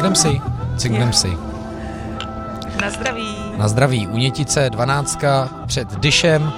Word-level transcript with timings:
Cinknem 0.00 0.16
si, 0.16 0.40
cinknem 0.76 1.12
si. 1.12 1.28
Na 2.80 2.90
zdraví. 2.90 3.34
Na 3.56 3.68
zdraví. 3.68 4.06
Unětice 4.06 4.70
12 4.70 5.18
před 5.66 5.94
dyšem 5.94 6.52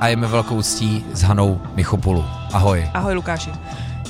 a 0.00 0.08
je 0.08 0.16
mi 0.16 0.26
velkou 0.26 0.62
ctí 0.62 1.04
s 1.14 1.22
Hanou 1.22 1.60
Michopulu. 1.74 2.24
Ahoj. 2.52 2.90
Ahoj 2.94 3.14
Lukáši. 3.14 3.50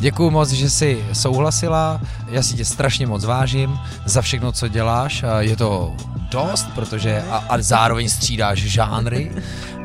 Děkuji 0.01 0.31
moc, 0.31 0.51
že 0.51 0.71
jsi 0.71 1.05
souhlasila. 1.13 2.01
Já 2.29 2.43
si 2.43 2.55
tě 2.55 2.65
strašně 2.65 3.07
moc 3.07 3.25
vážím 3.25 3.79
za 4.05 4.23
všechno, 4.23 4.53
co 4.53 4.69
děláš. 4.69 5.25
Je 5.39 5.57
to 5.57 5.93
dost, 6.31 6.67
protože 6.75 7.23
a, 7.31 7.45
a 7.49 7.63
zároveň 7.63 8.09
střídáš 8.09 8.59
žánry. 8.59 9.33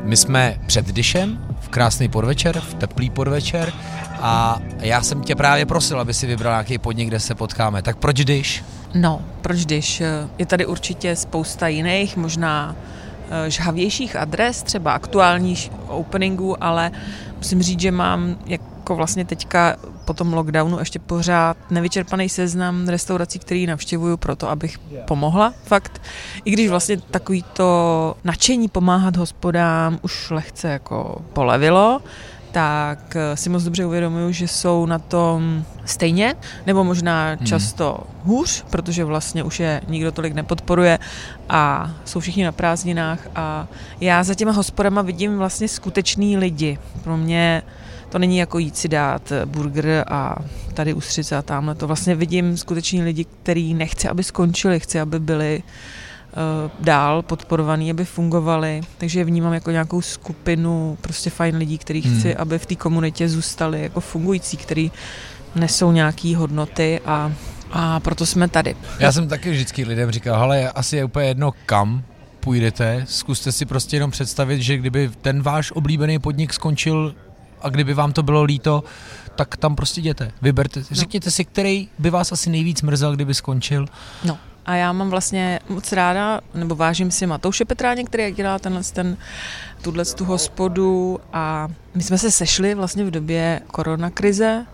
My 0.02 0.16
jsme 0.16 0.56
před 0.66 0.86
dyšem, 0.86 1.38
v 1.60 1.68
krásný 1.68 2.08
podvečer, 2.08 2.60
v 2.60 2.74
teplý 2.74 3.10
podvečer 3.10 3.72
a 4.20 4.58
já 4.78 5.02
jsem 5.02 5.22
tě 5.22 5.34
právě 5.34 5.66
prosil, 5.66 6.00
aby 6.00 6.14
si 6.14 6.26
vybral 6.26 6.52
nějaký 6.52 6.78
podnik, 6.78 7.08
kde 7.08 7.20
se 7.20 7.34
potkáme. 7.34 7.82
Tak 7.82 7.96
proč 7.96 8.24
dyš? 8.24 8.64
No, 8.94 9.22
proč 9.40 9.64
když? 9.64 10.02
Je 10.38 10.46
tady 10.46 10.66
určitě 10.66 11.16
spousta 11.16 11.68
jiných, 11.68 12.16
možná 12.16 12.76
eh, 13.46 13.50
žhavějších 13.50 14.16
adres, 14.16 14.62
třeba 14.62 14.92
aktuálních 14.92 15.70
openingů, 15.86 16.64
ale 16.64 16.90
musím 17.36 17.62
říct, 17.62 17.80
že 17.80 17.90
mám 17.90 18.36
jako 18.46 18.96
vlastně 18.96 19.24
teďka 19.24 19.76
po 20.04 20.14
tom 20.14 20.32
lockdownu 20.32 20.78
ještě 20.78 20.98
pořád 20.98 21.56
nevyčerpaný 21.70 22.28
seznam 22.28 22.88
restaurací, 22.88 23.38
který 23.38 23.66
navštěvuju 23.66 24.16
proto, 24.16 24.48
abych 24.50 24.78
pomohla, 25.06 25.54
fakt. 25.64 26.02
I 26.44 26.50
když 26.50 26.68
vlastně 26.68 26.96
takový 26.96 27.44
to 27.52 28.16
nadšení 28.24 28.68
pomáhat 28.68 29.16
hospodám 29.16 29.98
už 30.02 30.30
lehce 30.30 30.68
jako 30.68 31.22
polevilo, 31.32 32.00
tak 32.58 33.16
eh, 33.16 33.36
si 33.36 33.50
moc 33.50 33.62
dobře 33.62 33.86
uvědomuju, 33.86 34.32
že 34.32 34.48
jsou 34.48 34.86
na 34.86 34.98
tom 34.98 35.64
stejně, 35.84 36.34
nebo 36.66 36.84
možná 36.84 37.28
hmm. 37.28 37.46
často 37.46 38.00
hůř, 38.24 38.64
protože 38.70 39.04
vlastně 39.04 39.42
už 39.42 39.60
je 39.60 39.80
nikdo 39.88 40.12
tolik 40.12 40.34
nepodporuje 40.34 40.98
a 41.48 41.90
jsou 42.04 42.20
všichni 42.20 42.44
na 42.44 42.52
prázdninách 42.52 43.28
a 43.34 43.66
já 44.00 44.24
za 44.24 44.34
těma 44.34 44.52
hospodama 44.52 45.02
vidím 45.02 45.38
vlastně 45.38 45.68
skutečný 45.68 46.36
lidi. 46.36 46.78
Pro 47.04 47.16
mě 47.16 47.62
to 48.08 48.18
není 48.18 48.38
jako 48.38 48.58
jít 48.58 48.76
si 48.76 48.88
dát 48.88 49.32
burger 49.44 50.04
a 50.08 50.36
tady 50.74 50.94
ustřice 50.94 51.36
a 51.36 51.42
tamhle. 51.42 51.74
To 51.74 51.86
vlastně 51.86 52.14
vidím 52.14 52.56
skutečný 52.56 53.02
lidi, 53.02 53.24
který 53.24 53.74
nechce, 53.74 54.08
aby 54.08 54.24
skončili, 54.24 54.80
chci, 54.80 55.00
aby 55.00 55.20
byli 55.20 55.62
dál 56.80 57.22
podporovaný, 57.22 57.90
aby 57.90 58.04
fungovali. 58.04 58.80
Takže 58.98 59.20
je 59.20 59.24
vnímám 59.24 59.52
jako 59.52 59.70
nějakou 59.70 60.00
skupinu 60.00 60.98
prostě 61.00 61.30
fajn 61.30 61.56
lidí, 61.56 61.78
který 61.78 62.02
hmm. 62.02 62.18
chci, 62.18 62.36
aby 62.36 62.58
v 62.58 62.66
té 62.66 62.74
komunitě 62.74 63.28
zůstali 63.28 63.82
jako 63.82 64.00
fungující, 64.00 64.56
který 64.56 64.92
nesou 65.54 65.92
nějaké 65.92 66.36
hodnoty 66.36 67.00
a 67.06 67.32
a 67.72 68.00
proto 68.00 68.26
jsme 68.26 68.48
tady. 68.48 68.76
Já 68.98 69.12
jsem 69.12 69.28
taky 69.28 69.50
vždycky 69.50 69.84
lidem 69.84 70.10
říkal, 70.10 70.42
ale 70.42 70.70
asi 70.70 70.96
je 70.96 71.04
úplně 71.04 71.26
jedno 71.26 71.52
kam 71.66 72.02
půjdete, 72.40 73.04
zkuste 73.08 73.52
si 73.52 73.66
prostě 73.66 73.96
jenom 73.96 74.10
představit, 74.10 74.62
že 74.62 74.76
kdyby 74.76 75.10
ten 75.20 75.42
váš 75.42 75.72
oblíbený 75.72 76.18
podnik 76.18 76.52
skončil 76.52 77.14
a 77.62 77.68
kdyby 77.68 77.94
vám 77.94 78.12
to 78.12 78.22
bylo 78.22 78.42
líto, 78.42 78.84
tak 79.36 79.56
tam 79.56 79.76
prostě 79.76 80.00
jděte, 80.00 80.30
vyberte. 80.42 80.80
No. 80.80 80.86
Řekněte 80.90 81.30
si, 81.30 81.44
který 81.44 81.88
by 81.98 82.10
vás 82.10 82.32
asi 82.32 82.50
nejvíc 82.50 82.82
mrzel, 82.82 83.14
kdyby 83.14 83.34
skončil. 83.34 83.86
No. 84.24 84.38
A 84.68 84.74
já 84.74 84.92
mám 84.92 85.10
vlastně 85.10 85.60
moc 85.68 85.92
ráda, 85.92 86.40
nebo 86.54 86.74
vážím 86.74 87.10
si 87.10 87.26
Matouše 87.26 87.64
Petráně, 87.64 88.04
který 88.04 88.32
dělá 88.32 88.58
tenhle 88.58 88.82
ten, 88.92 89.16
tuhle 89.82 90.04
tu 90.04 90.24
hospodu 90.24 91.20
a 91.32 91.68
my 91.94 92.02
jsme 92.02 92.18
se 92.18 92.30
sešli 92.30 92.74
vlastně 92.74 93.04
v 93.04 93.10
době 93.10 93.60
koronakrize, 93.66 94.66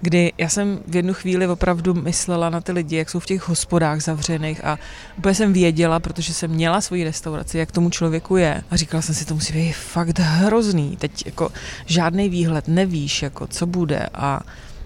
kdy 0.00 0.32
já 0.38 0.48
jsem 0.48 0.80
v 0.86 0.96
jednu 0.96 1.14
chvíli 1.14 1.46
opravdu 1.46 1.94
myslela 1.94 2.50
na 2.50 2.60
ty 2.60 2.72
lidi, 2.72 2.96
jak 2.96 3.10
jsou 3.10 3.20
v 3.20 3.26
těch 3.26 3.48
hospodách 3.48 4.00
zavřených 4.02 4.64
a 4.64 4.78
úplně 5.18 5.34
jsem 5.34 5.52
věděla, 5.52 6.00
protože 6.00 6.34
jsem 6.34 6.50
měla 6.50 6.80
svoji 6.80 7.04
restauraci, 7.04 7.58
jak 7.58 7.72
tomu 7.72 7.90
člověku 7.90 8.36
je. 8.36 8.62
A 8.70 8.76
říkala 8.76 9.02
jsem 9.02 9.14
si, 9.14 9.24
to 9.24 9.34
musí 9.34 9.52
být 9.52 9.72
fakt 9.72 10.18
hrozný. 10.18 10.96
Teď 10.96 11.26
jako 11.26 11.52
žádný 11.86 12.28
výhled, 12.28 12.68
nevíš, 12.68 13.22
jako 13.22 13.46
co 13.46 13.66
bude 13.66 14.08
a 14.14 14.40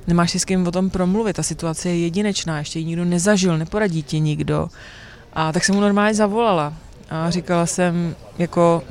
nemáš 0.06 0.30
si 0.30 0.38
s 0.38 0.44
kým 0.44 0.66
o 0.66 0.70
tom 0.70 0.90
promluvit. 0.90 1.36
Ta 1.36 1.42
situace 1.42 1.88
je 1.88 1.98
jedinečná, 1.98 2.58
ještě 2.58 2.78
ji 2.78 2.84
nikdo 2.84 3.04
nezažil, 3.04 3.58
neporadí 3.58 4.02
ti 4.02 4.20
nikdo. 4.20 4.68
A 5.32 5.52
tak 5.52 5.64
jsem 5.64 5.74
mu 5.74 5.80
normálně 5.80 6.14
zavolala 6.14 6.74
a 7.10 7.30
říkala 7.30 7.66
jsem, 7.66 8.16
jako, 8.38 8.82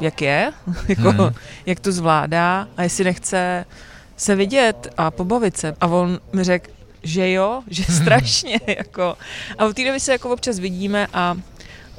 jak 0.00 0.22
je, 0.22 0.52
jako, 0.88 1.10
hmm. 1.10 1.30
jak 1.66 1.80
to 1.80 1.92
zvládá 1.92 2.68
a 2.76 2.82
jestli 2.82 3.04
nechce 3.04 3.64
se 4.16 4.36
vidět 4.36 4.88
a 4.96 5.10
pobavit 5.10 5.56
se. 5.56 5.76
A 5.80 5.86
on 5.86 6.20
mi 6.32 6.44
řekl, 6.44 6.70
že 7.02 7.32
jo, 7.32 7.62
že 7.66 7.84
strašně, 7.92 8.60
jako. 8.66 9.16
A 9.58 9.64
od 9.64 9.76
té 9.76 9.84
doby 9.84 10.00
se 10.00 10.12
jako 10.12 10.30
občas 10.30 10.58
vidíme 10.58 11.06
a, 11.12 11.36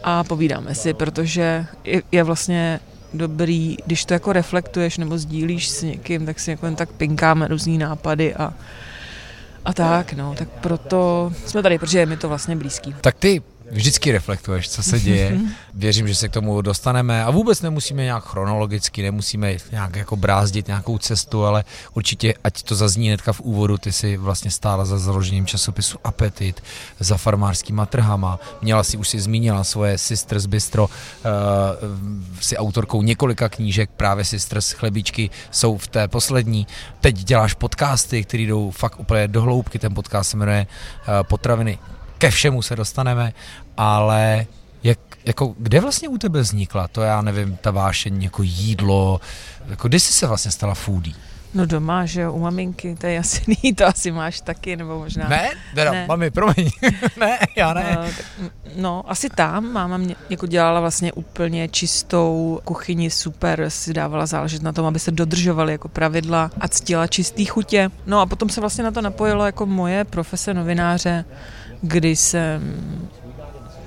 a 0.04 0.24
povídáme 0.24 0.76
si, 0.76 0.94
protože 0.94 1.66
je, 1.84 2.02
je 2.12 2.24
vlastně 2.24 2.80
dobrý, 3.16 3.78
když 3.86 4.06
to 4.06 4.14
jako 4.14 4.34
reflektuješ 4.34 4.98
nebo 4.98 5.18
sdílíš 5.18 5.70
s 5.70 5.82
někým, 5.82 6.26
tak 6.26 6.40
si 6.40 6.52
jako 6.52 6.66
jen 6.66 6.76
tak 6.76 6.90
pinkáme 6.92 7.48
různý 7.48 7.78
nápady 7.78 8.36
a, 8.36 8.54
a 9.66 9.74
tak, 9.74 10.14
no, 10.14 10.36
tak 10.38 10.50
proto 10.50 11.32
jsme 11.46 11.64
tady, 11.64 11.80
protože 11.80 12.00
je 12.00 12.06
mi 12.06 12.18
to 12.18 12.30
vlastně 12.30 12.56
blízký. 12.56 12.96
Tak 13.02 13.16
ty 13.16 13.42
vždycky 13.72 14.12
reflektuješ, 14.12 14.70
co 14.70 14.84
se 14.84 15.00
děje. 15.00 15.40
Věřím, 15.74 16.08
že 16.08 16.16
se 16.16 16.30
k 16.30 16.32
tomu 16.32 16.62
dostaneme 16.62 17.24
a 17.24 17.32
vůbec 17.32 17.62
nemusíme 17.62 18.04
nějak 18.04 18.24
chronologicky, 18.24 19.02
nemusíme 19.02 19.56
nějak 19.72 19.96
jako 19.96 20.16
brázdit 20.16 20.68
nějakou 20.68 20.98
cestu, 20.98 21.46
ale 21.46 21.64
určitě, 21.94 22.34
ať 22.44 22.64
to 22.64 22.76
zazní 22.76 23.08
hnedka 23.08 23.34
v 23.34 23.42
úvodu, 23.42 23.78
ty 23.78 23.92
si 23.92 24.18
vlastně 24.18 24.52
stála 24.52 24.86
za 24.86 25.00
založením 25.00 25.46
časopisu 25.46 25.98
Apetit, 26.04 26.64
za 27.00 27.18
farmářskýma 27.18 27.86
trhama, 27.86 28.40
měla 28.62 28.84
si, 28.84 28.98
už 28.98 29.10
si 29.10 29.20
zmínila 29.20 29.64
svoje 29.64 29.98
Sisters 29.98 30.46
Bistro, 30.46 30.84
uh, 30.84 30.90
si 32.40 32.58
autorkou 32.58 33.02
několika 33.02 33.50
knížek, 33.50 33.90
právě 33.98 34.26
Sisters 34.26 34.72
Chlebíčky 34.72 35.30
jsou 35.52 35.78
v 35.78 35.88
té 35.88 36.08
poslední. 36.08 36.68
Teď 37.02 37.16
děláš 37.16 37.54
podcasty, 37.54 38.24
které 38.24 38.44
jdou 38.44 38.72
fakt 38.72 39.00
úplně 39.00 39.28
do 39.28 39.42
hloubky, 39.42 39.80
ten 39.80 39.94
podcast 39.94 40.30
se 40.30 40.38
jmenuje 40.38 40.68
uh, 40.68 41.24
Potraviny 41.24 41.80
ke 42.18 42.32
všemu 42.32 42.62
se 42.62 42.76
dostaneme, 42.76 43.34
ale 43.78 44.46
jak, 44.84 45.00
jako, 45.26 45.56
kde 45.58 45.80
vlastně 45.80 46.10
u 46.10 46.18
tebe 46.18 46.42
vznikla, 46.42 46.88
to 46.88 47.02
já 47.02 47.22
nevím, 47.22 47.58
ta 47.62 47.72
vášeň, 47.72 48.24
jako 48.24 48.44
jídlo, 48.44 49.22
jako 49.68 49.88
kdy 49.88 50.00
jsi 50.00 50.14
se 50.14 50.28
vlastně 50.28 50.52
stala 50.52 50.74
foodie? 50.74 51.16
No 51.56 51.66
doma, 51.66 52.06
že 52.06 52.22
jo, 52.22 52.34
u 52.34 52.40
maminky, 52.40 52.96
to 53.00 53.08
je 53.08 53.14
jasný, 53.14 53.74
to 53.76 53.86
asi 53.86 54.12
máš 54.12 54.42
taky, 54.42 54.76
nebo 54.76 55.00
možná... 55.00 55.28
Ne, 55.28 55.50
teda, 55.76 55.92
ne. 55.92 56.06
mami, 56.08 56.32
promiň, 56.32 56.70
ne, 57.20 57.40
já 57.56 57.74
ne. 57.74 57.98
No, 57.98 58.04
tak, 58.04 58.26
no, 58.76 59.04
asi 59.08 59.30
tam, 59.30 59.72
máma 59.72 59.98
mě 59.98 60.16
jako 60.30 60.48
dělala 60.48 60.80
vlastně 60.80 61.14
úplně 61.14 61.68
čistou 61.68 62.60
kuchyni, 62.64 63.10
super, 63.10 63.70
si 63.70 63.94
dávala 63.94 64.26
záležet 64.26 64.62
na 64.62 64.72
tom, 64.72 64.86
aby 64.86 65.00
se 65.00 65.12
dodržovaly 65.12 65.72
jako 65.72 65.88
pravidla 65.88 66.52
a 66.60 66.68
ctila 66.68 67.08
čistý 67.08 67.46
chutě. 67.46 67.90
No 68.06 68.20
a 68.20 68.26
potom 68.26 68.50
se 68.50 68.62
vlastně 68.62 68.84
na 68.84 68.92
to 68.92 69.02
napojilo 69.02 69.46
jako 69.46 69.66
moje 69.66 70.04
profese 70.04 70.54
novináře, 70.54 71.26
kdy 71.88 72.16
jsem 72.16 72.62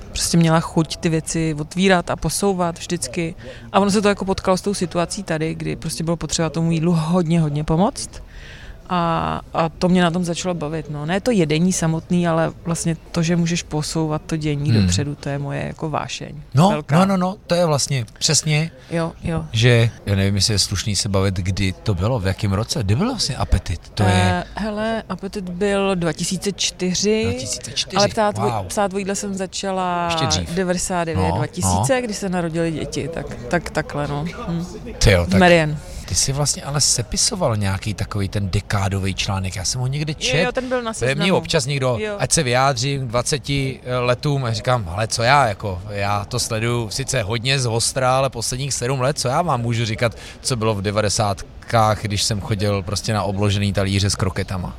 prostě 0.09 0.37
měla 0.37 0.59
chuť 0.59 0.97
ty 0.97 1.09
věci 1.09 1.55
otvírat 1.59 2.09
a 2.09 2.15
posouvat 2.15 2.79
vždycky. 2.79 3.35
A 3.71 3.79
ono 3.79 3.91
se 3.91 4.01
to 4.01 4.07
jako 4.07 4.25
potkalo 4.25 4.57
s 4.57 4.61
tou 4.61 4.73
situací 4.73 5.23
tady, 5.23 5.55
kdy 5.55 5.75
prostě 5.75 6.03
bylo 6.03 6.17
potřeba 6.17 6.49
tomu 6.49 6.71
jídlu 6.71 6.93
hodně, 6.93 7.41
hodně 7.41 7.63
pomoct 7.63 8.09
a, 8.89 9.41
a 9.53 9.69
to 9.69 9.89
mě 9.89 10.01
na 10.01 10.11
tom 10.11 10.23
začalo 10.23 10.53
bavit. 10.53 10.89
No. 10.89 11.05
Ne 11.05 11.21
to 11.21 11.31
jedení 11.31 11.73
samotný, 11.73 12.27
ale 12.27 12.51
vlastně 12.65 12.97
to, 13.11 13.23
že 13.23 13.35
můžeš 13.35 13.63
posouvat 13.63 14.21
to 14.25 14.37
dění 14.37 14.71
hmm. 14.71 14.81
dopředu, 14.81 15.15
to 15.15 15.29
je 15.29 15.37
moje 15.37 15.63
jako 15.67 15.89
vášeň. 15.89 16.35
No, 16.53 16.69
velká. 16.69 16.95
no, 16.95 17.05
no, 17.05 17.17
no, 17.17 17.35
to 17.47 17.55
je 17.55 17.65
vlastně 17.65 18.05
přesně, 18.19 18.71
jo, 18.91 19.11
jo. 19.23 19.45
že 19.51 19.89
já 20.05 20.15
nevím, 20.15 20.35
jestli 20.35 20.53
je 20.53 20.59
slušný 20.59 20.95
se 20.95 21.09
bavit, 21.09 21.35
kdy 21.35 21.73
to 21.73 21.93
bylo, 21.93 22.19
v 22.19 22.27
jakém 22.27 22.53
roce, 22.53 22.83
kdy 22.83 22.95
byl 22.95 23.07
vlastně 23.07 23.35
Apetit? 23.35 23.89
To 23.89 24.03
je... 24.03 24.43
Uh, 24.57 24.63
hele, 24.63 25.03
Apetit 25.09 25.49
byl 25.49 25.95
2004, 25.95 27.23
2004, 27.23 27.97
ale 27.97 28.07
ptát, 28.07 28.37
wow. 28.37 28.65
psát 28.67 28.93
o 28.93 28.97
jsem 28.97 29.35
začala 29.35 30.09
99, 30.55 31.15
no, 31.15 31.37
2000, 31.37 31.95
no. 31.95 32.01
kdy 32.01 32.13
se 32.13 32.29
narodili 32.29 32.71
děti, 32.71 33.07
tak, 33.13 33.25
tak 33.47 33.69
takhle, 33.69 34.07
no. 34.07 34.25
Hm. 34.47 34.65
Tyjo, 34.97 35.25
tak... 35.25 35.39
Marian. 35.39 35.77
Ty 36.09 36.15
jsi 36.15 36.31
vlastně 36.31 36.63
ale 36.63 36.81
sepisoval 36.81 37.57
nějaký 37.57 37.93
takový 37.93 38.29
ten 38.29 38.49
dekádový 38.49 39.15
článek, 39.15 39.55
já 39.55 39.65
jsem 39.65 39.81
ho 39.81 39.87
někde 39.87 40.13
čet. 40.13 40.37
Jo, 40.37 40.45
jo 40.45 40.51
ten 40.51 40.69
byl 40.69 40.81
na 40.81 40.93
seznamu. 40.93 41.21
Mě 41.21 41.33
občas 41.33 41.65
někdo, 41.65 41.97
jo. 41.99 42.15
ať 42.19 42.31
se 42.31 42.43
vyjádří 42.43 42.97
20 42.97 43.43
letům 43.99 44.45
a 44.45 44.53
říkám, 44.53 44.89
ale 44.89 45.07
co 45.07 45.23
já, 45.23 45.47
jako, 45.47 45.81
já 45.89 46.25
to 46.25 46.39
sleduju 46.39 46.89
sice 46.89 47.21
hodně 47.21 47.59
z 47.59 47.65
hostra, 47.65 48.17
ale 48.17 48.29
posledních 48.29 48.73
sedm 48.73 49.01
let, 49.01 49.19
co 49.19 49.27
já 49.27 49.41
vám 49.41 49.61
můžu 49.61 49.85
říkat, 49.85 50.17
co 50.41 50.55
bylo 50.55 50.75
v 50.75 50.81
90 50.81 51.45
když 52.01 52.23
jsem 52.23 52.41
chodil 52.41 52.83
prostě 52.83 53.13
na 53.13 53.23
obložený 53.23 53.73
talíře 53.73 54.09
s 54.09 54.15
kroketama. 54.15 54.75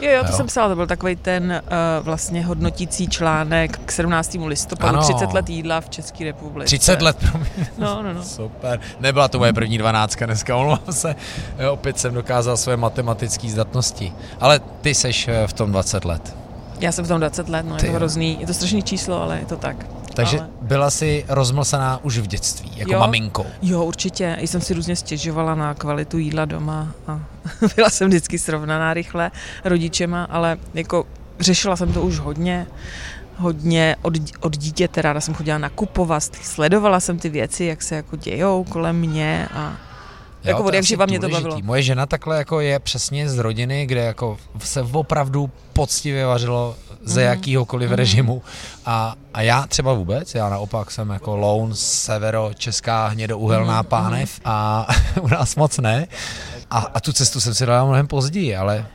Jo, 0.00 0.10
jo, 0.10 0.24
to 0.24 0.30
jo. 0.30 0.36
jsem 0.36 0.46
psala, 0.46 0.68
to 0.68 0.74
byl 0.74 0.86
takový 0.86 1.16
ten 1.16 1.62
uh, 1.62 2.04
vlastně 2.04 2.44
hodnotící 2.44 3.08
článek 3.08 3.78
k 3.84 3.92
17. 3.92 4.36
listopadu, 4.46 4.98
ano. 4.98 5.02
30 5.02 5.32
let 5.32 5.48
jídla 5.48 5.80
v 5.80 5.88
České 5.88 6.24
republice. 6.24 6.66
30 6.66 7.02
let, 7.02 7.16
pro 7.16 7.38
mě. 7.38 7.68
No, 7.78 8.02
no, 8.02 8.14
no. 8.14 8.22
Super. 8.22 8.80
Nebyla 9.00 9.28
to 9.28 9.38
moje 9.38 9.52
první 9.52 9.78
dvanáctka 9.78 10.26
dneska, 10.26 10.56
omlouvám 10.56 10.92
se. 10.92 11.16
Jo, 11.58 11.72
opět 11.72 11.98
jsem 11.98 12.14
dokázal 12.14 12.56
své 12.56 12.76
matematické 12.76 13.48
zdatnosti. 13.48 14.12
Ale 14.40 14.60
ty 14.80 14.94
seš 14.94 15.28
eh, 15.28 15.46
v 15.46 15.52
tom 15.52 15.72
20 15.72 16.04
let. 16.04 16.36
Já 16.80 16.92
jsem 16.92 17.04
v 17.04 17.08
tom 17.08 17.20
20 17.20 17.48
let, 17.48 17.66
no 17.68 17.76
je 17.76 17.82
to 17.82 17.92
hrozný, 17.92 18.36
je 18.40 18.46
to 18.46 18.54
strašný 18.54 18.82
číslo, 18.82 19.22
ale 19.22 19.38
je 19.38 19.46
to 19.46 19.56
tak. 19.56 19.97
Takže 20.18 20.40
ale... 20.40 20.48
byla 20.62 20.90
jsi 20.90 21.24
rozmlsaná 21.28 22.04
už 22.04 22.18
v 22.18 22.26
dětství, 22.26 22.72
jako 22.76 22.92
jo, 22.92 23.00
maminkou. 23.00 23.46
Jo, 23.62 23.84
určitě. 23.84 24.36
I 24.40 24.46
jsem 24.46 24.60
si 24.60 24.74
různě 24.74 24.96
stěžovala 24.96 25.54
na 25.54 25.74
kvalitu 25.74 26.18
jídla 26.18 26.44
doma 26.44 26.88
a 27.06 27.20
byla 27.76 27.90
jsem 27.90 28.08
vždycky 28.08 28.38
srovnaná 28.38 28.94
rychle 28.94 29.30
rodičema, 29.64 30.24
ale 30.24 30.56
jako 30.74 31.06
řešila 31.40 31.76
jsem 31.76 31.92
to 31.92 32.02
už 32.02 32.18
hodně 32.18 32.66
hodně 33.36 33.96
od, 34.02 34.14
od 34.40 34.56
dítěte, 34.56 35.02
ráda 35.02 35.20
jsem 35.20 35.34
chodila 35.34 35.58
nakupovat, 35.58 36.22
sledovala 36.22 37.00
jsem 37.00 37.18
ty 37.18 37.28
věci, 37.28 37.64
jak 37.64 37.82
se 37.82 37.94
jako 37.94 38.16
dějou 38.16 38.64
kolem 38.64 38.96
mě 38.96 39.48
a 39.54 39.76
jako 40.48 40.64
od 40.64 40.74
jak 40.74 40.84
živa 40.84 41.06
mě 41.06 41.20
to 41.20 41.28
bavilo. 41.28 41.60
Moje 41.62 41.82
žena 41.82 42.06
takhle 42.06 42.38
jako 42.38 42.60
je 42.60 42.78
přesně 42.78 43.28
z 43.28 43.38
rodiny, 43.38 43.86
kde 43.86 44.00
jako 44.00 44.38
se 44.58 44.82
opravdu 44.82 45.50
poctivě 45.72 46.26
vařilo 46.26 46.76
ze 47.04 47.20
mm. 47.20 47.26
jakýhokoliv 47.26 47.90
mm. 47.90 47.96
režimu 47.96 48.42
a, 48.86 49.14
a 49.34 49.42
já 49.42 49.66
třeba 49.66 49.92
vůbec, 49.92 50.34
já 50.34 50.48
naopak 50.48 50.90
jsem 50.90 51.10
jako 51.10 51.36
lone, 51.36 51.74
severo, 51.74 52.50
česká 52.54 53.06
hnědouhelná 53.06 53.82
mm. 53.82 53.88
pánev 53.88 54.40
a 54.44 54.86
u 55.20 55.28
nás 55.28 55.56
moc 55.56 55.78
ne 55.78 56.06
a, 56.70 56.78
a 56.78 57.00
tu 57.00 57.12
cestu 57.12 57.40
jsem 57.40 57.54
si 57.54 57.66
dala 57.66 57.84
mnohem 57.84 58.06
později, 58.06 58.56
ale 58.56 58.86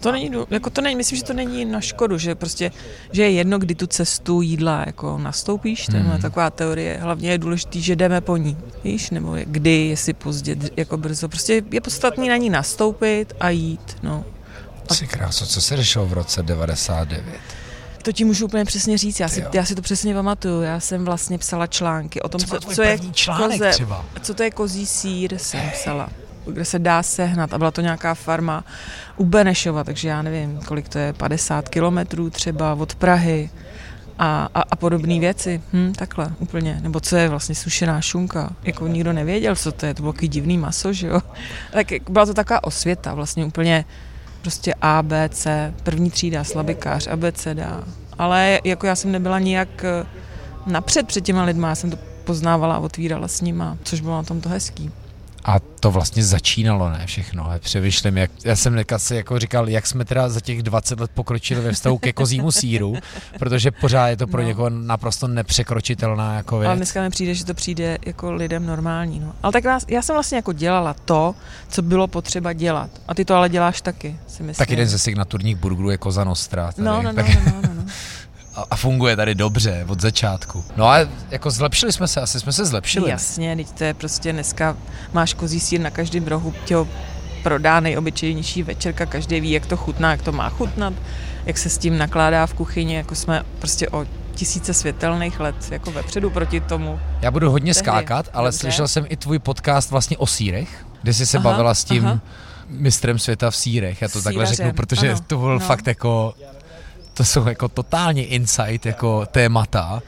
to 0.00 0.12
není, 0.12 0.30
jako 0.50 0.70
to 0.70 0.80
není, 0.80 0.96
myslím, 0.96 1.18
že 1.18 1.24
to 1.24 1.32
není 1.32 1.64
na 1.64 1.80
škodu, 1.80 2.18
že 2.18 2.34
prostě, 2.34 2.72
že 3.12 3.22
je 3.22 3.30
jedno, 3.30 3.58
kdy 3.58 3.74
tu 3.74 3.86
cestu 3.86 4.42
jídla 4.42 4.82
jako 4.86 5.18
nastoupíš, 5.18 5.86
to 5.86 5.96
je 5.96 6.02
hmm. 6.02 6.22
taková 6.22 6.50
teorie, 6.50 6.98
hlavně 7.00 7.30
je 7.30 7.38
důležité, 7.38 7.80
že 7.80 7.96
jdeme 7.96 8.20
po 8.20 8.36
ní, 8.36 8.56
víš, 8.84 9.10
nebo 9.10 9.36
kdy, 9.44 9.86
jestli 9.88 10.12
pozdě, 10.12 10.56
jako 10.76 10.96
brzo, 10.96 11.28
prostě 11.28 11.62
je 11.70 11.80
podstatný 11.80 12.28
na 12.28 12.36
ní 12.36 12.50
nastoupit 12.50 13.32
a 13.40 13.50
jít, 13.50 13.96
no. 14.02 14.24
A... 14.88 14.94
Jsi 14.94 15.06
kráso, 15.06 15.46
co 15.46 15.60
se 15.60 15.76
řešilo 15.76 16.06
v 16.06 16.12
roce 16.12 16.42
99? 16.42 17.24
To 18.02 18.12
ti 18.12 18.24
můžu 18.24 18.44
úplně 18.44 18.64
přesně 18.64 18.98
říct, 18.98 19.20
já 19.20 19.28
si, 19.28 19.44
já 19.52 19.64
si 19.64 19.74
to 19.74 19.82
přesně 19.82 20.14
pamatuju, 20.14 20.62
já 20.62 20.80
jsem 20.80 21.04
vlastně 21.04 21.38
psala 21.38 21.66
články 21.66 22.22
o 22.22 22.28
tom, 22.28 22.40
co, 22.40 22.60
co 22.60 22.82
je 22.82 22.98
koze, 23.36 23.70
třeba? 23.70 24.04
co 24.22 24.34
to 24.34 24.42
je 24.42 24.50
kozí 24.50 24.86
sír, 24.86 25.38
jsem 25.38 25.70
psala 25.70 26.08
kde 26.52 26.64
se 26.64 26.78
dá 26.78 27.02
sehnat 27.02 27.54
a 27.54 27.58
byla 27.58 27.70
to 27.70 27.80
nějaká 27.80 28.14
farma 28.14 28.64
u 29.16 29.24
Benešova, 29.24 29.84
takže 29.84 30.08
já 30.08 30.22
nevím, 30.22 30.60
kolik 30.66 30.88
to 30.88 30.98
je, 30.98 31.12
50 31.12 31.68
kilometrů 31.68 32.30
třeba 32.30 32.74
od 32.74 32.94
Prahy 32.94 33.50
a, 34.18 34.48
a, 34.54 34.62
a 34.70 34.76
podobné 34.76 35.20
věci. 35.20 35.62
Hm, 35.72 35.92
takhle, 35.92 36.30
úplně. 36.38 36.78
Nebo 36.82 37.00
co 37.00 37.16
je 37.16 37.28
vlastně 37.28 37.54
sušená 37.54 38.00
šunka. 38.00 38.50
Jako 38.62 38.88
nikdo 38.88 39.12
nevěděl, 39.12 39.56
co 39.56 39.72
to 39.72 39.86
je, 39.86 39.94
to 39.94 40.02
bylo 40.02 40.12
takový 40.12 40.28
divný 40.28 40.58
maso, 40.58 40.92
že 40.92 41.06
jo. 41.06 41.20
Tak 41.72 41.86
byla 42.10 42.26
to 42.26 42.34
taková 42.34 42.64
osvěta, 42.64 43.14
vlastně 43.14 43.44
úplně 43.44 43.84
prostě 44.40 44.74
A, 44.80 45.02
B, 45.02 45.28
C, 45.32 45.74
první 45.82 46.10
třída, 46.10 46.44
slabikář, 46.44 47.06
A, 47.06 47.16
B, 47.16 47.32
C, 47.32 47.54
D. 47.54 47.66
Ale 48.18 48.60
jako 48.64 48.86
já 48.86 48.96
jsem 48.96 49.12
nebyla 49.12 49.38
nijak 49.38 49.84
eh, 49.84 50.06
napřed 50.66 51.06
před 51.06 51.20
těma 51.20 51.44
lidma, 51.44 51.68
já 51.68 51.74
jsem 51.74 51.90
to 51.90 51.98
poznávala 52.24 52.74
a 52.74 52.78
otvírala 52.78 53.28
s 53.28 53.40
nima, 53.40 53.76
což 53.82 54.00
bylo 54.00 54.16
na 54.16 54.22
tom 54.22 54.40
to 54.40 54.48
hezký. 54.48 54.90
A 55.48 55.60
to 55.80 55.90
vlastně 55.90 56.24
začínalo, 56.24 56.90
ne 56.90 57.06
všechno. 57.06 57.48
Já 57.52 57.58
přemýšlím, 57.58 58.16
jak, 58.16 58.30
já 58.44 58.56
jsem 58.56 58.84
si 58.96 59.14
jako 59.14 59.38
říkal, 59.38 59.68
jak 59.68 59.86
jsme 59.86 60.04
teda 60.04 60.28
za 60.28 60.40
těch 60.40 60.62
20 60.62 61.00
let 61.00 61.10
pokročili 61.14 61.60
ve 61.60 61.72
vztahu 61.72 61.98
ke 61.98 62.12
kozímu 62.12 62.52
síru, 62.52 62.94
protože 63.38 63.70
pořád 63.70 64.08
je 64.08 64.16
to 64.16 64.26
pro 64.26 64.42
no. 64.42 64.48
někoho 64.48 64.70
naprosto 64.70 65.28
nepřekročitelná 65.28 66.34
jako 66.34 66.58
věc. 66.58 66.68
Ale 66.68 66.76
dneska 66.76 67.02
mi 67.02 67.10
přijde, 67.10 67.34
že 67.34 67.44
to 67.44 67.54
přijde 67.54 67.98
jako 68.06 68.32
lidem 68.32 68.66
normální. 68.66 69.20
No. 69.20 69.32
Ale 69.42 69.52
tak 69.52 69.64
já, 69.64 69.78
já 69.88 70.02
jsem 70.02 70.14
vlastně 70.14 70.36
jako 70.36 70.52
dělala 70.52 70.94
to, 70.94 71.34
co 71.68 71.82
bylo 71.82 72.06
potřeba 72.06 72.52
dělat. 72.52 72.90
A 73.08 73.14
ty 73.14 73.24
to 73.24 73.34
ale 73.34 73.48
děláš 73.48 73.80
taky, 73.80 74.16
si 74.26 74.42
myslím. 74.42 74.66
Tak 74.66 74.70
jeden 74.70 74.86
ze 74.86 74.98
signaturních 74.98 75.56
burgerů 75.56 75.90
je 75.90 75.98
Koza 75.98 76.24
Nostra. 76.24 76.72
Tady. 76.72 76.86
No, 76.86 77.02
no, 77.02 77.12
no, 77.12 77.22
no, 77.22 77.40
no, 77.44 77.62
no. 77.62 77.74
no 77.74 77.82
a 78.70 78.76
funguje 78.76 79.16
tady 79.16 79.34
dobře 79.34 79.84
od 79.88 80.00
začátku. 80.00 80.64
No 80.76 80.88
a 80.88 80.98
jako 81.30 81.50
zlepšili 81.50 81.92
jsme 81.92 82.08
se, 82.08 82.20
asi 82.20 82.40
jsme 82.40 82.52
se 82.52 82.64
zlepšili. 82.64 83.10
Jasně, 83.10 83.56
teď 83.56 83.70
to 83.70 83.84
je 83.84 83.94
prostě 83.94 84.32
dneska 84.32 84.76
máš 85.12 85.34
kozí 85.34 85.60
sír 85.60 85.80
na 85.80 85.90
každém 85.90 86.26
rohu, 86.26 86.54
tě 86.64 86.76
ho 86.76 86.88
prodá 87.42 87.80
nejobyčejnější 87.80 88.62
večerka, 88.62 89.06
každý 89.06 89.40
ví, 89.40 89.50
jak 89.50 89.66
to 89.66 89.76
chutná, 89.76 90.10
jak 90.10 90.22
to 90.22 90.32
má 90.32 90.48
chutnat, 90.50 90.94
jak 91.46 91.58
se 91.58 91.68
s 91.68 91.78
tím 91.78 91.98
nakládá 91.98 92.46
v 92.46 92.54
kuchyni, 92.54 92.94
jako 92.94 93.14
jsme 93.14 93.42
prostě 93.58 93.88
o 93.88 94.06
tisíce 94.34 94.74
světelných 94.74 95.40
let 95.40 95.56
jako 95.70 95.90
vepředu 95.90 96.30
proti 96.30 96.60
tomu. 96.60 97.00
Já 97.20 97.30
budu 97.30 97.50
hodně 97.50 97.74
tehdy. 97.74 97.84
skákat, 97.84 98.28
ale 98.32 98.48
Dobře. 98.48 98.58
slyšel 98.58 98.88
jsem 98.88 99.06
i 99.08 99.16
tvůj 99.16 99.38
podcast 99.38 99.90
vlastně 99.90 100.16
o 100.16 100.26
sírech, 100.26 100.86
kde 101.02 101.14
jsi 101.14 101.26
se 101.26 101.38
aha, 101.38 101.50
bavila 101.50 101.74
s 101.74 101.84
tím 101.84 102.06
aha. 102.06 102.20
mistrem 102.68 103.18
světa 103.18 103.50
v 103.50 103.56
sírech. 103.56 104.02
Já 104.02 104.08
to 104.08 104.12
Sírařem. 104.12 104.24
takhle 104.24 104.46
řeknu, 104.46 104.72
protože 104.72 105.10
ano, 105.10 105.20
to 105.26 105.38
byl 105.38 105.52
no. 105.52 105.58
fakt 105.58 105.86
jako 105.86 106.34
to 107.18 107.24
jsou 107.24 107.48
jako 107.48 107.68
totálně 107.68 108.24
insight 108.24 108.86
jako 108.86 109.26
témata. 109.26 110.02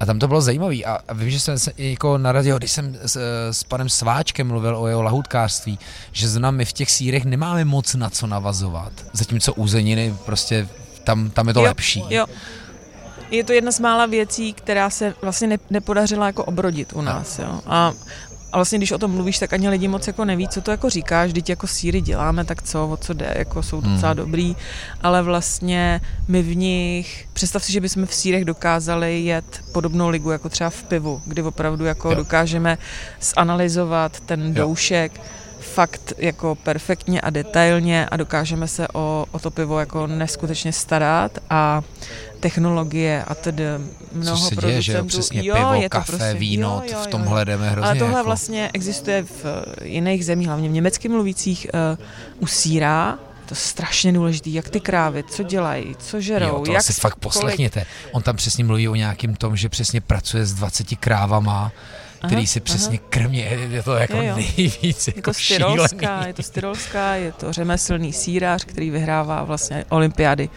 A 0.00 0.06
tam 0.06 0.18
to 0.18 0.28
bylo 0.28 0.40
zajímavé. 0.40 0.76
A, 0.76 0.98
a 1.08 1.12
vím, 1.12 1.30
že 1.30 1.40
jsem 1.40 1.58
se 1.58 1.72
jako 1.78 2.18
na 2.18 2.32
radio, 2.32 2.58
když 2.58 2.70
jsem 2.72 2.98
s, 3.02 3.16
s 3.50 3.64
panem 3.64 3.88
Sváčkem 3.88 4.46
mluvil 4.46 4.76
o 4.76 4.86
jeho 4.86 5.02
lahutkářství, 5.02 5.78
že 6.12 6.28
zna 6.28 6.50
my 6.50 6.64
v 6.64 6.72
těch 6.72 6.90
sírech 6.90 7.24
nemáme 7.24 7.64
moc 7.64 7.94
na 7.94 8.10
co 8.10 8.26
navazovat. 8.26 8.92
Zatímco 9.12 9.54
uzeniny 9.54 10.14
prostě 10.26 10.68
tam, 11.04 11.30
tam 11.30 11.48
je 11.48 11.54
to 11.54 11.60
jo, 11.60 11.64
lepší. 11.64 12.04
Jo. 12.10 12.26
Je 13.30 13.44
to 13.44 13.52
jedna 13.52 13.72
z 13.72 13.80
mála 13.80 14.06
věcí, 14.06 14.52
která 14.52 14.90
se 14.90 15.14
vlastně 15.22 15.48
ne, 15.48 15.58
nepodařila 15.70 16.26
jako 16.26 16.44
obrodit 16.44 16.92
u 16.92 17.00
nás. 17.00 17.38
Jo. 17.38 17.60
A 17.66 17.92
a 18.52 18.58
vlastně, 18.58 18.78
když 18.78 18.92
o 18.92 18.98
tom 18.98 19.10
mluvíš, 19.10 19.38
tak 19.38 19.52
ani 19.52 19.68
lidi 19.68 19.88
moc 19.88 20.06
jako 20.06 20.24
neví, 20.24 20.48
co 20.48 20.60
to 20.60 20.70
jako 20.70 20.90
říkáš, 20.90 21.32
když 21.32 21.48
jako 21.48 21.66
síry 21.66 22.00
děláme, 22.00 22.44
tak 22.44 22.62
co, 22.62 22.88
o 22.88 22.96
co 22.96 23.12
jde, 23.12 23.34
jako 23.36 23.62
jsou 23.62 23.80
docela 23.80 24.12
hmm. 24.12 24.16
dobrý, 24.16 24.56
ale 25.02 25.22
vlastně 25.22 26.00
my 26.28 26.42
v 26.42 26.56
nich, 26.56 27.28
představ 27.32 27.64
si, 27.64 27.72
že 27.72 27.80
bychom 27.80 28.06
v 28.06 28.14
sírech 28.14 28.44
dokázali 28.44 29.20
jet 29.20 29.60
podobnou 29.72 30.08
ligu 30.08 30.30
jako 30.30 30.48
třeba 30.48 30.70
v 30.70 30.82
pivu, 30.82 31.22
kdy 31.26 31.42
opravdu 31.42 31.84
jako 31.84 32.10
jo. 32.10 32.14
dokážeme 32.14 32.78
zanalizovat 33.20 34.20
ten 34.20 34.54
doušek, 34.54 35.12
jo 35.16 35.24
fakt 35.62 36.12
jako 36.18 36.54
perfektně 36.54 37.20
a 37.20 37.30
detailně 37.30 38.06
a 38.06 38.16
dokážeme 38.16 38.68
se 38.68 38.88
o, 38.88 39.26
o 39.32 39.38
to 39.38 39.50
pivo 39.50 39.80
jako 39.80 40.06
neskutečně 40.06 40.72
starat. 40.72 41.38
A 41.50 41.82
technologie 42.42 43.24
a 43.24 43.34
tedy 43.34 43.64
mnoho 44.12 44.38
Co 44.38 44.44
se 44.44 44.54
producentů. 44.54 44.68
Děje, 44.68 44.82
že 44.82 44.92
jo, 44.92 45.04
přesně 45.04 45.40
jo, 45.44 45.56
pivo, 45.56 45.74
je 45.74 45.88
to 45.88 45.98
kafe, 45.98 46.16
prostě, 46.16 46.34
víno, 46.34 46.82
jo, 46.84 46.92
jo, 46.92 46.98
v 47.02 47.06
tomhle 47.06 47.44
jdeme 47.44 47.70
hrozně. 47.70 47.88
Ale 47.88 47.98
tohle 47.98 48.14
jako... 48.14 48.26
vlastně 48.26 48.70
existuje 48.74 49.22
v 49.22 49.44
jiných 49.84 50.24
zemích, 50.24 50.46
hlavně 50.46 50.68
v 50.68 50.72
německy 50.72 51.08
mluvících 51.08 51.66
uh, 51.74 52.42
u 52.42 52.46
síra, 52.46 53.18
to 53.46 53.52
je 53.52 53.56
strašně 53.56 54.12
důležitý, 54.12 54.54
jak 54.54 54.68
ty 54.68 54.80
krávy, 54.80 55.24
co 55.30 55.42
dělají, 55.42 55.96
co 55.98 56.20
žerou. 56.20 56.46
Jo, 56.46 56.62
to 56.64 56.72
jak 56.72 56.82
si 56.82 56.92
fakt 56.92 57.16
poslechněte. 57.16 57.84
On 58.12 58.22
tam 58.22 58.36
přesně 58.36 58.64
mluví 58.64 58.88
o 58.88 58.94
nějakém 58.94 59.34
tom, 59.34 59.56
že 59.56 59.68
přesně 59.68 60.00
pracuje 60.00 60.46
s 60.46 60.54
20 60.54 60.86
krávama, 61.00 61.72
který 62.26 62.46
si 62.46 62.60
přesně 62.60 62.98
aha. 62.98 63.06
krmě, 63.10 63.42
je 63.70 63.82
to 63.82 63.94
jako 63.94 64.16
je, 64.16 64.28
jo. 64.28 64.36
nejvíc 64.36 65.08
je 65.08 65.12
jako 65.16 65.30
to 65.30 65.34
styrolská, 65.34 66.26
Je 66.26 66.34
to 66.34 66.42
styrolská, 66.42 67.14
je 67.14 67.32
to 67.32 67.52
řemeslný 67.52 68.12
sírář, 68.12 68.64
který 68.64 68.90
vyhrává 68.90 69.44
vlastně 69.44 69.84
olympiády 69.88 70.48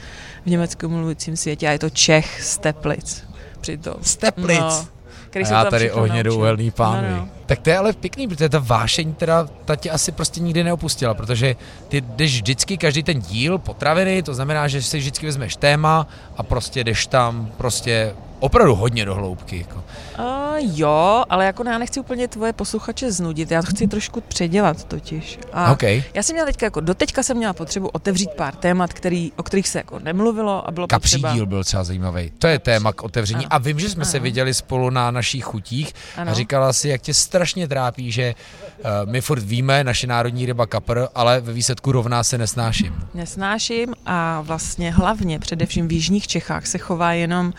v 0.46 0.50
německém 0.50 0.92
mluvícím 0.92 1.38
světě 1.38 1.68
a 1.68 1.72
je 1.72 1.80
to 1.80 1.90
Čech 1.90 2.44
z 2.44 2.58
Teplic. 2.58 3.24
Přitom. 3.62 3.96
Z 4.02 4.16
Teplic? 4.16 4.60
No, 4.60 4.88
který 5.36 5.46
a 5.46 5.64
já 5.64 5.66
tady 5.66 5.92
ohnědouhelný 5.92 6.72
pán. 6.72 7.06
No, 7.10 7.18
no. 7.18 7.30
Tak 7.46 7.60
to 7.60 7.70
je 7.70 7.78
ale 7.78 7.94
pěkný, 7.94 8.28
protože 8.28 8.50
ta 8.50 8.60
vášeň 8.60 9.14
teda, 9.14 9.48
ta 9.66 9.76
tě 9.76 9.90
asi 9.90 10.12
prostě 10.12 10.40
nikdy 10.40 10.64
neopustila, 10.64 11.14
protože 11.14 11.56
ty 11.88 12.02
jdeš 12.02 12.36
vždycky 12.36 12.78
každý 12.78 13.04
ten 13.04 13.20
díl 13.20 13.58
potraviny, 13.58 14.24
to 14.24 14.34
znamená, 14.34 14.68
že 14.68 14.82
si 14.82 14.98
vždycky 14.98 15.26
vezmeš 15.26 15.56
téma 15.56 16.08
a 16.38 16.44
prostě 16.44 16.84
jdeš 16.84 17.08
tam 17.08 17.52
prostě 17.58 18.16
opravdu 18.40 18.76
hodně 18.76 19.06
do 19.06 19.16
hloubky. 19.16 19.58
Jako. 19.58 19.84
Uh, 20.20 20.26
jo, 20.60 21.24
ale 21.30 21.46
jako 21.46 21.64
já 21.70 21.78
nechci 21.78 22.00
úplně 22.00 22.28
tvoje 22.28 22.54
posluchače 22.54 23.12
znudit, 23.12 23.52
já 23.52 23.62
to 23.62 23.68
chci 23.68 23.88
trošku 23.88 24.22
předělat 24.22 24.84
totiž. 24.84 25.40
A 25.54 25.72
okay. 25.72 26.04
Já 26.14 26.24
jsem 26.24 26.34
měla 26.34 26.46
teďka, 26.46 26.66
jako 26.66 26.80
doteďka 26.80 27.24
jsem 27.24 27.38
měla 27.38 27.54
potřebu 27.54 27.88
otevřít 27.88 28.30
pár 28.30 28.56
témat, 28.56 28.94
který, 28.94 29.32
o 29.36 29.44
kterých 29.44 29.68
se 29.68 29.80
jako 29.80 30.00
nemluvilo 30.00 30.68
a 30.68 30.72
bylo 30.72 30.88
Kapří 30.88 31.16
potřeba... 31.16 31.34
díl 31.34 31.46
byl 31.46 31.64
třeba 31.64 31.84
zajímavý. 31.84 32.32
To 32.40 32.48
je 32.48 32.60
téma 32.60 32.94
k 32.94 33.04
otevření. 33.04 33.46
Ano. 33.46 33.54
A 33.54 33.58
vím, 33.58 33.80
že 33.80 33.90
jsme 33.90 34.04
ano. 34.04 34.12
se 34.12 34.20
viděli 34.20 34.54
spolu 34.54 34.90
na 34.90 35.12
našich 35.12 35.44
chutích 35.44 35.94
ano. 36.18 36.32
a 36.32 36.34
říkala 36.34 36.74
si, 36.74 36.90
jak 36.90 37.02
tě 37.02 37.14
strašně 37.14 37.68
trápí, 37.68 38.12
že 38.12 38.36
uh, 38.80 39.12
my 39.12 39.22
furt 39.22 39.44
víme, 39.44 39.84
naše 39.84 40.08
národní 40.08 40.46
ryba 40.46 40.66
kapr, 40.66 41.08
ale 41.16 41.42
ve 41.42 41.54
výsledku 41.54 41.92
rovná 41.92 42.24
se 42.24 42.38
nesnáším. 42.38 42.96
Nesnáším 43.14 43.94
a 44.06 44.42
vlastně 44.42 44.92
hlavně 44.92 45.40
především 45.40 45.88
v 45.88 45.92
jižních 45.92 46.28
Čechách 46.28 46.68
se 46.68 46.78
chová 46.78 47.14
jenom 47.14 47.54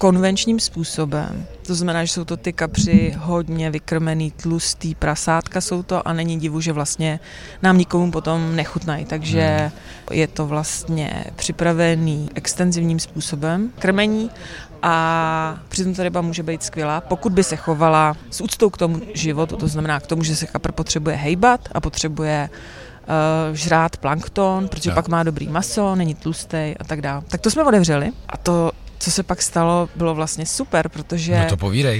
konvenčním 0.00 0.60
způsobem. 0.60 1.46
To 1.66 1.74
znamená, 1.74 2.04
že 2.04 2.12
jsou 2.12 2.24
to 2.24 2.36
ty 2.36 2.52
kapři 2.52 3.14
hodně 3.18 3.70
vykrmený, 3.70 4.30
tlustý 4.30 4.94
prasátka 4.94 5.60
jsou 5.60 5.82
to 5.82 6.08
a 6.08 6.12
není 6.12 6.40
divu, 6.40 6.60
že 6.60 6.72
vlastně 6.72 7.20
nám 7.62 7.78
nikomu 7.78 8.10
potom 8.10 8.56
nechutnají. 8.56 9.04
Takže 9.04 9.56
hmm. 9.58 10.18
je 10.18 10.26
to 10.26 10.46
vlastně 10.46 11.24
připravený 11.36 12.28
extenzivním 12.34 13.00
způsobem 13.00 13.72
krmení 13.78 14.30
a 14.82 15.58
přitom 15.68 15.94
ta 15.94 16.02
ryba 16.02 16.20
může 16.20 16.42
být 16.42 16.62
skvělá, 16.62 17.00
pokud 17.00 17.32
by 17.32 17.44
se 17.44 17.56
chovala 17.56 18.16
s 18.30 18.40
úctou 18.40 18.70
k 18.70 18.78
tomu 18.78 19.00
životu, 19.14 19.56
to 19.56 19.68
znamená 19.68 20.00
k 20.00 20.06
tomu, 20.06 20.24
že 20.24 20.36
se 20.36 20.46
kapr 20.46 20.72
potřebuje 20.72 21.16
hejbat 21.16 21.68
a 21.72 21.80
potřebuje 21.80 22.48
žrát 23.52 23.96
plankton, 23.96 24.68
protože 24.68 24.90
Jo. 24.90 24.94
pak 24.94 25.08
má 25.08 25.22
dobrý 25.22 25.48
maso, 25.48 25.94
není 25.94 26.14
tlustý 26.14 26.74
a 26.80 26.84
tak 26.86 27.00
dále. 27.00 27.22
Tak 27.28 27.40
to 27.40 27.50
jsme 27.50 27.64
otevřeli 27.64 28.12
a 28.28 28.36
to, 28.36 28.72
co 29.00 29.10
se 29.10 29.22
pak 29.22 29.42
stalo, 29.42 29.88
bylo 29.96 30.14
vlastně 30.14 30.46
super, 30.46 30.88
protože 30.88 31.38
No 31.38 31.46
to 31.48 31.56
povídej. 31.56 31.98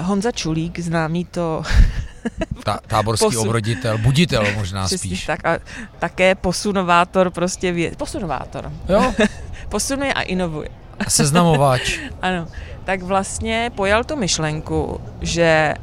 uh, 0.00 0.06
Honza 0.06 0.32
Čulík, 0.32 0.78
známý 0.80 1.24
to 1.24 1.62
Ta, 2.64 2.78
táborský 2.86 3.26
Posun- 3.26 3.46
obroditel, 3.46 3.98
buditel 3.98 4.46
možná 4.54 4.86
přesně 4.86 4.98
spíš. 5.10 5.26
tak 5.26 5.46
a 5.46 5.58
také 5.98 6.34
posunovátor 6.34 7.30
prostě 7.30 7.72
vě... 7.72 7.90
Posunovátor. 7.96 8.72
Jo, 8.88 9.14
Posunuje 9.68 10.12
a 10.14 10.20
inovuje. 10.20 10.68
a 11.06 11.10
seznamovač. 11.10 11.98
Ano, 12.22 12.46
tak 12.84 13.02
vlastně 13.02 13.70
pojal 13.74 14.04
tu 14.04 14.16
myšlenku, 14.16 15.00
že 15.20 15.74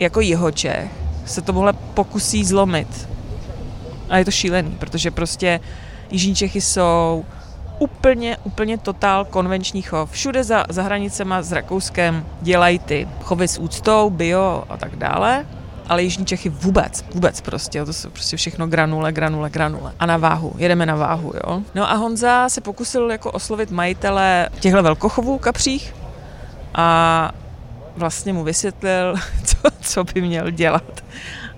jako 0.00 0.20
Jihočech 0.20 0.90
se 1.26 1.42
tomuhle 1.42 1.72
pokusí 1.72 2.44
zlomit. 2.44 3.08
A 4.08 4.18
je 4.18 4.24
to 4.24 4.30
šílený, 4.30 4.70
protože 4.70 5.10
prostě 5.10 5.60
Jižní 6.10 6.34
Čechy 6.34 6.60
jsou 6.60 7.24
úplně, 7.78 8.36
úplně 8.44 8.78
totál 8.78 9.24
konvenční 9.24 9.82
chov. 9.82 10.10
Všude 10.10 10.44
za, 10.44 10.64
za 10.68 10.82
hranicema 10.82 11.42
s 11.42 11.52
Rakouskem 11.52 12.26
dělají 12.40 12.78
ty 12.78 13.08
chovy 13.22 13.48
s 13.48 13.58
úctou, 13.58 14.10
bio 14.10 14.64
a 14.68 14.76
tak 14.76 14.96
dále, 14.96 15.46
ale 15.88 16.02
Jižní 16.02 16.26
Čechy 16.26 16.48
vůbec, 16.48 17.04
vůbec 17.14 17.40
prostě, 17.40 17.84
to 17.84 17.92
jsou 17.92 18.10
prostě 18.10 18.36
všechno 18.36 18.66
granule, 18.66 19.12
granule, 19.12 19.50
granule. 19.50 19.92
A 20.00 20.06
na 20.06 20.16
váhu, 20.16 20.52
jedeme 20.58 20.86
na 20.86 20.96
váhu, 20.96 21.32
jo. 21.34 21.62
No 21.74 21.90
a 21.90 21.94
Honza 21.94 22.48
se 22.48 22.60
pokusil 22.60 23.10
jako 23.10 23.32
oslovit 23.32 23.70
majitele 23.70 24.48
těchto 24.60 24.82
velkochovů 24.82 25.38
kapřích 25.38 25.94
a 26.74 27.30
vlastně 27.96 28.32
mu 28.32 28.44
vysvětlil, 28.44 29.14
co, 29.44 29.56
co 29.80 30.04
by 30.04 30.20
měl 30.20 30.50
dělat. 30.50 31.04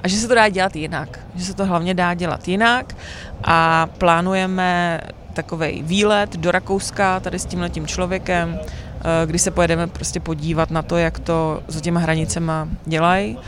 A 0.03 0.09
že 0.09 0.17
se 0.17 0.29
to 0.29 0.35
dá 0.35 0.49
dělat 0.49 0.77
jinak. 0.77 1.19
Že 1.35 1.45
se 1.45 1.55
to 1.55 1.67
hlavně 1.67 1.95
dá 1.95 2.15
dělat 2.15 2.49
jinak 2.49 2.97
a 3.45 3.87
plánujeme 3.99 5.01
takový 5.33 5.83
výlet 5.83 6.37
do 6.37 6.51
Rakouska 6.51 7.21
tady 7.21 7.39
s 7.39 7.47
tímhletím 7.47 7.87
člověkem, 7.87 8.59
eh, 8.61 9.27
kdy 9.27 9.39
se 9.39 9.51
pojedeme 9.51 9.87
prostě 9.87 10.21
podívat 10.21 10.71
na 10.71 10.83
to, 10.83 10.97
jak 10.97 11.19
to 11.19 11.63
za 11.69 11.81
těma 11.81 12.01
hranicema 12.01 12.69
dělají 12.87 13.39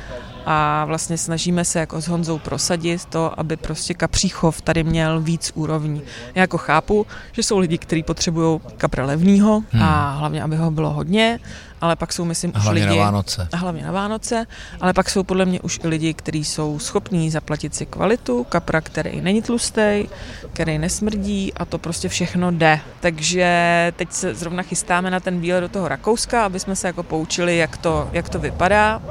a 0.47 0.85
vlastně 0.85 1.19
snažíme 1.19 1.65
se 1.65 1.79
jako 1.79 2.01
s 2.01 2.09
Honzou 2.09 2.39
prosadit 2.39 3.05
to, 3.05 3.41
aby 3.41 3.57
prostě 3.57 3.95
kapříchov 3.95 4.63
tady 4.63 4.85
měl 4.85 5.21
víc 5.21 5.53
úrovní. 5.55 6.03
Já 6.35 6.41
jako 6.41 6.59
chápu, 6.59 7.07
že 7.33 7.43
jsou 7.43 7.59
lidi, 7.59 7.79
kteří 7.79 8.03
potřebují 8.03 8.61
kapra 8.77 9.07
levného 9.07 9.63
Hmm. 9.71 9.83
a 9.83 10.11
hlavně, 10.11 10.43
aby 10.43 10.57
ho 10.57 10.71
bylo 10.71 10.91
hodně, 10.93 11.39
ale 11.83 11.97
pak 11.97 12.13
jsou, 12.13 12.25
myslím, 12.25 12.53
A 12.55 12.59
už 12.59 12.65
hlavně 12.65 12.85
lidi... 12.85 12.99
na 12.99 13.05
Vánoce. 13.05 13.49
A 13.53 13.57
hlavně 13.57 13.83
na 13.83 13.93
Vánoce, 13.93 14.47
ale 14.81 14.93
pak 14.93 15.11
jsou 15.11 15.23
podle 15.23 15.45
mě 15.45 15.61
už 15.61 15.81
i 15.85 15.89
lidi, 15.89 16.15
kteří 16.15 16.45
jsou 16.45 16.79
schopní 16.79 17.31
zaplatit 17.31 17.75
si 17.75 17.87
kvalitu, 17.87 18.45
kapra, 18.45 18.81
který 18.81 19.21
není 19.21 19.43
tlustý, 19.43 20.09
který 20.53 20.79
nesmrdí 20.79 21.53
a 21.55 21.65
to 21.65 21.79
prostě 21.79 22.09
všechno 22.09 22.51
jde. 22.51 22.81
Takže 23.01 23.93
teď 23.97 24.13
se 24.13 24.35
zrovna 24.35 24.63
chystáme 24.63 25.11
na 25.11 25.21
ten 25.21 25.41
výlet 25.41 25.61
do 25.61 25.69
toho 25.69 25.89
Rakouska, 25.89 26.45
aby 26.45 26.61
jsme 26.61 26.77
se 26.77 26.87
jako 26.87 27.03
poučili, 27.03 27.57
jak 27.57 27.77
to, 27.77 28.09
jak 28.13 28.29
to 28.29 28.39
vypadá 28.39 29.03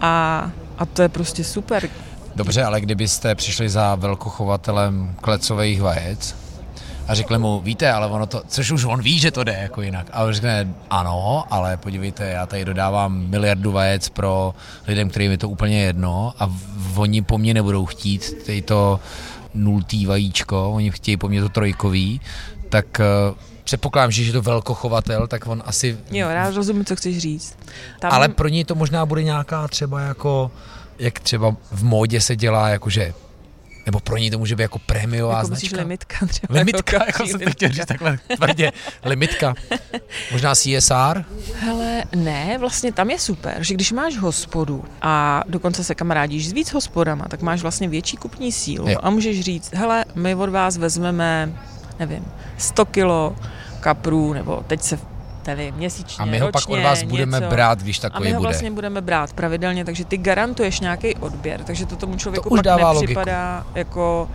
a, 0.00 0.50
a 0.78 0.86
to 0.86 1.02
je 1.02 1.08
prostě 1.08 1.44
super. 1.44 1.88
Dobře, 2.36 2.64
ale 2.64 2.80
kdybyste 2.80 3.34
přišli 3.34 3.68
za 3.68 3.94
velkochovatelem 3.94 5.14
klecových 5.20 5.82
vajec 5.82 6.47
a 7.08 7.14
řekli 7.14 7.38
mu, 7.38 7.60
víte, 7.60 7.92
ale 7.92 8.06
ono 8.06 8.26
to, 8.26 8.42
což 8.48 8.70
už 8.70 8.84
on 8.84 9.02
ví, 9.02 9.18
že 9.18 9.30
to 9.30 9.44
jde 9.44 9.58
jako 9.62 9.82
jinak. 9.82 10.06
A 10.12 10.24
on 10.24 10.32
řekne, 10.32 10.74
ano, 10.90 11.44
ale 11.50 11.76
podívejte, 11.76 12.28
já 12.28 12.46
tady 12.46 12.64
dodávám 12.64 13.26
miliardu 13.26 13.72
vajec 13.72 14.08
pro 14.08 14.54
lidem, 14.86 15.10
kterým 15.10 15.30
je 15.30 15.38
to 15.38 15.48
úplně 15.48 15.82
jedno 15.82 16.34
a 16.38 16.50
oni 16.96 17.22
po 17.22 17.38
mně 17.38 17.54
nebudou 17.54 17.86
chtít 17.86 18.46
tady 18.46 18.62
to 18.62 19.00
nultý 19.54 20.06
vajíčko, 20.06 20.70
oni 20.72 20.90
chtějí 20.90 21.16
po 21.16 21.28
mně 21.28 21.42
to 21.42 21.48
trojkový, 21.48 22.20
tak 22.68 23.00
eh, 23.00 23.04
předpokládám, 23.64 24.10
že 24.10 24.22
je 24.22 24.32
to 24.32 24.42
velkochovatel, 24.42 25.26
tak 25.26 25.46
on 25.46 25.62
asi 25.66 25.98
Jo, 26.10 26.28
já 26.28 26.50
rozumím, 26.50 26.84
co 26.84 26.96
chceš 26.96 27.18
říct. 27.18 27.58
Tam, 28.00 28.12
ale 28.12 28.28
pro 28.28 28.48
něj 28.48 28.64
to 28.64 28.74
možná 28.74 29.06
bude 29.06 29.22
nějaká 29.22 29.68
třeba 29.68 30.00
jako, 30.00 30.50
jak 30.98 31.20
třeba 31.20 31.56
v 31.72 31.84
módě 31.84 32.20
se 32.20 32.36
dělá, 32.36 32.68
jakože, 32.68 33.14
nebo 33.88 34.00
pro 34.00 34.16
něj 34.16 34.30
to 34.30 34.38
může 34.38 34.56
být 34.56 34.62
jako 34.62 34.78
prémiová 34.78 35.34
jako 35.36 35.46
značka. 35.46 35.76
limitka 35.76 36.26
třeba. 36.26 36.54
Limitka, 36.58 36.96
Jako 36.96 37.06
jako 37.06 37.26
jsem 37.26 37.40
to 37.40 37.50
chtěl 37.50 37.68
říct 37.68 37.86
takhle 37.86 38.18
tvrdě. 38.36 38.72
Limitka. 39.04 39.54
Možná 40.32 40.54
CSR? 40.54 41.24
Hele, 41.54 42.02
ne, 42.16 42.58
vlastně 42.58 42.92
tam 42.92 43.10
je 43.10 43.18
super, 43.18 43.56
že 43.60 43.74
když 43.74 43.92
máš 43.92 44.16
hospodu 44.16 44.84
a 45.02 45.42
dokonce 45.48 45.84
se 45.84 45.94
kamarádíš 45.94 46.48
s 46.48 46.52
víc 46.52 46.72
hospodama, 46.72 47.24
tak 47.28 47.42
máš 47.42 47.62
vlastně 47.62 47.88
větší 47.88 48.16
kupní 48.16 48.52
sílu 48.52 48.88
Jo. 48.88 48.98
a 49.02 49.10
můžeš 49.10 49.40
říct, 49.40 49.74
hele, 49.74 50.04
my 50.14 50.34
od 50.34 50.50
vás 50.50 50.76
vezmeme, 50.76 51.52
nevím, 51.98 52.24
100 52.58 52.84
kilo 52.84 53.36
kaprů, 53.80 54.32
nebo 54.32 54.64
teď 54.66 54.82
se 54.82 54.98
nevím, 55.48 55.74
měsíčně, 55.74 56.22
A 56.22 56.24
my 56.24 56.38
ho 56.38 56.46
pak 56.46 56.54
ročně, 56.62 56.76
od 56.76 56.82
vás 56.82 57.02
budeme 57.02 57.38
něco. 57.40 57.50
brát, 57.50 57.82
když 57.82 57.98
A 57.98 58.00
takový 58.02 58.24
my 58.28 58.32
ho 58.34 58.38
bude. 58.40 58.48
vlastně 58.48 58.70
budeme 58.70 59.00
brát 59.00 59.32
pravidelně, 59.32 59.84
takže 59.84 60.04
ty 60.04 60.16
garantuješ 60.18 60.80
nějaký 60.80 61.14
odběr, 61.14 61.60
takže 61.64 61.86
to 61.86 61.96
tomu 61.96 62.16
člověku 62.16 62.48
To 62.48 62.54
už 62.54 62.58
pak 62.58 62.64
dává 62.64 62.92
nepřipadá 62.92 63.66
jako 63.74 64.28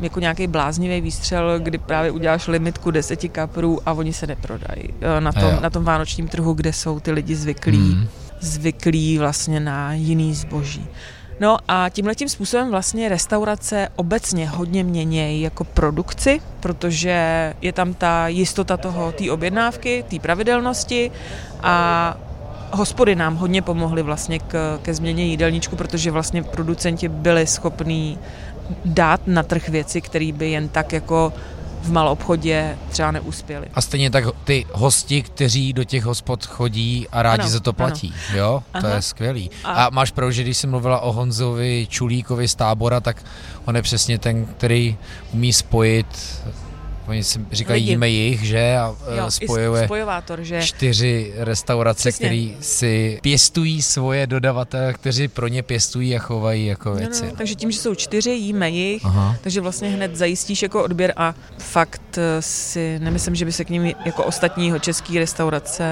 jako 0.00 0.20
nějaký 0.20 0.46
bláznivý 0.46 1.00
výstřel, 1.00 1.58
kdy 1.58 1.78
právě 1.78 2.10
uděláš 2.10 2.48
limitku 2.48 2.90
deseti 2.90 3.28
kaprů 3.28 3.78
a 3.86 3.92
oni 3.92 4.12
se 4.12 4.26
neprodají 4.26 4.82
eh, 5.00 5.20
na 5.20 5.30
A 5.36 5.40
tom, 5.40 5.58
na 5.62 5.70
tom 5.70 5.84
vánočním 5.84 6.28
trhu, 6.28 6.52
kde 6.52 6.72
jsou 6.72 7.00
ty 7.00 7.12
lidi 7.12 7.34
zvyklí, 7.36 7.92
Hmm. 7.92 8.08
zvyklí 8.40 9.18
vlastně 9.18 9.60
na 9.60 9.92
jiný 9.92 10.34
zboží. 10.34 10.86
No 11.40 11.58
a 11.68 11.88
tímhletím 11.88 12.28
způsobem 12.28 12.70
vlastně 12.70 13.08
restaurace 13.08 13.88
obecně 13.96 14.48
hodně 14.48 14.84
měnějí 14.84 15.40
jako 15.42 15.64
produkci, 15.64 16.40
protože 16.60 17.54
je 17.62 17.72
tam 17.72 17.94
ta 17.94 18.28
jistota 18.28 18.76
toho, 18.76 19.12
té 19.12 19.30
objednávky, 19.30 20.04
té 20.10 20.18
pravidelnosti 20.18 21.10
a 21.62 22.16
hospody 22.72 23.14
nám 23.14 23.36
hodně 23.36 23.62
pomohly 23.62 24.02
vlastně 24.02 24.38
k, 24.38 24.78
ke 24.82 24.94
změně 24.94 25.24
jídelníčku, 25.24 25.76
protože 25.76 26.10
vlastně 26.10 26.42
producenti 26.42 27.08
byli 27.08 27.46
schopní 27.46 28.18
dát 28.84 29.20
na 29.26 29.42
trh 29.42 29.68
věci, 29.68 30.00
které 30.00 30.32
by 30.32 30.50
jen 30.50 30.68
tak 30.68 30.92
jako 30.92 31.32
v 31.82 31.92
malobchodě 31.92 32.78
třeba 32.88 33.10
neuspěly. 33.10 33.66
A 33.74 33.80
stejně 33.80 34.10
tak 34.10 34.24
ty 34.44 34.66
hosti, 34.72 35.22
kteří 35.22 35.72
do 35.72 35.84
těch 35.84 36.04
hospod 36.04 36.46
chodí 36.46 37.06
a 37.12 37.22
rádi 37.22 37.40
Ano, 37.42 37.50
za 37.50 37.60
to 37.60 37.72
platí, 37.72 38.14
jo? 38.34 38.62
To 38.72 38.78
Aha. 38.86 38.94
je 38.94 39.02
skvělý. 39.02 39.50
A- 39.64 39.84
A 39.84 39.90
máš 39.90 40.10
pravdu, 40.10 40.32
že 40.32 40.42
když 40.42 40.56
jsem 40.56 40.70
mluvila 40.70 41.00
o 41.00 41.12
Honzovi 41.12 41.86
Čulíkovi 41.90 42.48
z 42.48 42.54
tábora, 42.54 43.00
tak 43.00 43.24
on 43.64 43.76
je 43.76 43.82
přesně 43.82 44.18
ten, 44.18 44.46
který 44.46 44.96
umí 45.32 45.52
spojit, 45.52 46.06
oni 47.06 47.24
si 47.24 47.40
říkají 47.52 47.80
Lidi. 47.82 47.92
jíme 47.92 48.08
jich, 48.08 48.42
že? 48.42 48.76
A 48.76 48.94
Jo, 49.16 49.26
i 49.26 49.30
spojuje 49.30 49.84
spojovátor, 49.84 50.42
že 50.42 50.62
čtyři 50.62 51.32
restaurace, 51.36 52.12
které 52.12 52.48
si 52.60 53.18
pěstují 53.22 53.82
svoje 53.82 54.26
dodavatele, 54.26 54.92
kteří 54.92 55.28
pro 55.28 55.48
ně 55.48 55.62
pěstují 55.62 56.16
a 56.16 56.18
chovají 56.18 56.66
jako 56.66 56.88
No, 56.90 56.94
věci. 56.96 57.26
no, 57.26 57.32
takže 57.36 57.54
tím, 57.54 57.70
že 57.70 57.78
jsou 57.80 57.94
čtyři, 57.94 58.30
jíme 58.30 58.70
jich, 58.70 59.04
Aha. 59.04 59.36
takže 59.40 59.60
vlastně 59.60 59.88
hned 59.90 60.16
zajistíš 60.16 60.62
jako 60.62 60.84
odběr 60.84 61.12
a 61.16 61.34
fakt 61.58 62.18
eh, 62.18 62.42
si 62.42 62.98
nemyslím, 62.98 63.34
že 63.34 63.44
by 63.44 63.52
se 63.52 63.64
k 63.64 63.70
ním 63.70 63.92
jako 64.04 64.24
ostatního 64.24 64.78
český 64.78 65.18
restaurace 65.18 65.84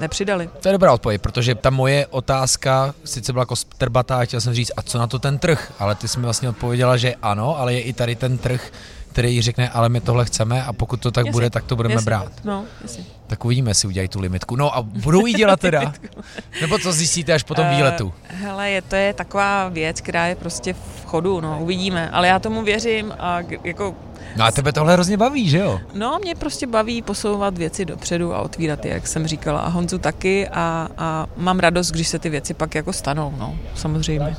nepřidali. 0.00 0.50
To 0.60 0.68
je 0.68 0.72
dobrá 0.72 0.92
odpověď, 0.92 1.20
protože 1.22 1.54
ta 1.54 1.70
moje 1.70 2.06
otázka 2.06 2.94
sice 3.04 3.32
byla 3.32 3.42
jako 3.42 3.56
strbatá, 3.56 4.24
chtěl 4.24 4.40
jsem 4.40 4.54
říct, 4.54 4.70
a 4.76 4.82
co 4.82 4.98
na 4.98 5.06
to 5.06 5.18
ten 5.18 5.38
trh? 5.38 5.72
Ale 5.78 5.94
ty 5.94 6.08
jsi 6.08 6.18
mi 6.18 6.24
vlastně 6.24 6.48
odpověděla, 6.48 6.96
že 6.96 7.14
ano, 7.22 7.58
ale 7.58 7.74
je 7.74 7.80
i 7.80 7.92
tady 7.92 8.14
ten 8.14 8.38
trh, 8.38 8.72
který 9.12 9.42
řekne, 9.42 9.68
ale 9.68 9.88
my 9.88 10.00
tohle 10.00 10.24
chceme 10.24 10.62
a 10.64 10.72
pokud 10.72 11.00
to 11.00 11.10
tak 11.10 11.26
Jasně, 11.26 11.32
bude, 11.32 11.50
tak 11.50 11.64
to 11.64 11.76
budeme 11.76 11.94
jasně. 11.94 12.04
brát. 12.04 12.32
No, 12.44 12.64
jasně. 12.82 13.04
Tak 13.26 13.44
uvidíme, 13.44 13.70
jestli 13.70 13.88
udělají 13.88 14.08
tu 14.08 14.20
limitku. 14.20 14.56
No 14.56 14.76
a 14.76 14.82
budou 14.82 15.26
jí 15.26 15.34
dělat 15.34 15.60
teda? 15.60 15.92
Nebo 16.60 16.78
to 16.78 16.92
zjistíte 16.92 17.32
až 17.32 17.42
po 17.42 17.54
tom 17.54 17.64
Eh, 17.68 17.76
výletu? 17.76 18.12
Hele, 18.26 18.70
je, 18.70 18.82
to 18.82 18.96
je 18.96 19.14
taková 19.14 19.68
věc, 19.68 20.00
která 20.00 20.26
je 20.26 20.34
prostě 20.34 20.72
v 20.72 21.04
chodu, 21.06 21.40
no, 21.40 21.58
uvidíme. 21.60 22.10
Ale 22.10 22.28
já 22.28 22.38
tomu 22.38 22.62
věřím 22.62 23.14
a 23.18 23.38
jako 23.64 23.94
No 24.36 24.44
a 24.44 24.50
tebe 24.52 24.72
tohle 24.72 24.92
hrozně 24.92 25.16
baví, 25.16 25.48
že 25.48 25.58
jo? 25.58 25.80
No, 25.94 26.18
mě 26.22 26.34
prostě 26.34 26.66
baví 26.66 27.02
posouvat 27.02 27.58
věci 27.58 27.84
dopředu 27.84 28.34
a 28.34 28.40
otvírat 28.40 28.84
je, 28.84 28.92
jak 28.92 29.06
jsem 29.06 29.26
říkala. 29.26 29.60
A 29.60 29.68
Honzu 29.68 29.98
taky 29.98 30.48
a, 30.48 30.88
a 30.98 31.26
mám 31.36 31.58
radost, 31.58 31.90
když 31.90 32.08
se 32.08 32.18
ty 32.18 32.30
věci 32.30 32.54
pak 32.54 32.74
jako 32.74 32.92
stanou, 32.92 33.34
no, 33.38 33.56
samozřejmě. 33.74 34.36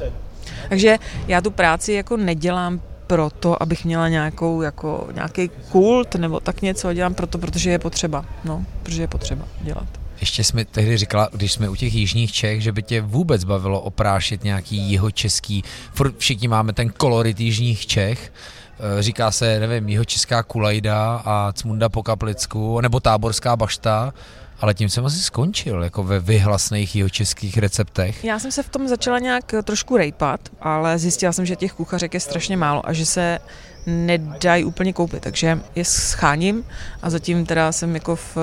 Takže 0.69 0.97
já 1.27 1.41
tu 1.41 1.51
práci 1.51 1.93
jako 1.93 2.17
nedělám 2.17 2.79
proto, 3.09 3.63
abych 3.63 3.85
měla 3.85 4.09
nějakou, 4.09 4.61
jako, 4.61 5.07
nějaký 5.13 5.49
kult 5.71 6.15
nebo 6.15 6.39
tak 6.39 6.61
něco, 6.61 6.93
dělám 6.93 7.13
proto, 7.13 7.37
protože 7.37 7.69
je 7.69 7.79
potřeba, 7.79 8.25
no, 8.43 8.65
protože 8.83 9.03
je 9.03 9.07
potřeba 9.07 9.45
dělat. 9.61 9.87
Ještě 10.19 10.43
jsme 10.43 10.65
tehdy 10.65 10.97
říkala, 10.97 11.29
když 11.33 11.53
jsme 11.53 11.69
u 11.69 11.75
těch 11.75 11.93
jižních 11.93 12.31
Čech, 12.31 12.61
že 12.61 12.71
by 12.71 12.83
tě 12.83 13.01
vůbec 13.01 13.43
bavilo 13.43 13.81
oprášit 13.81 14.43
nějaký 14.43 14.77
jihočeský, 14.77 15.63
furt 15.93 16.17
všichni 16.17 16.47
máme 16.47 16.73
ten 16.73 16.89
kolorit 16.89 17.39
jižních 17.39 17.87
Čech, 17.87 18.31
Eh, 18.79 19.03
říká 19.03 19.31
se, 19.31 19.59
nevím, 19.59 19.89
jeho 19.89 20.05
česká 20.05 20.43
kulajda 20.43 21.21
a 21.25 21.53
cmunda 21.53 21.89
po 21.89 22.03
kaplicku, 22.03 22.81
nebo 22.81 22.99
táborská 22.99 23.55
bašta, 23.55 24.13
ale 24.61 24.73
tím 24.73 24.89
jsem 24.89 25.05
asi 25.05 25.19
skončil, 25.19 25.83
jako 25.83 26.03
ve 26.03 26.19
vyhlasných 26.19 26.95
jeho 26.95 27.09
českých 27.09 27.57
receptech. 27.57 28.23
Já 28.23 28.39
jsem 28.39 28.51
se 28.51 28.63
v 28.63 28.69
tom 28.69 28.87
začala 28.87 29.19
nějak 29.19 29.53
trošku 29.63 29.97
rejpat, 29.97 30.39
ale 30.61 30.99
zjistila 30.99 31.31
jsem, 31.31 31.45
že 31.45 31.55
těch 31.55 31.73
kuchařek 31.73 32.13
je 32.13 32.19
strašně 32.19 32.57
málo 32.57 32.89
a 32.89 32.93
že 32.93 33.05
se 33.05 33.39
nedají 33.85 34.63
úplně 34.63 34.93
koupit, 34.93 35.23
takže 35.23 35.59
je 35.75 35.85
scháním 35.85 36.63
a 37.01 37.09
zatím 37.09 37.45
teda 37.45 37.71
jsem 37.71 37.95
jako 37.95 38.15
v 38.15 38.37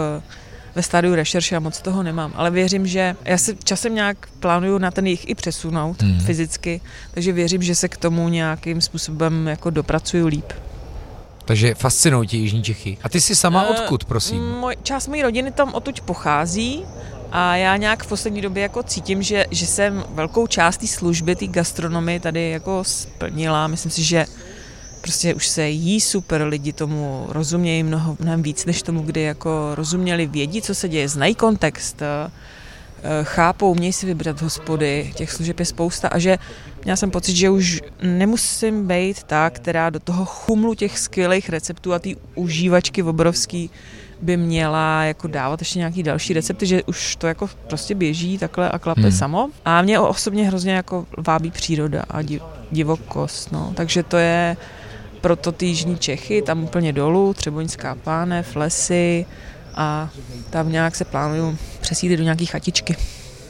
ve 0.77 0.83
stádiu 0.83 1.15
rešerše 1.15 1.57
a 1.57 1.61
moc 1.61 1.81
toho 1.81 2.03
nemám. 2.03 2.33
Ale 2.35 2.51
věřím, 2.51 2.87
že 2.87 3.17
já 3.25 3.39
se 3.39 3.55
časem 3.65 3.95
nějak 3.95 4.29
plánuju 4.41 4.79
na 4.79 4.91
ten 4.91 5.07
jich 5.07 5.29
i 5.29 5.35
přesunout 5.35 6.03
hmm. 6.03 6.21
fyzicky, 6.21 6.81
takže 7.15 7.33
věřím, 7.33 7.63
že 7.63 7.75
se 7.75 7.89
k 7.89 7.97
tomu 7.97 8.29
nějakým 8.29 8.81
způsobem 8.81 9.47
jako 9.47 9.71
dopracuju 9.71 10.27
líp. 10.27 10.53
Takže 11.47 11.75
fascinují 11.75 12.29
tě 12.29 12.37
Jižní 12.37 12.63
Čechy. 12.63 12.99
A 13.03 13.09
ty 13.09 13.21
jsi 13.21 13.37
sama 13.37 13.63
uh, 13.63 13.71
odkud, 13.71 14.05
prosím? 14.05 14.43
Moj, 14.43 14.77
část 14.83 15.09
mojí 15.09 15.23
rodiny 15.23 15.51
tam 15.51 15.75
odtud 15.75 16.01
pochází 16.01 16.85
a 17.33 17.57
já 17.57 17.77
nějak 17.77 18.05
v 18.05 18.07
poslední 18.07 18.41
době 18.41 18.63
jako 18.63 18.83
cítím, 18.83 19.23
že, 19.23 19.47
že 19.51 19.67
jsem 19.67 20.05
velkou 20.09 20.47
část 20.47 20.77
té 20.77 20.87
služby, 20.87 21.37
té 21.37 21.47
gastronomie 21.47 22.21
tady 22.21 22.51
jako 22.51 22.85
splnila. 22.85 23.67
Myslím 23.67 23.93
si, 23.93 24.03
že 24.03 24.27
prostě 25.01 25.35
už 25.35 25.47
se 25.47 25.69
jí 25.69 26.01
super, 26.01 26.43
lidi 26.43 26.73
tomu 26.73 27.27
rozumějí 27.29 27.83
mnoho, 27.83 28.17
mnohem 28.21 28.43
víc, 28.43 28.65
než 28.65 28.83
tomu, 28.83 29.03
kdy 29.03 29.23
jako 29.23 29.75
rozuměli, 29.75 30.27
vědí, 30.27 30.63
co 30.63 30.75
se 30.75 30.89
děje, 30.89 31.09
znají 31.09 31.35
kontext, 31.35 32.03
eh, 32.03 32.31
chápou, 33.23 33.71
umějí 33.71 33.93
si 33.93 34.07
vybrat 34.07 34.43
hospody, 34.43 35.13
těch 35.15 35.33
služeb 35.33 35.61
je 35.61 35.67
spousta 35.67 36.09
a 36.09 36.19
že 36.19 36.39
měla 36.87 36.97
jsem 36.97 37.11
pocit, 37.11 37.37
že 37.37 37.51
už 37.51 37.83
nemusím 38.03 38.87
být 38.87 39.23
ta, 39.23 39.51
která 39.51 39.91
do 39.91 40.01
toho 40.01 40.25
chumlu 40.25 40.75
těch 40.75 40.99
skvělých 40.99 41.49
receptů 41.49 41.93
a 41.93 41.99
ty 41.99 42.17
užívačky 42.35 43.03
obrovský 43.03 43.71
by 44.23 44.37
měla 44.37 45.05
jako 45.05 45.29
dávat 45.29 45.61
ještě 45.61 45.79
nějaký 45.79 46.03
další 46.03 46.33
recepty, 46.33 46.67
že 46.67 46.83
už 46.83 47.17
to 47.17 47.27
jako 47.27 47.49
prostě 47.69 47.95
běží 47.95 48.39
takhle 48.39 48.71
a 48.71 48.79
klape 48.79 49.01
hmm. 49.01 49.13
samo. 49.13 49.49
A 49.65 49.83
mě 49.83 50.01
osobně 50.01 50.49
hrozně 50.49 50.73
jako 50.73 51.07
vábí 51.27 51.51
příroda 51.51 52.05
a 52.11 52.19
divokost, 52.71 53.53
no. 53.53 53.73
Takže 53.77 54.03
to 54.03 54.17
je 54.17 54.57
proto 55.21 55.53
ty 55.53 55.67
jižní 55.67 55.99
Čechy, 55.99 56.43
tam 56.43 56.65
úplně 56.65 56.93
dolů, 56.93 57.35
Třeboňská 57.35 57.95
pánev, 57.95 58.57
lesy 58.57 59.27
a 59.75 60.11
tam 60.51 60.73
nějak 60.73 60.97
se 60.97 61.05
plánuju 61.05 61.59
přesídlit 61.81 62.19
do 62.19 62.25
nějaký 62.25 62.47
chatičky. 62.47 62.97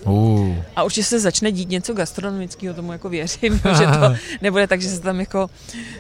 Uh. 0.07 0.55
A 0.77 0.83
určitě 0.83 1.05
se 1.05 1.21
začne 1.21 1.53
dít 1.53 1.69
něco 1.69 1.95
gastronomického, 1.95 2.75
tomu 2.75 2.93
jako 2.93 3.09
věřím, 3.09 3.55
že 3.79 3.87
to 3.87 4.15
nebude 4.43 4.67
tak, 4.67 4.81
že 4.81 4.89
se 4.89 5.01
tam 5.01 5.21
jako, 5.21 5.51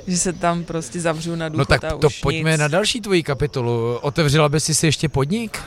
že 0.06 0.18
se 0.18 0.32
tam 0.32 0.64
prostě 0.64 1.00
zavřu 1.00 1.36
na 1.36 1.48
důchod 1.48 1.58
No 1.58 1.78
tak 1.78 1.90
to 2.00 2.06
už 2.06 2.20
pojďme 2.20 2.50
nic. 2.50 2.60
na 2.60 2.68
další 2.68 3.00
tvoji 3.00 3.22
kapitolu. 3.22 3.96
Otevřela 4.02 4.48
by 4.48 4.60
si 4.60 4.74
si 4.74 4.86
ještě 4.86 5.08
podnik? 5.08 5.58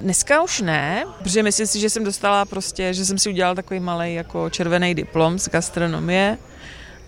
Dneska 0.00 0.42
už 0.42 0.60
ne, 0.60 1.04
protože 1.18 1.42
myslím 1.42 1.66
si, 1.66 1.80
že 1.80 1.90
jsem 1.90 2.04
dostala 2.04 2.44
prostě, 2.44 2.94
že 2.94 3.04
jsem 3.04 3.18
si 3.18 3.28
udělala 3.30 3.54
takový 3.54 3.80
malý 3.80 4.14
jako 4.14 4.50
červený 4.50 4.94
diplom 4.94 5.38
z 5.38 5.48
gastronomie 5.48 6.38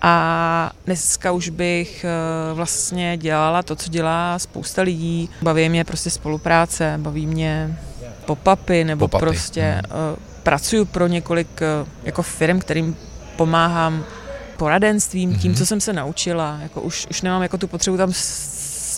a 0.03 0.71
dneska 0.87 1.33
už 1.33 1.49
bych 1.49 2.05
eh, 2.05 2.55
vlastně 2.55 3.17
dělala 3.17 3.63
to, 3.63 3.77
co 3.77 3.91
dělá 3.91 4.39
spousta 4.39 4.83
lidí. 4.83 5.31
Baví 5.43 5.69
mě 5.69 5.85
prostě 5.85 6.11
spolupráce, 6.11 6.95
baví 6.99 7.27
mě 7.27 7.79
pop-upy 8.27 8.85
nebo 8.85 9.09
Pop-upy. 9.09 9.19
prostě 9.21 9.63
hmm. 9.63 10.17
Pracuju 10.45 10.85
pro 10.85 11.07
několik 11.07 11.63
eh, 11.63 11.87
jako 12.05 12.23
firm, 12.23 12.59
kterým 12.59 12.97
pomáhám 13.37 14.05
poradenstvím, 14.57 15.39
tím, 15.39 15.51
mhm. 15.51 15.59
co 15.59 15.67
jsem 15.67 15.81
se 15.81 15.93
naučila. 15.93 16.59
Jako 16.63 16.81
už, 16.81 17.07
už 17.11 17.23
nemám 17.23 17.43
jako 17.43 17.59
tu 17.59 17.67
potřebu 17.67 17.97
tam 17.97 18.13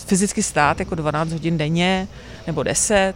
fyzicky 0.05 0.43
stát 0.43 0.79
jako 0.79 0.95
12 0.95 1.31
hodin 1.31 1.57
denně 1.57 2.07
nebo 2.47 2.63
10, 2.63 3.13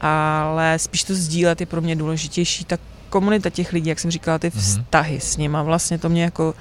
ale 0.00 0.78
spíš 0.78 1.04
to 1.04 1.14
sdílet 1.14 1.60
je 1.60 1.66
pro 1.66 1.80
mě 1.80 1.96
důležitější. 1.96 2.64
Ta 2.64 2.78
komunita 3.10 3.50
těch 3.50 3.72
lidí, 3.72 3.88
jak 3.88 4.00
jsem 4.00 4.10
říkala, 4.10 4.38
ty 4.38 4.50
mhm. 4.54 4.60
vztahy 4.60 5.16
mm-hmm. 5.16 5.32
s 5.32 5.36
nima, 5.36 5.62
vlastně 5.62 5.98
to 5.98 6.08
mě 6.08 6.22
jako 6.22 6.54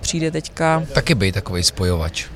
přijde 0.00 0.30
teďka. 0.30 0.82
Taky 0.92 1.14
být 1.14 1.32
takový 1.32 1.62
spojovač. 1.62 2.26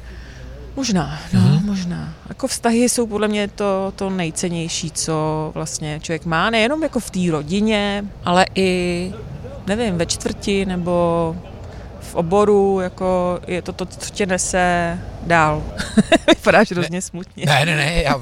Možná, 0.76 1.18
no, 1.32 1.40
mm-hmm. 1.40 1.64
možná. 1.64 2.14
Jako 2.28 2.46
vztahy 2.46 2.88
jsou 2.88 3.06
podle 3.06 3.28
mě 3.28 3.48
to, 3.48 3.92
to 3.96 4.10
nejcennější, 4.10 4.90
co 4.90 5.50
vlastně 5.54 6.00
člověk 6.02 6.24
má, 6.24 6.50
nejenom 6.50 6.82
jako 6.82 7.00
v 7.00 7.10
té 7.10 7.20
rodině, 7.30 8.04
ale 8.24 8.46
i, 8.54 9.12
nevím, 9.66 9.98
ve 9.98 10.06
čtvrti 10.06 10.66
nebo 10.66 11.36
v 12.00 12.14
oboru, 12.14 12.80
jako 12.80 13.40
je 13.46 13.62
to 13.62 13.72
to, 13.72 13.86
co 13.86 14.10
tě 14.10 14.26
nese 14.26 14.98
dál. 15.26 15.62
Vypadáš 16.28 16.70
hrozně 16.70 17.02
smutně. 17.02 17.46
Ne, 17.46 17.66
ne, 17.66 17.76
ne, 17.76 18.02
já, 18.02 18.20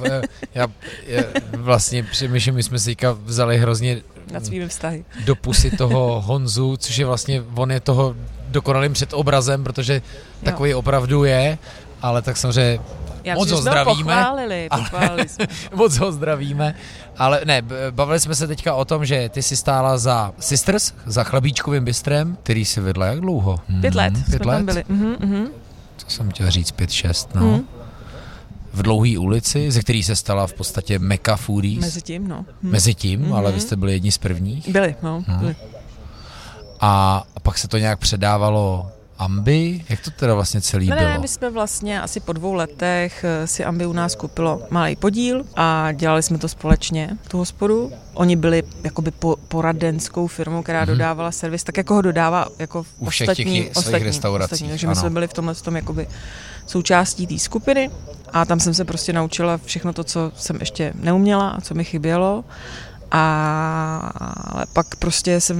já, 0.54 0.66
já 1.06 1.24
vlastně 1.56 2.02
přemýšlím, 2.02 2.54
my 2.54 2.62
jsme 2.62 2.78
si 2.78 2.96
vzali 3.24 3.58
hrozně 3.58 4.02
nad 4.32 4.46
svými 4.46 4.68
vztahy. 4.68 5.04
Do 5.24 5.36
pusy 5.36 5.70
toho 5.70 6.20
Honzu, 6.20 6.76
což 6.76 6.96
je 6.96 7.06
vlastně, 7.06 7.42
on 7.54 7.72
je 7.72 7.80
toho 7.80 8.16
dokonalým 8.48 8.94
obrazem, 9.12 9.64
protože 9.64 10.02
takový 10.44 10.70
jo. 10.70 10.78
opravdu 10.78 11.24
je, 11.24 11.58
ale 12.04 12.22
tak 12.22 12.36
samozřejmě 12.36 12.80
já 13.24 13.34
moc 13.34 13.50
ho 13.50 13.60
zdravíme. 13.60 13.94
Pochválili, 13.94 14.68
pochválili 14.76 15.28
jsme. 15.28 15.46
moc 15.74 15.96
ho 15.96 16.12
zdravíme. 16.12 16.74
Ale 17.18 17.40
ne, 17.44 17.62
bavili 17.90 18.20
jsme 18.20 18.34
se 18.34 18.46
teďka 18.46 18.74
o 18.74 18.84
tom, 18.84 19.04
že 19.04 19.28
ty 19.28 19.42
si 19.42 19.56
stála 19.56 19.98
za 19.98 20.32
Sisters, 20.38 20.92
za 21.06 21.24
chlebíčkovým 21.24 21.84
bistrem, 21.84 22.36
který 22.42 22.64
si 22.64 22.80
vedla 22.80 23.06
jak 23.06 23.20
dlouho? 23.20 23.60
Pět 23.80 23.94
let 23.94 24.14
hmm, 24.14 24.24
pět 24.24 24.42
jsme 24.42 24.52
let? 24.52 24.56
tam 24.56 24.66
byli. 24.66 24.84
Mm-hmm, 24.84 25.16
mm-hmm. 25.16 25.48
Co 25.96 26.10
jsem 26.10 26.30
chtěl 26.30 26.50
říct, 26.50 26.70
pět, 26.70 26.90
šest, 26.90 27.34
no. 27.34 27.42
Mm 27.42 27.64
v 28.74 28.82
dlouhé 28.82 29.18
ulici, 29.18 29.70
ze 29.70 29.80
který 29.80 30.02
se 30.02 30.16
stala 30.16 30.46
v 30.46 30.52
podstatě 30.52 30.98
Mecca 30.98 31.36
Foodies. 31.36 31.80
Mezi 31.80 32.02
tím, 32.02 32.28
no. 32.28 32.44
Hm. 32.62 32.70
Mezi 32.70 32.94
tím, 32.94 33.22
mm-hmm. 33.22 33.34
ale 33.34 33.52
vy 33.52 33.60
jste 33.60 33.76
byli 33.76 33.92
jedni 33.92 34.12
z 34.12 34.18
prvních. 34.18 34.68
Byli, 34.68 34.96
no. 35.02 35.24
Hmm. 35.26 35.38
Byli. 35.38 35.56
A 36.80 37.24
pak 37.42 37.58
se 37.58 37.68
to 37.68 37.78
nějak 37.78 37.98
předávalo 37.98 38.90
Ambi? 39.18 39.84
Jak 39.88 40.00
to 40.00 40.10
teda 40.10 40.34
vlastně 40.34 40.60
celý 40.60 40.88
ne, 40.88 40.96
bylo? 40.96 41.08
Ne, 41.08 41.18
my 41.18 41.28
jsme 41.28 41.50
vlastně 41.50 42.00
asi 42.00 42.20
po 42.20 42.32
dvou 42.32 42.54
letech 42.54 43.24
eh, 43.24 43.46
si 43.46 43.64
Ambi 43.64 43.86
u 43.86 43.92
nás 43.92 44.14
koupilo 44.14 44.62
malý 44.70 44.96
podíl 44.96 45.44
a 45.56 45.92
dělali 45.92 46.22
jsme 46.22 46.38
to 46.38 46.48
společně, 46.48 47.10
tu 47.28 47.38
hospodu. 47.38 47.92
Oni 48.14 48.36
byli 48.36 48.62
jakoby 48.84 49.10
po, 49.10 49.36
poradenskou 49.48 50.26
firmou, 50.26 50.62
která 50.62 50.84
mm-hmm. 50.84 50.88
dodávala 50.88 51.32
servis, 51.32 51.64
tak 51.64 51.76
jako 51.76 51.94
ho 51.94 52.02
dodává 52.02 52.46
jako 52.58 52.86
u 52.98 53.08
všech 53.08 53.28
ostatní, 53.28 53.62
těch 53.62 53.76
ostatní, 53.76 54.06
restaurací. 54.06 54.52
Ostatní, 54.52 54.68
takže 54.68 54.86
my 54.86 54.96
jsme 54.96 55.10
byli 55.10 55.28
v 55.28 55.32
tomhle 55.32 55.54
tom 55.54 55.76
jakoby 55.76 56.06
součástí 56.66 57.26
té 57.26 57.38
skupiny 57.38 57.90
a 58.32 58.44
tam 58.44 58.60
jsem 58.60 58.74
se 58.74 58.84
prostě 58.84 59.12
naučila 59.12 59.60
všechno 59.64 59.92
to, 59.92 60.04
co 60.04 60.32
jsem 60.36 60.56
ještě 60.60 60.92
neuměla 60.94 61.48
a 61.48 61.60
co 61.60 61.74
mi 61.74 61.84
chybělo. 61.84 62.44
A 63.10 64.12
ale 64.54 64.66
pak 64.72 64.96
prostě 64.96 65.40
jsem 65.40 65.58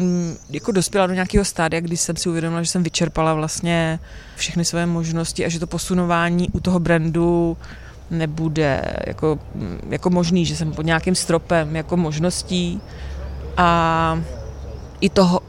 jako 0.51 0.73
dospěla 0.73 1.07
do 1.07 1.15
nějakého 1.15 1.45
stádia, 1.45 1.81
kdy 1.81 1.97
jsem 1.97 2.17
si 2.17 2.29
uvědomila, 2.29 2.63
že 2.63 2.71
jsem 2.71 2.83
vyčerpala 2.83 3.35
vlastně 3.35 3.99
všechny 4.37 4.65
své 4.65 4.87
možnosti 4.87 5.47
a 5.47 5.49
že 5.49 5.61
to 5.61 5.67
posunování 5.67 6.49
u 6.53 6.61
toho 6.61 6.81
brandu 6.81 7.57
nebude 8.11 8.83
jako, 9.07 9.39
jako 9.89 10.11
možný, 10.11 10.47
že 10.47 10.57
jsem 10.57 10.73
pod 10.73 10.87
nějakým 10.87 11.15
stropem 11.15 11.77
jako 11.77 11.97
možností 11.97 12.81
a 13.57 14.21
i 15.01 15.09
toho, 15.09 15.41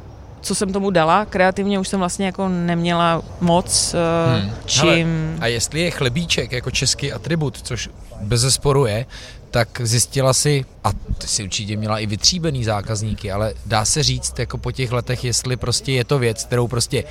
co 0.41 0.55
jsem 0.55 0.73
tomu 0.73 0.89
dala, 0.89 1.25
kreativně 1.25 1.79
už 1.79 1.87
jsem 1.87 1.99
vlastně 1.99 2.25
jako 2.25 2.49
neměla 2.49 3.21
moc 3.41 3.93
eh, 3.93 4.41
hmm. 4.41 4.51
čím... 4.65 4.81
Hele, 4.83 5.39
a 5.39 5.47
jestli 5.47 5.81
je 5.81 5.91
chlebíček 5.91 6.51
jako 6.51 6.71
český 6.71 7.13
atribut, 7.13 7.61
což 7.61 7.89
bez 8.21 8.41
zesporu 8.41 8.85
je, 8.85 9.05
tak 9.51 9.81
zjistila 9.83 10.33
si, 10.33 10.65
a 10.85 10.91
ty 11.17 11.27
si 11.27 11.43
určitě 11.43 11.77
měla 11.77 11.99
i 11.99 12.05
vytříbený 12.05 12.63
zákazníky, 12.63 13.31
ale 13.31 13.53
dá 13.65 13.85
se 13.85 14.03
říct 14.03 14.39
jako 14.39 14.57
po 14.57 14.71
těch 14.71 14.91
letech, 14.91 15.23
jestli 15.23 15.57
prostě 15.57 15.91
je 15.91 16.05
to 16.05 16.19
věc, 16.19 16.43
kterou 16.43 16.67
prostě 16.67 17.03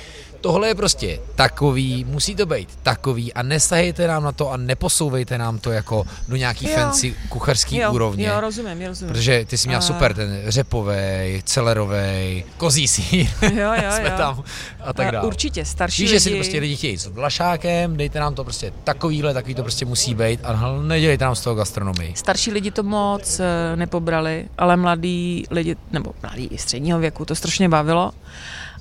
tohle 0.45 0.67
je 0.67 0.75
prostě 0.75 1.19
takový, 1.35 2.05
musí 2.07 2.35
to 2.35 2.45
být 2.45 2.69
takový 2.83 3.33
a 3.33 3.43
nesahejte 3.43 4.07
nám 4.07 4.23
na 4.23 4.31
to 4.31 4.51
a 4.51 4.57
neposouvejte 4.57 5.37
nám 5.37 5.59
to 5.59 5.71
jako 5.71 6.05
do 6.27 6.35
nějaký 6.35 6.65
jo. 6.69 6.75
fancy 6.75 7.15
kuchařský 7.29 7.77
jo, 7.77 7.91
úrovně. 7.93 8.27
Jo, 8.27 8.39
rozumím, 8.39 8.81
jo, 8.81 8.87
rozumím. 8.87 9.13
Protože 9.13 9.45
ty 9.45 9.57
jsi 9.57 9.67
měla 9.67 9.81
uh... 9.81 9.87
super 9.87 10.13
ten 10.13 10.43
řepovej, 10.47 11.41
celerovej, 11.45 12.43
kozí 12.57 12.87
sír, 12.87 13.27
jo, 13.41 13.73
jo, 13.83 13.91
jsme 13.91 14.09
jo. 14.09 14.17
tam 14.17 14.43
a 14.83 14.93
tak 14.93 15.11
dále. 15.11 15.27
Určitě, 15.27 15.65
starší 15.65 16.01
Víš, 16.01 16.11
lidi... 16.11 16.19
že 16.19 16.29
si 16.29 16.35
prostě 16.35 16.59
lidi 16.59 16.75
chtějí 16.75 16.97
s 16.97 17.05
vlašákem, 17.05 17.97
dejte 17.97 18.19
nám 18.19 18.35
to 18.35 18.43
prostě 18.43 18.73
takovýhle, 18.83 19.33
takový 19.33 19.55
to 19.55 19.63
prostě 19.63 19.85
musí 19.85 20.13
být 20.13 20.39
a 20.43 20.79
nedělejte 20.81 21.25
nám 21.25 21.35
z 21.35 21.41
toho 21.41 21.55
gastronomii. 21.55 22.13
Starší 22.15 22.51
lidi 22.51 22.71
to 22.71 22.83
moc 22.83 23.39
eh, 23.39 23.45
nepobrali, 23.75 24.49
ale 24.57 24.77
mladí 24.77 25.45
lidi, 25.51 25.75
nebo 25.91 26.13
mladí 26.23 26.49
středního 26.55 26.99
věku, 26.99 27.25
to 27.25 27.35
strašně 27.35 27.69
bavilo. 27.69 28.11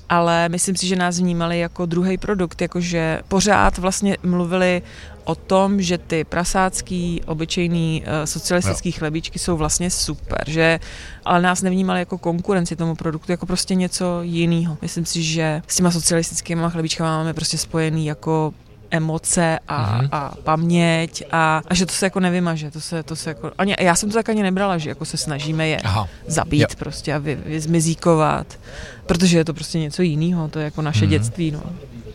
ale 0.09 0.49
myslím 0.49 0.77
si, 0.77 0.87
že 0.87 0.97
nás 0.97 1.18
vnímali 1.18 1.59
jako 1.59 1.87
druhý 1.87 2.18
produkt, 2.18 2.62
jakože 2.62 3.20
pořád 3.29 3.79
vlastně 3.79 4.16
mluvili 4.23 4.83
o 5.25 5.35
tom, 5.35 5.83
že 5.83 5.99
ty 5.99 6.25
prasácký, 6.25 7.23
obyčejný 7.27 8.03
uh, 8.07 8.25
socialistický 8.25 8.88
jo. 8.88 8.94
chlebíčky 8.99 9.38
jsou 9.38 9.57
vlastně 9.57 9.90
super, 9.90 10.44
že 10.47 10.81
ale 11.25 11.42
nás 11.42 11.62
nevnímali 11.62 12.01
jako 12.01 12.18
konkurenci 12.18 12.77
tomu 12.77 12.94
produktu, 12.94 13.33
jako 13.33 13.47
prostě 13.47 13.75
něco 13.75 14.23
jiného. 14.23 14.79
Myslím 14.83 15.07
si, 15.07 15.23
že 15.23 15.62
s 15.66 15.77
těma 15.77 15.90
socialistickými 15.90 16.62
chlebíčkami 16.68 17.11
máme 17.11 17.35
prostě 17.35 17.59
spojený 17.59 18.07
jako 18.07 18.55
emoce 18.94 19.59
a, 19.68 20.00
mm-hmm. 20.00 20.09
a 20.12 20.35
paměť 20.44 21.22
a, 21.33 21.62
a 21.68 21.74
že 21.74 21.87
to 21.87 21.92
se 21.92 22.07
jako 22.07 22.20
nevymaže, 22.20 22.70
to 22.70 22.80
se, 22.80 23.02
to 23.02 23.16
se 23.16 23.30
jako, 23.30 23.52
ani, 23.59 23.74
já 23.80 23.94
jsem 23.94 24.09
to 24.09 24.14
tak 24.14 24.28
ani 24.28 24.42
nebrala, 24.42 24.78
že 24.78 24.88
jako 24.88 25.04
se 25.04 25.16
snažíme 25.16 25.68
je 25.68 25.80
Aha. 25.80 26.09
zabít 26.26 26.61
jo. 26.61 26.76
prostě 26.78 27.14
a 27.14 27.18
vy, 27.18 27.35
vyzmizíkovat, 27.35 28.59
protože 29.07 29.38
je 29.38 29.44
to 29.44 29.54
prostě 29.54 29.78
něco 29.78 30.02
jiného, 30.02 30.48
to 30.48 30.59
je 30.59 30.64
jako 30.64 30.83
naše 30.83 31.04
mm-hmm. 31.04 31.09
dětství, 31.09 31.50
no. 31.50 31.62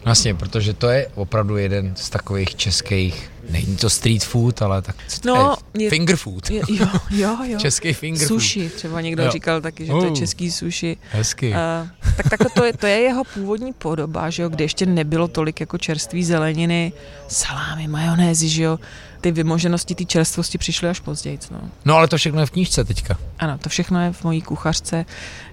Vlastně, 0.05 0.33
protože 0.33 0.73
to 0.73 0.89
je 0.89 1.07
opravdu 1.15 1.57
jeden 1.57 1.95
z 1.95 2.09
takových 2.09 2.55
českých 2.55 3.31
Není 3.49 3.75
to 3.75 3.89
street 3.89 4.23
food, 4.23 4.61
ale 4.61 4.81
tak 4.81 4.95
no, 5.25 5.55
je, 5.73 5.89
finger 5.89 6.15
food. 6.15 6.49
Je, 6.49 6.61
jo, 6.69 6.87
jo, 7.09 7.37
jo. 7.43 7.59
Český 7.59 7.93
finger 7.93 8.27
sushi, 8.27 8.59
food. 8.59 8.71
Sushi, 8.71 8.77
třeba 8.77 9.01
někdo 9.01 9.23
jo. 9.23 9.31
říkal 9.31 9.61
taky, 9.61 9.85
že 9.85 9.93
uh, 9.93 9.99
to 9.99 10.05
je 10.05 10.11
český 10.11 10.51
sushi. 10.51 10.97
Hezky. 11.11 11.49
Uh, 11.49 11.87
tak 12.17 12.29
takhle 12.29 12.49
to 12.49 12.63
je, 12.63 12.73
to 12.73 12.87
je 12.87 12.97
jeho 12.99 13.23
původní 13.23 13.73
podoba, 13.73 14.29
že 14.29 14.43
jo, 14.43 14.49
kde 14.49 14.63
ještě 14.63 14.85
nebylo 14.85 15.27
tolik 15.27 15.59
jako 15.59 15.77
čerství 15.77 16.23
zeleniny, 16.23 16.93
salámy, 17.27 17.87
majonézy, 17.87 18.49
že 18.49 18.63
jo 18.63 18.79
ty 19.21 19.31
vymoženosti, 19.31 19.95
ty 19.95 20.05
čerstvosti 20.05 20.57
přišly 20.57 20.89
až 20.89 20.99
později. 20.99 21.39
No. 21.51 21.61
no 21.85 21.95
ale 21.95 22.07
to 22.07 22.17
všechno 22.17 22.39
je 22.39 22.45
v 22.45 22.51
knížce 22.51 22.83
teďka. 22.83 23.17
Ano, 23.39 23.57
to 23.57 23.69
všechno 23.69 24.01
je 24.01 24.13
v 24.13 24.23
mojí 24.23 24.41
kuchařce, 24.41 25.05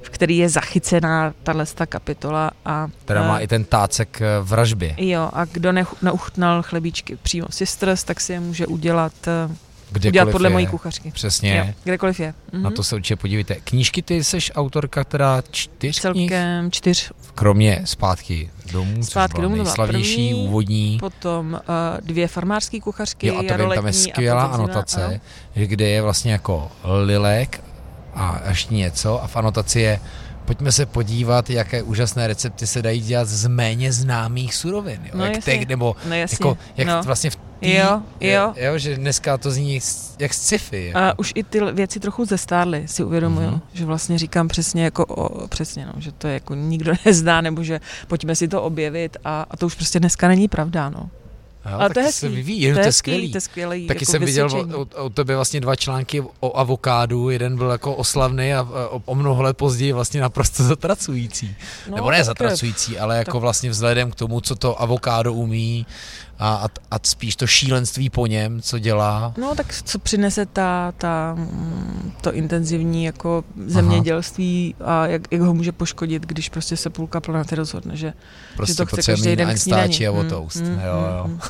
v 0.02 0.10
který 0.10 0.36
je 0.36 0.48
zachycená 0.48 1.34
tahle 1.42 1.66
kapitola. 1.88 2.50
A, 2.64 2.88
Která 3.04 3.22
má 3.22 3.36
uh, 3.36 3.42
i 3.42 3.46
ten 3.46 3.64
tácek 3.64 4.20
eh, 4.20 4.26
v 4.42 4.52
ražbě. 4.52 4.94
Jo, 4.98 5.30
a 5.32 5.44
kdo 5.44 5.72
ne, 5.72 5.84
neuchutnal 6.02 6.62
chlebíčky 6.62 7.16
přímo 7.16 7.46
Sisters, 7.50 8.04
tak 8.04 8.20
si 8.20 8.32
je 8.32 8.40
může 8.40 8.66
udělat 8.66 9.12
uh, 9.48 9.56
Kdekoliv 9.90 10.10
udělat 10.12 10.30
podle 10.32 10.48
je. 10.48 10.52
mojí 10.52 10.66
kuchařky. 10.66 11.10
Přesně. 11.10 11.56
Jo, 11.56 11.74
kdekoliv 11.84 12.20
je. 12.20 12.34
Mhm. 12.52 12.62
Na 12.62 12.70
to 12.70 12.82
se 12.84 12.94
určitě 12.96 13.16
podívejte. 13.16 13.54
Knížky, 13.54 14.02
ty 14.02 14.24
jsi 14.24 14.38
autorka 14.54 15.04
teda 15.04 15.42
čtyř 15.50 16.00
Celkem 16.00 16.26
knih? 16.64 16.72
čtyř. 16.72 17.12
Kromě 17.34 17.80
Zpátky 17.84 18.50
domů, 18.72 19.04
Zpátky 19.04 19.42
domů 19.42 19.56
nejslavnější, 19.56 20.14
první, 20.28 20.34
úvodní. 20.34 20.98
Potom 21.00 21.52
uh, 21.52 22.06
dvě 22.06 22.28
farmářské 22.28 22.80
kuchařky, 22.80 23.26
Jo, 23.26 23.34
a 23.38 23.42
to 23.56 23.58
vím, 23.58 23.70
tam 23.74 23.86
je 23.86 23.92
skvělá 23.92 24.44
anotace, 24.44 25.20
že 25.56 25.66
kde 25.66 25.88
je 25.88 26.02
vlastně 26.02 26.32
jako 26.32 26.70
lilek 27.04 27.62
a 28.14 28.40
ještě 28.48 28.74
něco 28.74 29.22
a 29.22 29.26
v 29.26 29.36
anotaci 29.36 29.80
je 29.80 30.00
pojďme 30.46 30.72
se 30.72 30.86
podívat, 30.86 31.50
jaké 31.50 31.82
úžasné 31.82 32.26
recepty 32.26 32.66
se 32.66 32.82
dají 32.82 33.00
dělat 33.00 33.28
z 33.28 33.46
méně 33.46 33.92
známých 33.92 34.54
surovin. 34.54 35.00
Jo? 35.04 35.12
No, 35.14 35.24
jak 35.24 35.34
jasně. 35.34 35.58
Te, 35.58 35.66
nebo 35.66 35.96
no, 36.08 36.14
jako, 36.14 36.58
jak 36.76 36.88
no. 36.88 37.02
vlastně 37.02 37.30
v 37.30 37.36
tý, 37.36 37.74
jo, 37.74 38.02
jo. 38.20 38.54
jo, 38.56 38.78
že 38.78 38.96
dneska 38.96 39.38
to 39.38 39.50
zní 39.50 39.80
jak 40.18 40.34
sci-fi. 40.34 40.86
Jako. 40.86 40.98
A 40.98 41.18
už 41.18 41.32
i 41.34 41.42
ty 41.42 41.60
věci 41.72 42.00
trochu 42.00 42.24
zestárly, 42.24 42.88
si 42.88 43.04
uvědomuju, 43.04 43.50
mm-hmm. 43.50 43.60
že 43.72 43.84
vlastně 43.84 44.18
říkám 44.18 44.48
přesně 44.48 44.84
jako, 44.84 45.06
o, 45.06 45.48
přesně, 45.48 45.86
no, 45.86 45.92
že 45.98 46.12
to 46.12 46.26
je 46.28 46.34
jako 46.34 46.54
nikdo 46.54 46.92
nezná, 47.04 47.40
nebo 47.40 47.62
že 47.62 47.80
pojďme 48.08 48.36
si 48.36 48.48
to 48.48 48.62
objevit 48.62 49.16
a, 49.24 49.46
a 49.50 49.56
to 49.56 49.66
už 49.66 49.74
prostě 49.74 50.00
dneska 50.00 50.28
není 50.28 50.48
pravda, 50.48 50.90
no. 50.90 51.10
Jo, 51.70 51.78
ale 51.78 51.90
to 51.90 52.00
je 52.00 52.12
se 52.12 52.28
vyvíjí, 52.28 52.72
to, 52.72 52.78
je 52.78 52.92
skvělý. 52.92 53.30
To 53.32 53.36
je 53.36 53.40
skvělý 53.40 53.86
Taky 53.86 54.04
jako 54.04 54.12
jsem 54.12 54.24
viděl 54.24 54.48
o, 54.74 55.04
o 55.04 55.10
tebe 55.10 55.34
vlastně 55.34 55.60
dva 55.60 55.76
články 55.76 56.22
o 56.40 56.56
avokádu, 56.58 57.30
jeden 57.30 57.56
byl 57.56 57.70
jako 57.70 57.94
oslavný 57.94 58.54
a 58.54 58.62
o, 58.62 59.02
o 59.04 59.14
mnoho 59.14 59.42
let 59.42 59.56
později 59.56 59.92
vlastně 59.92 60.20
naprosto 60.20 60.62
zatracující. 60.64 61.56
No, 61.90 61.96
Nebo 61.96 62.10
ne 62.10 62.24
zatracující, 62.24 62.98
ale 62.98 63.18
jako 63.18 63.32
tak. 63.32 63.40
vlastně 63.40 63.70
vzhledem 63.70 64.10
k 64.10 64.14
tomu, 64.14 64.40
co 64.40 64.56
to 64.56 64.82
avokádo 64.82 65.32
umí, 65.34 65.86
a, 66.38 66.54
a, 66.54 66.66
a 66.90 66.96
spíš 67.02 67.36
to 67.36 67.46
šílenství 67.46 68.10
po 68.10 68.26
něm, 68.26 68.62
co 68.62 68.78
dělá. 68.78 69.34
No 69.38 69.54
tak 69.54 69.82
co 69.84 69.98
přinese 69.98 70.46
ta, 70.46 70.92
ta, 70.98 71.34
mm, 71.34 72.12
to 72.20 72.32
intenzivní 72.32 73.04
jako 73.04 73.44
zemědělství 73.66 74.74
Aha. 74.80 75.02
a 75.02 75.06
jak, 75.06 75.22
jak, 75.30 75.40
ho 75.40 75.54
může 75.54 75.72
poškodit, 75.72 76.26
když 76.26 76.48
prostě 76.48 76.76
se 76.76 76.90
půlka 76.90 77.20
planety 77.20 77.54
rozhodne, 77.54 77.96
že, 77.96 78.12
prostě 78.56 78.72
že 78.72 78.76
to 78.76 78.86
chce 78.86 79.02
každý 79.02 79.36
den 79.36 79.54
k 79.54 79.58
snídani. 79.58 80.06
a 80.06 80.12
o 80.12 80.24
toast. 80.24 80.60
Mm, 80.60 80.68
mm, 80.68 80.80
jo, 80.80 81.06
jo. 81.18 81.24
Mm, 81.26 81.40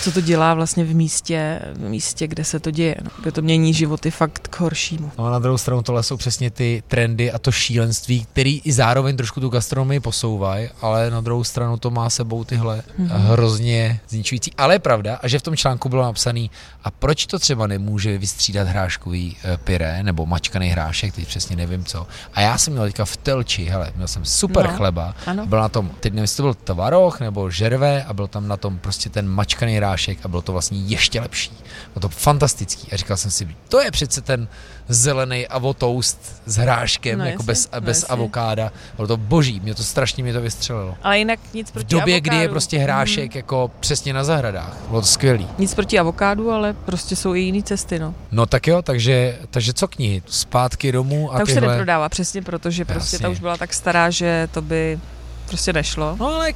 co 0.00 0.12
to 0.12 0.20
dělá 0.20 0.54
vlastně 0.54 0.84
v 0.84 0.94
místě, 0.94 1.60
v 1.74 1.88
místě, 1.88 2.26
kde 2.26 2.44
se 2.44 2.60
to 2.60 2.70
děje, 2.70 2.94
no, 3.02 3.10
kde 3.22 3.32
to 3.32 3.42
mění 3.42 3.74
životy 3.74 4.10
fakt 4.10 4.48
k 4.48 4.60
horšímu. 4.60 5.12
No 5.18 5.26
a 5.26 5.30
na 5.30 5.38
druhou 5.38 5.58
stranu 5.58 5.82
tohle 5.82 6.02
jsou 6.02 6.16
přesně 6.16 6.50
ty 6.50 6.82
trendy 6.88 7.32
a 7.32 7.38
to 7.38 7.52
šílenství, 7.52 8.26
který 8.32 8.60
i 8.64 8.72
zároveň 8.72 9.16
trošku 9.16 9.40
tu 9.40 9.48
gastronomii 9.48 10.00
posouvají, 10.00 10.68
ale 10.80 11.10
na 11.10 11.20
druhou 11.20 11.44
stranu 11.44 11.76
to 11.76 11.90
má 11.90 12.10
sebou 12.10 12.44
tyhle 12.44 12.76
mm-hmm. 12.76 13.06
hrozně 13.08 14.00
zničující. 14.08 14.52
Ale 14.58 14.74
je 14.74 14.78
pravda, 14.78 15.18
a 15.22 15.28
že 15.28 15.38
v 15.38 15.42
tom 15.42 15.56
článku 15.56 15.88
bylo 15.88 16.02
napsaný, 16.02 16.50
a 16.84 16.90
proč 16.90 17.26
to 17.26 17.38
třeba 17.38 17.66
nemůže 17.66 18.18
vystřídat 18.18 18.68
hráškový 18.68 19.36
eh, 19.44 19.56
pyré 19.56 20.02
nebo 20.02 20.26
mačkaný 20.26 20.68
hrášek, 20.68 21.14
teď 21.14 21.28
přesně 21.28 21.56
nevím 21.56 21.84
co. 21.84 22.06
A 22.34 22.40
já 22.40 22.58
jsem 22.58 22.72
měl 22.72 22.84
teďka 22.84 23.04
v 23.04 23.16
telči, 23.16 23.64
hele, 23.64 23.92
měl 23.96 24.08
jsem 24.08 24.24
super 24.24 24.66
no, 24.70 24.76
chleba, 24.76 25.14
ano. 25.26 25.46
byl 25.46 25.58
na 25.58 25.68
tom, 25.68 25.90
teď 26.00 26.12
nevím, 26.12 26.22
jestli 26.22 26.36
to 26.36 26.42
byl 26.42 26.54
tvaroh 26.54 27.20
nebo 27.20 27.50
žerve 27.50 28.04
a 28.04 28.12
byl 28.12 28.26
tam 28.26 28.48
na 28.48 28.56
tom 28.56 28.78
prostě 28.78 29.10
ten 29.10 29.28
mačkaný 29.28 29.80
hrášek 29.82 30.18
a 30.24 30.28
bylo 30.28 30.42
to 30.42 30.52
vlastně 30.52 30.78
ještě 30.78 31.20
lepší. 31.20 31.52
Bylo 31.94 32.00
to 32.00 32.08
fantastický 32.08 32.92
a 32.92 32.96
říkal 32.96 33.16
jsem 33.16 33.30
si, 33.30 33.56
to 33.68 33.80
je 33.80 33.90
přece 33.90 34.20
ten 34.20 34.48
zelený 34.88 35.46
avotoast 35.46 36.42
s 36.46 36.56
hráškem, 36.56 37.18
no, 37.18 37.24
jako 37.24 37.42
jasně, 37.42 37.46
bez, 37.46 37.68
no, 37.74 37.80
bez 37.80 38.06
avokáda. 38.08 38.72
Bylo 38.96 39.08
to 39.08 39.16
boží, 39.16 39.60
mě 39.60 39.74
to 39.74 39.82
strašně 39.82 40.22
mě 40.22 40.32
to 40.32 40.40
vystřelilo. 40.40 40.94
Ale 41.02 41.18
jinak 41.18 41.40
nic 41.54 41.70
proti 41.70 41.86
V 41.86 41.88
době, 41.88 42.14
avokádu. 42.14 42.36
kdy 42.36 42.42
je 42.42 42.48
prostě 42.48 42.78
hrášek 42.78 43.34
mm. 43.34 43.36
jako 43.36 43.70
přesně 43.80 44.12
na 44.12 44.24
zahradách. 44.24 44.76
Bylo 44.88 45.00
to 45.00 45.06
skvělý. 45.06 45.48
Nic 45.58 45.74
proti 45.74 45.98
avokádu, 45.98 46.50
ale 46.50 46.72
prostě 46.72 47.16
jsou 47.16 47.34
i 47.34 47.40
jiné 47.40 47.62
cesty, 47.62 47.98
no. 47.98 48.14
No 48.30 48.46
tak 48.46 48.66
jo, 48.66 48.82
takže, 48.82 49.38
takže 49.50 49.72
co 49.72 49.88
knihy? 49.88 50.22
Zpátky 50.26 50.92
domů 50.92 51.32
a 51.32 51.36
Ta 51.36 51.42
už 51.42 51.48
tyhle... 51.48 51.60
se 51.60 51.68
neprodává 51.68 52.08
přesně, 52.08 52.42
protože 52.42 52.84
prostě 52.84 53.18
ta 53.18 53.28
už 53.28 53.40
byla 53.40 53.56
tak 53.56 53.74
stará, 53.74 54.10
že 54.10 54.48
to 54.52 54.62
by 54.62 54.98
prostě 55.46 55.72
nešlo. 55.72 56.16
No 56.20 56.34
ale 56.34 56.52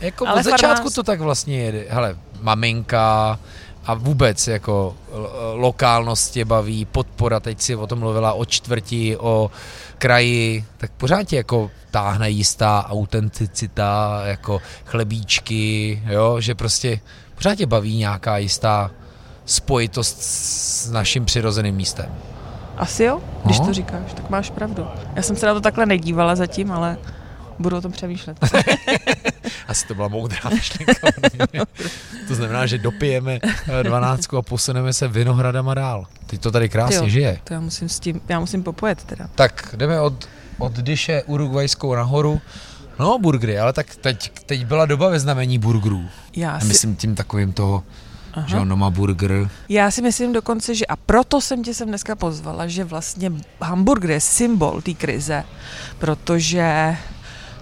jako 0.00 0.26
ale 0.26 0.40
od 0.40 0.44
začátku 0.44 0.76
farmář... 0.76 0.94
to 0.94 1.02
tak 1.02 1.20
vlastně 1.20 1.58
jede. 1.58 1.84
Hele, 1.88 2.16
maminka, 2.42 3.38
a 3.86 3.94
vůbec 3.94 4.48
jako 4.48 4.94
lokálnost 5.54 6.32
tě 6.32 6.44
baví, 6.44 6.84
podpora, 6.84 7.40
teď 7.40 7.60
si 7.60 7.76
o 7.76 7.86
tom 7.86 7.98
mluvila, 7.98 8.32
o 8.32 8.44
čtvrti, 8.44 9.16
o 9.16 9.50
kraji, 9.98 10.64
tak 10.76 10.90
pořád 10.90 11.22
tě 11.22 11.36
jako 11.36 11.70
táhne 11.90 12.30
jistá 12.30 12.86
autenticita, 12.88 14.22
jako 14.24 14.60
chlebíčky, 14.84 16.02
jo, 16.06 16.40
že 16.40 16.54
prostě 16.54 17.00
pořád 17.34 17.54
tě 17.54 17.66
baví 17.66 17.96
nějaká 17.96 18.38
jistá 18.38 18.90
spojitost 19.44 20.22
s 20.22 20.90
naším 20.90 21.24
přirozeným 21.24 21.74
místem. 21.74 22.14
Asi 22.76 23.04
jo, 23.04 23.20
když 23.44 23.60
no. 23.60 23.66
to 23.66 23.72
říkáš, 23.72 24.12
tak 24.14 24.30
máš 24.30 24.50
pravdu. 24.50 24.86
Já 25.14 25.22
jsem 25.22 25.36
se 25.36 25.46
na 25.46 25.54
to 25.54 25.60
takhle 25.60 25.86
nedívala 25.86 26.36
zatím, 26.36 26.72
ale 26.72 26.98
budu 27.58 27.76
o 27.76 27.80
tom 27.80 27.92
přemýšlet. 27.92 28.38
Asi 29.70 29.86
to 29.86 29.94
byla 29.94 30.08
moudrá 30.08 30.40
myšlenka. 30.50 30.92
to 32.28 32.34
znamená, 32.34 32.66
že 32.66 32.78
dopijeme 32.78 33.38
eh, 33.42 33.82
dvanáctku 33.82 34.36
a 34.36 34.42
posuneme 34.42 34.92
se 34.92 35.08
vinohradama 35.08 35.74
dál. 35.74 36.06
Teď 36.26 36.40
to 36.40 36.50
tady 36.50 36.68
krásně 36.68 36.96
jo, 36.96 37.08
žije. 37.08 37.38
To 37.44 37.54
já 37.54 37.60
musím 37.60 37.88
s 37.88 38.00
tím, 38.00 38.20
já 38.28 38.40
musím 38.40 38.62
popojet 38.62 39.04
teda. 39.04 39.28
Tak 39.34 39.74
jdeme 39.76 40.00
od, 40.00 40.28
od 40.58 40.72
Dyše 40.72 41.22
urugvajskou 41.22 41.94
nahoru. 41.94 42.40
No, 42.98 43.18
burgery, 43.18 43.58
ale 43.58 43.72
tak 43.72 43.96
teď, 43.96 44.30
teď 44.46 44.66
byla 44.66 44.86
doba 44.86 45.08
ve 45.08 45.20
znamení 45.20 45.58
burgerů. 45.58 46.08
Já 46.36 46.60
si... 46.60 46.66
Myslím 46.66 46.96
tím 46.96 47.14
takovým 47.14 47.52
toho, 47.52 47.84
Aha. 48.34 48.46
že 48.48 48.56
ono 48.56 48.76
má 48.76 48.90
burger. 48.90 49.48
Já 49.68 49.90
si 49.90 50.02
myslím 50.02 50.32
dokonce, 50.32 50.74
že 50.74 50.86
a 50.86 50.96
proto 50.96 51.40
jsem 51.40 51.62
tě 51.62 51.74
sem 51.74 51.88
dneska 51.88 52.16
pozvala, 52.16 52.66
že 52.66 52.84
vlastně 52.84 53.32
hamburger 53.60 54.10
je 54.10 54.20
symbol 54.20 54.82
té 54.82 54.94
krize, 54.94 55.44
protože 55.98 56.96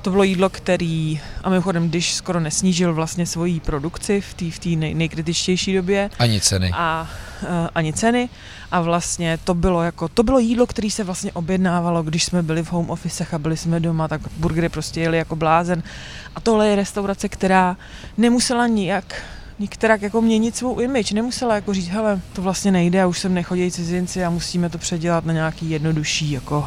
to 0.09 0.12
bylo 0.12 0.23
jídlo, 0.23 0.49
který, 0.49 1.21
a 1.44 1.51
mimochodem, 1.51 1.88
když 1.88 2.14
skoro 2.14 2.40
nesnížil 2.40 2.94
vlastně 2.94 3.27
svoji 3.27 3.61
produkci 3.61 4.21
v 4.21 4.35
té 4.35 4.51
v 4.51 4.59
tý 4.59 4.77
nej, 4.77 4.94
nejkritičtější 4.94 5.75
době. 5.75 6.11
Ani 6.18 6.40
ceny. 6.40 6.71
A 6.75 7.09
uh, 7.42 7.49
ani 7.75 7.92
ceny. 7.92 8.29
A 8.71 8.81
vlastně 8.81 9.38
to 9.44 9.55
bylo 9.55 9.83
jako, 9.83 10.09
to 10.09 10.23
bylo 10.23 10.38
jídlo, 10.38 10.66
které 10.66 10.90
se 10.90 11.05
vlastně 11.05 11.33
objednávalo, 11.33 12.03
když 12.03 12.25
jsme 12.25 12.42
byli 12.42 12.62
v 12.62 12.73
home 12.73 12.90
officech 12.90 13.35
a 13.35 13.38
byli 13.38 13.57
jsme 13.57 13.81
doma, 13.81 14.09
tak 14.09 14.21
burgery 14.37 14.68
prostě 14.68 15.01
jeli 15.01 15.18
jako 15.18 15.37
blázen. 15.37 15.83
A 16.35 16.40
tohle 16.40 16.68
je 16.68 16.77
restaurace, 16.77 17.29
která 17.29 17.77
nemusela 18.16 18.66
nijak 18.66 19.23
některak 19.59 20.03
jako 20.03 20.21
měnit 20.21 20.57
svou 20.57 20.81
image. 20.81 21.12
Nemusela 21.12 21.55
jako 21.55 21.75
říct, 21.75 21.88
hele, 21.88 22.21
to 22.33 22.42
vlastně 22.42 22.73
nejde, 22.73 23.03
a 23.03 23.07
už 23.07 23.18
sem 23.18 23.35
nechodí 23.35 23.71
cizinci 23.71 24.25
a 24.25 24.31
musíme 24.31 24.71
to 24.71 24.79
předělat 24.79 25.25
na 25.25 25.33
nějaký 25.33 25.71
jednodušší 25.71 26.31
jako 26.31 26.66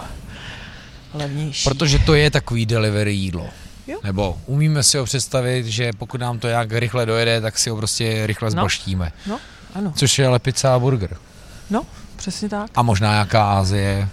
levnější. 1.14 1.70
Protože 1.70 2.00
to 2.00 2.14
je 2.14 2.32
takový 2.32 2.66
delivery 2.66 3.14
jídlo. 3.14 3.50
Jo. 3.88 4.00
Nebo 4.04 4.38
umíme 4.46 4.84
si 4.84 4.98
ho 4.98 5.06
představit, 5.06 5.66
že 5.66 5.92
pokud 5.98 6.22
nám 6.22 6.40
to 6.40 6.48
jak 6.48 6.72
rychle 6.72 7.06
dojede, 7.06 7.42
tak 7.42 7.60
si 7.60 7.70
ho 7.70 7.78
prostě 7.78 8.28
rychle 8.28 8.46
no. 8.46 8.52
zbaštíme. 8.52 9.12
No, 9.28 9.40
ano. 9.76 9.94
Což 9.96 10.20
je 10.20 10.28
ale 10.28 10.40
pizza 10.40 10.76
a 10.76 10.80
burger. 10.80 11.18
No, 11.70 11.86
přesně 12.16 12.50
tak. 12.50 12.72
A 12.76 12.82
možná 12.82 13.12
nějaká 13.12 13.52
Ázie. 13.52 14.10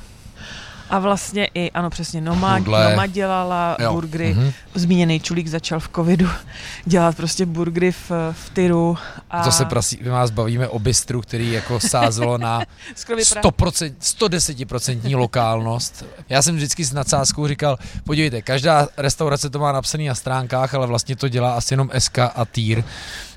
A 0.91 0.99
vlastně 0.99 1.49
i, 1.55 1.71
ano 1.71 1.91
přesně, 1.91 2.21
Noma, 2.21 2.59
Nudle. 2.59 2.91
Noma 2.91 3.07
dělala 3.07 3.77
Jo. 3.81 3.93
burgery. 3.93 4.35
Mhm. 4.35 4.53
Zmíněný 4.75 5.21
Čulík 5.21 5.49
začal 5.49 5.81
v 5.81 5.89
covidu 5.95 6.29
dělat 6.85 7.17
prostě 7.17 7.47
burgery 7.47 7.93
v, 7.93 8.11
v 8.33 8.51
Tyru. 8.53 8.99
A 9.31 9.43
To 9.43 9.53
se 9.53 9.65
prosí, 9.65 9.99
my 10.03 10.11
vás 10.11 10.31
bavíme 10.31 10.69
o 10.69 10.79
bistru, 10.79 11.21
který 11.21 11.53
jako 11.53 11.81
sázelo 11.81 12.39
na 12.39 12.61
skoro 12.97 13.17
vypadá, 13.19 13.41
100%, 13.41 13.95
110% 14.01 15.17
lokálnost. 15.17 16.05
Já 16.29 16.43
jsem 16.43 16.57
vždycky 16.57 16.85
s 16.85 16.93
nadsázkou 16.93 17.49
říkal, 17.49 17.79
podívejte, 18.05 18.43
každá 18.43 18.89
restaurace 18.97 19.51
to 19.51 19.59
má 19.59 19.73
napsaný 19.73 20.07
na 20.09 20.15
stránkách, 20.15 20.75
ale 20.75 20.87
vlastně 20.87 21.17
to 21.17 21.29
dělá 21.29 21.53
asi 21.55 21.73
jenom 21.75 21.91
SK 21.99 22.19
a 22.19 22.45
Týr, 22.53 22.83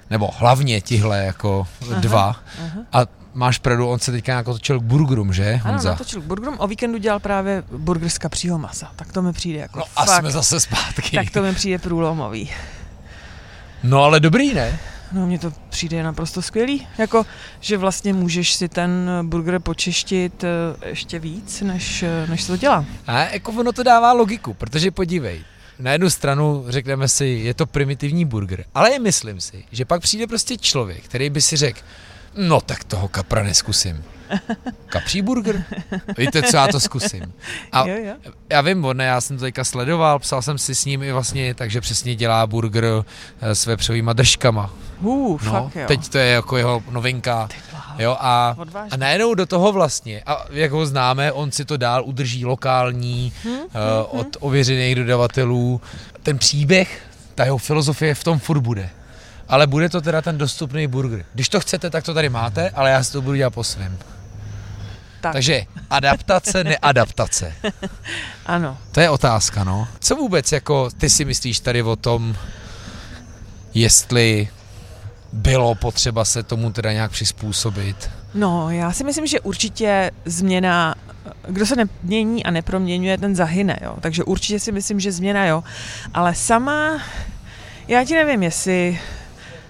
nebo 0.09 0.29
hlavně 0.37 0.81
tihle 0.81 1.23
jako 1.25 1.67
Aha, 1.91 1.99
dva. 1.99 2.35
aha. 2.61 2.81
A 2.93 3.20
máš 3.33 3.57
pravdu, 3.57 3.87
on 3.89 3.99
se 3.99 4.11
teďka 4.11 4.33
jako 4.35 4.53
točil 4.53 4.79
k 4.79 4.83
burgerům, 4.83 5.33
že 5.33 5.53
Ano, 5.63 5.73
Honza? 5.73 5.89
natočil 5.89 6.21
k 6.21 6.25
burgerům. 6.25 6.55
O 6.59 6.67
víkendu 6.67 6.97
dělal 6.97 7.19
právě 7.19 7.63
burger 7.77 8.09
z 8.09 8.17
kapřího 8.17 8.57
masa. 8.57 8.91
Tak 8.95 9.11
to 9.13 9.21
mi 9.21 9.33
přijde 9.33 9.59
jako 9.59 9.79
No 9.79 9.85
a 9.95 10.05
fakt, 10.05 10.19
jsme 10.19 10.31
zase 10.31 10.59
zpátky. 10.59 11.15
tak 11.15 11.29
to 11.29 11.41
mi 11.41 11.53
přijde 11.55 11.77
průlomový. 11.79 12.49
No 13.83 14.03
ale 14.03 14.19
dobrý, 14.19 14.53
ne? 14.53 14.79
No 15.11 15.27
mně 15.27 15.39
to 15.39 15.53
přijde 15.69 16.03
naprosto 16.03 16.41
skvělý. 16.41 16.87
Jako, 16.97 17.25
že 17.59 17.77
vlastně 17.77 18.13
můžeš 18.13 18.53
si 18.53 18.69
ten 18.69 19.09
burger 19.21 19.59
počeštit 19.59 20.43
eh, 20.43 20.87
ještě 20.89 21.19
víc, 21.19 21.61
než, 21.61 22.03
eh, 22.03 22.27
než 22.29 22.41
se 22.41 22.47
to 22.47 22.57
dělá. 22.57 22.85
A 23.07 23.19
jako 23.19 23.51
ono 23.51 23.71
to 23.71 23.83
dává 23.83 24.13
logiku, 24.13 24.53
protože 24.53 24.91
podívej, 24.91 25.41
na 25.79 25.91
jednu 25.91 26.09
stranu 26.09 26.65
řekneme 26.67 27.07
si, 27.07 27.25
je 27.25 27.53
to 27.53 27.65
primitivní 27.65 28.25
burger, 28.25 28.63
ale 28.75 28.99
myslím 28.99 29.41
si, 29.41 29.63
že 29.71 29.85
pak 29.85 30.01
přijde 30.01 30.27
prostě 30.27 30.57
člověk, 30.57 31.03
který 31.03 31.29
by 31.29 31.41
si 31.41 31.57
řekl, 31.57 31.79
no 32.35 32.61
tak 32.61 32.83
toho 32.83 33.07
kapra 33.07 33.43
neskusím. 33.43 34.03
Kapří 34.85 35.21
burger? 35.21 35.63
Víte, 36.17 36.43
co 36.43 36.57
já 36.57 36.67
to 36.67 36.79
zkusím. 36.79 37.33
A 37.71 37.87
jo, 37.87 37.95
jo. 38.03 38.31
já 38.49 38.61
vím, 38.61 38.85
on, 38.85 39.01
já 39.01 39.21
jsem 39.21 39.37
to 39.37 39.41
teďka 39.41 39.63
sledoval, 39.63 40.19
psal 40.19 40.41
jsem 40.41 40.57
si 40.57 40.75
s 40.75 40.85
ním 40.85 41.03
i 41.03 41.11
vlastně, 41.11 41.53
takže 41.53 41.81
přesně 41.81 42.15
dělá 42.15 42.47
burger 42.47 42.85
eh, 43.41 43.55
s 43.55 43.65
vepřovýma 43.65 44.13
držkama. 44.13 44.69
Hů, 45.01 45.39
No, 45.43 45.51
fakt 45.51 45.75
jo. 45.75 45.87
teď 45.87 46.07
to 46.09 46.17
je 46.17 46.27
jako 46.27 46.57
jeho 46.57 46.83
novinka. 46.91 47.49
Jo, 47.99 48.17
a, 48.19 48.55
a 48.91 48.97
najednou 48.97 49.33
do 49.33 49.45
toho 49.45 49.71
vlastně, 49.71 50.23
a 50.25 50.45
jak 50.49 50.71
ho 50.71 50.85
známe, 50.85 51.31
on 51.31 51.51
si 51.51 51.65
to 51.65 51.77
dál 51.77 52.03
udrží 52.05 52.45
lokální, 52.45 53.33
Hm, 53.45 53.49
uh, 53.49 54.19
od 54.19 54.27
ověřených 54.39 54.95
dodavatelů. 54.95 55.81
Ten 56.23 56.37
příběh, 56.37 57.01
ta 57.35 57.45
jeho 57.45 57.57
filozofie 57.57 58.15
v 58.15 58.23
tom 58.23 58.39
furt 58.39 58.59
bude. 58.59 58.89
Ale 59.51 59.67
bude 59.67 59.89
to 59.89 60.01
teda 60.01 60.21
ten 60.21 60.37
dostupný 60.37 60.87
burger. 60.87 61.25
Když 61.33 61.49
to 61.49 61.59
chcete, 61.59 61.89
tak 61.89 62.03
to 62.03 62.13
tady 62.13 62.29
máte, 62.29 62.69
ale 62.69 62.91
já 62.91 63.03
si 63.03 63.11
to 63.11 63.21
budu 63.21 63.35
dělat 63.35 63.53
po 63.53 63.63
svém. 63.63 63.97
Tak. 65.21 65.33
Takže 65.33 65.61
adaptace, 65.89 66.63
neadaptace. 66.63 67.53
Ano. 68.45 68.77
To 68.91 68.99
je 68.99 69.09
otázka, 69.09 69.63
no. 69.63 69.87
Co 69.99 70.15
vůbec 70.15 70.51
jako 70.51 70.89
ty 70.97 71.09
si 71.09 71.25
myslíš 71.25 71.59
tady 71.59 71.83
o 71.83 71.95
tom, 71.95 72.35
jestli 73.73 74.49
bylo 75.33 75.75
potřeba 75.75 76.25
se 76.25 76.43
tomu 76.43 76.71
teda 76.71 76.93
nějak 76.93 77.11
přizpůsobit? 77.11 78.09
No, 78.33 78.69
já 78.69 78.91
si 78.91 79.03
myslím, 79.03 79.27
že 79.27 79.39
určitě 79.39 80.11
změna, 80.25 80.95
kdo 81.47 81.65
se 81.65 81.75
nemění 81.75 82.43
a 82.43 82.51
neproměňuje, 82.51 83.17
ten 83.17 83.35
zahyne, 83.35 83.79
jo. 83.81 83.95
Takže 83.99 84.23
určitě 84.23 84.59
si 84.59 84.71
myslím, 84.71 84.99
že 84.99 85.11
změna, 85.11 85.45
jo. 85.45 85.63
Ale 86.13 86.35
sama, 86.35 87.01
já 87.87 88.05
ti 88.05 88.13
nevím, 88.15 88.43
jestli 88.43 88.99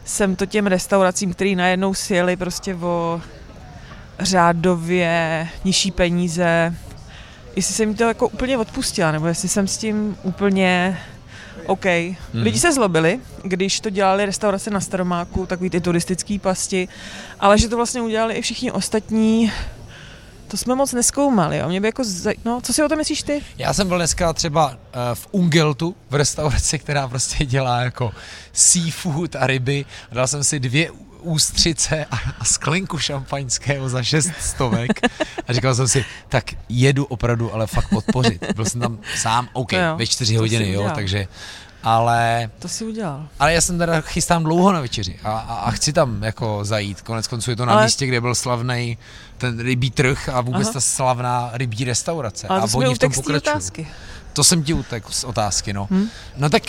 jsem 0.05 0.35
to 0.35 0.45
těm 0.45 0.67
restauracím, 0.67 1.33
který 1.33 1.55
najednou 1.55 1.93
sjeli 1.93 2.35
prostě 2.35 2.75
o 2.75 3.21
řádově 4.19 5.47
nižší 5.65 5.91
peníze, 5.91 6.75
jestli 7.55 7.73
jsem 7.73 7.89
jim 7.89 7.97
to 7.97 8.03
jako 8.03 8.27
úplně 8.27 8.57
odpustila, 8.57 9.11
nebo 9.11 9.27
jestli 9.27 9.49
jsem 9.49 9.67
s 9.67 9.77
tím 9.77 10.17
úplně 10.23 10.99
OK. 11.65 11.85
Mhm. 11.85 12.15
Lidi 12.33 12.59
se 12.59 12.73
zlobili, 12.73 13.19
když 13.43 13.79
to 13.79 13.89
dělali 13.89 14.25
restaurace 14.25 14.69
na 14.69 14.79
Staromáku, 14.79 15.45
takový 15.45 15.69
ty 15.69 15.81
turistický 15.81 16.39
pasti, 16.39 16.87
ale 17.39 17.57
že 17.57 17.69
to 17.69 17.75
vlastně 17.75 18.01
udělali 18.01 18.33
i 18.33 18.41
všichni 18.41 18.71
ostatní, 18.71 19.51
to 20.51 20.57
jsme 20.57 20.75
moc 20.75 20.93
neskoumali. 20.93 21.57
Jo. 21.57 21.67
Mě 21.67 21.81
by 21.81 21.87
jako 21.87 22.03
zaj... 22.03 22.33
no, 22.45 22.61
co 22.61 22.73
si 22.73 22.83
o 22.83 22.89
tom 22.89 22.97
myslíš 22.97 23.23
ty? 23.23 23.41
Já 23.57 23.73
jsem 23.73 23.87
byl 23.87 23.97
dneska 23.97 24.33
třeba 24.33 24.67
uh, 24.67 24.75
v 25.13 25.27
Ungeltu, 25.31 25.95
v 26.09 26.15
restauraci, 26.15 26.79
která 26.79 27.07
prostě 27.07 27.45
dělá 27.45 27.81
jako 27.81 28.11
seafood 28.53 29.35
a 29.35 29.47
ryby. 29.47 29.85
Dal 30.11 30.27
jsem 30.27 30.43
si 30.43 30.59
dvě 30.59 30.91
ústřice 31.21 32.05
a, 32.05 32.15
a 32.39 32.45
sklenku 32.45 32.97
šampaňského 32.97 33.89
za 33.89 34.03
šest 34.03 34.31
stovek 34.39 34.99
a 35.47 35.53
říkal 35.53 35.75
jsem 35.75 35.87
si, 35.87 36.05
tak 36.29 36.43
jedu 36.69 37.05
opravdu, 37.05 37.53
ale 37.53 37.67
fakt 37.67 37.89
podpořit. 37.89 38.45
Byl 38.55 38.65
jsem 38.65 38.81
tam 38.81 38.99
sám, 39.15 39.49
OK, 39.53 39.69
To 39.69 39.75
jo, 39.75 39.95
ve 39.97 40.07
čtyři 40.07 40.35
hodiny, 40.35 40.71
jo, 40.71 40.91
takže 40.95 41.27
ale, 41.83 42.49
To 42.59 42.67
si 42.67 42.85
udělal. 42.85 43.27
ale 43.39 43.53
já 43.53 43.61
jsem 43.61 43.77
teda 43.77 44.01
chystám 44.01 44.43
dlouho 44.43 44.71
na 44.71 44.81
večeři 44.81 45.19
a, 45.23 45.31
a, 45.31 45.55
a 45.55 45.71
chci 45.71 45.93
tam 45.93 46.23
jako 46.23 46.59
zajít. 46.65 47.01
Konec 47.01 47.27
konců 47.27 47.49
je 47.49 47.55
to 47.55 47.65
na 47.65 47.73
Ale- 47.73 47.83
místě, 47.83 48.05
kde 48.05 48.21
byl 48.21 48.35
slavný 48.35 48.97
ten 49.37 49.59
rybí 49.59 49.91
trh 49.91 50.29
a 50.29 50.41
vůbec 50.41 50.63
Aha. 50.67 50.73
ta 50.73 50.81
slavná 50.81 51.49
rybí 51.53 51.83
restaurace. 51.83 52.47
Ale 52.47 52.59
a 52.59 52.61
to 52.61 52.67
jsme 52.67 52.77
oni 52.79 52.89
u 52.89 52.93
v 52.93 52.99
tom 52.99 53.11
pokračují. 53.11 53.37
otázky. 53.53 53.87
To 54.33 54.43
jsem 54.43 54.63
ti 54.63 54.73
utek 54.73 55.03
z 55.09 55.23
otázky, 55.23 55.73
no. 55.73 55.87
Hm? 55.91 56.07
No 56.37 56.49
tak 56.49 56.63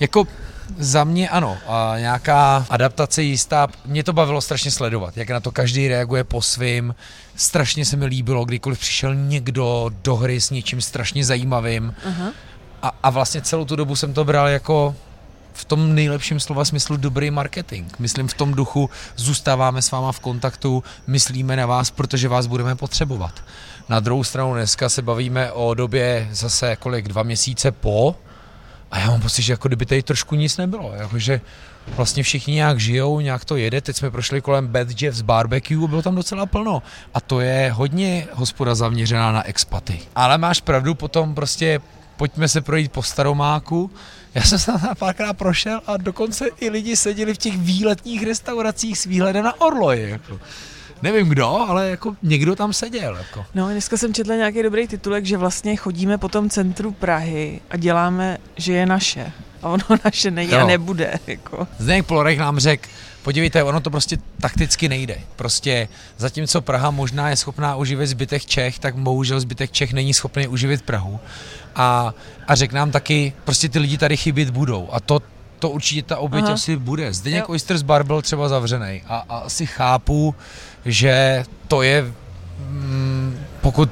jako 0.00 0.26
za 0.78 1.04
mě 1.04 1.28
ano, 1.28 1.58
a 1.68 1.94
nějaká 1.98 2.66
adaptace 2.70 3.22
jistá, 3.22 3.68
mě 3.86 4.04
to 4.04 4.12
bavilo 4.12 4.40
strašně 4.40 4.70
sledovat, 4.70 5.16
jak 5.16 5.30
na 5.30 5.40
to 5.40 5.52
každý 5.52 5.88
reaguje 5.88 6.24
po 6.24 6.42
svým. 6.42 6.94
Strašně 7.36 7.84
se 7.84 7.96
mi 7.96 8.06
líbilo, 8.06 8.44
kdykoliv 8.44 8.78
přišel 8.78 9.14
někdo 9.14 9.90
do 10.02 10.16
hry 10.16 10.40
s 10.40 10.50
něčím 10.50 10.80
strašně 10.80 11.24
zajímavým 11.24 11.94
Aha. 12.08 12.30
A, 12.82 12.92
a 13.02 13.10
vlastně 13.10 13.42
celou 13.42 13.64
tu 13.64 13.76
dobu 13.76 13.96
jsem 13.96 14.14
to 14.14 14.24
bral 14.24 14.48
jako 14.48 14.94
v 15.52 15.64
tom 15.64 15.94
nejlepším 15.94 16.40
slova 16.40 16.64
smyslu 16.64 16.96
dobrý 16.96 17.30
marketing. 17.30 17.92
Myslím 17.98 18.28
v 18.28 18.34
tom 18.34 18.54
duchu, 18.54 18.90
zůstáváme 19.16 19.82
s 19.82 19.90
váma 19.90 20.12
v 20.12 20.20
kontaktu, 20.20 20.84
myslíme 21.06 21.56
na 21.56 21.66
vás, 21.66 21.90
protože 21.90 22.28
vás 22.28 22.46
budeme 22.46 22.74
potřebovat. 22.74 23.32
Na 23.88 24.00
druhou 24.00 24.24
stranu 24.24 24.54
dneska 24.54 24.88
se 24.88 25.02
bavíme 25.02 25.52
o 25.52 25.74
době 25.74 26.28
zase 26.32 26.76
kolik, 26.76 27.08
dva 27.08 27.22
měsíce 27.22 27.72
po 27.72 28.14
a 28.90 28.98
já 28.98 29.06
mám 29.06 29.20
pocit, 29.20 29.42
že 29.42 29.52
jako 29.52 29.68
kdyby 29.68 29.86
tady 29.86 30.02
trošku 30.02 30.34
nic 30.34 30.56
nebylo, 30.56 30.92
jakože 30.94 31.40
vlastně 31.96 32.22
všichni 32.22 32.54
nějak 32.54 32.80
žijou, 32.80 33.20
nějak 33.20 33.44
to 33.44 33.56
jede, 33.56 33.80
teď 33.80 33.96
jsme 33.96 34.10
prošli 34.10 34.40
kolem 34.40 34.68
Bad 34.68 35.02
Jeff's 35.02 35.20
barbecue 35.20 35.88
bylo 35.88 36.02
tam 36.02 36.14
docela 36.14 36.46
plno 36.46 36.82
a 37.14 37.20
to 37.20 37.40
je 37.40 37.72
hodně 37.72 38.26
hospoda 38.32 38.74
zaměřená 38.74 39.32
na 39.32 39.46
expaty. 39.46 40.00
Ale 40.14 40.38
máš 40.38 40.60
pravdu, 40.60 40.94
potom 40.94 41.34
prostě 41.34 41.80
pojďme 42.16 42.48
se 42.48 42.60
projít 42.60 42.92
po 42.92 43.02
Staromáku, 43.02 43.90
já 44.34 44.42
jsem 44.42 44.58
se 44.58 44.72
tam 44.72 44.80
párkrát 44.98 45.32
prošel 45.32 45.80
a 45.86 45.96
dokonce 45.96 46.44
i 46.60 46.70
lidi 46.70 46.96
seděli 46.96 47.34
v 47.34 47.38
těch 47.38 47.58
výletních 47.58 48.24
restauracích 48.24 48.98
s 48.98 49.04
výhledem 49.04 49.44
na 49.44 49.60
Orloji. 49.60 50.10
Jako. 50.10 50.40
Nevím 51.02 51.28
kdo, 51.28 51.46
ale 51.46 51.90
jako 51.90 52.16
někdo 52.22 52.56
tam 52.56 52.72
seděl. 52.72 53.16
Jako. 53.16 53.46
No, 53.54 53.68
dneska 53.68 53.96
jsem 53.96 54.14
četla 54.14 54.34
nějaký 54.34 54.62
dobrý 54.62 54.88
titulek, 54.88 55.24
že 55.24 55.36
vlastně 55.36 55.76
chodíme 55.76 56.18
po 56.18 56.28
tom 56.28 56.50
centru 56.50 56.92
Prahy 56.92 57.60
a 57.70 57.76
děláme, 57.76 58.38
že 58.56 58.72
je 58.72 58.86
naše. 58.86 59.32
A 59.62 59.68
ono 59.68 59.84
naše 60.04 60.30
není 60.30 60.52
Jo. 60.52 60.58
a 60.58 60.66
nebude. 60.66 61.18
Jako. 61.26 61.68
Zdeněk 61.78 62.06
Plorek 62.06 62.38
nám 62.38 62.58
řekl, 62.58 62.88
podívejte, 63.22 63.62
ono 63.62 63.80
to 63.80 63.90
prostě 63.90 64.18
takticky 64.40 64.88
nejde. 64.88 65.18
Prostě 65.36 65.88
zatímco 66.16 66.60
Praha 66.60 66.90
možná 66.90 67.30
je 67.30 67.36
schopná 67.36 67.76
uživit 67.76 68.06
zbytek 68.06 68.46
Čech, 68.46 68.78
tak 68.78 68.96
bohužel 68.96 69.40
zbytek 69.40 69.72
Čech 69.72 69.92
není 69.92 70.14
schopný 70.14 70.48
uživit 70.48 70.82
Prahu. 70.82 71.20
A, 71.76 72.14
a 72.48 72.54
řekl 72.54 72.74
nám 72.74 72.90
taky, 72.90 73.32
prostě 73.44 73.68
ty 73.68 73.78
lidi 73.78 73.98
tady 73.98 74.16
chybět 74.16 74.50
budou. 74.50 74.88
A 74.92 75.00
to, 75.00 75.20
to 75.58 75.70
určitě 75.70 76.02
ta 76.02 76.18
oběť 76.18 76.44
Aha. 76.44 76.54
asi 76.54 76.76
bude. 76.76 77.12
Zdeněk 77.12 77.40
Jo. 77.40 77.48
Oysters 77.48 77.82
Bar 77.82 78.04
byl 78.04 78.22
třeba 78.22 78.48
zavřený 78.48 79.02
a, 79.06 79.24
a 79.28 79.38
asi 79.38 79.66
chápu, 79.66 80.34
že 80.84 81.44
to 81.68 81.82
je, 81.82 82.12
mm, 82.68 83.38
pokud 83.60 83.90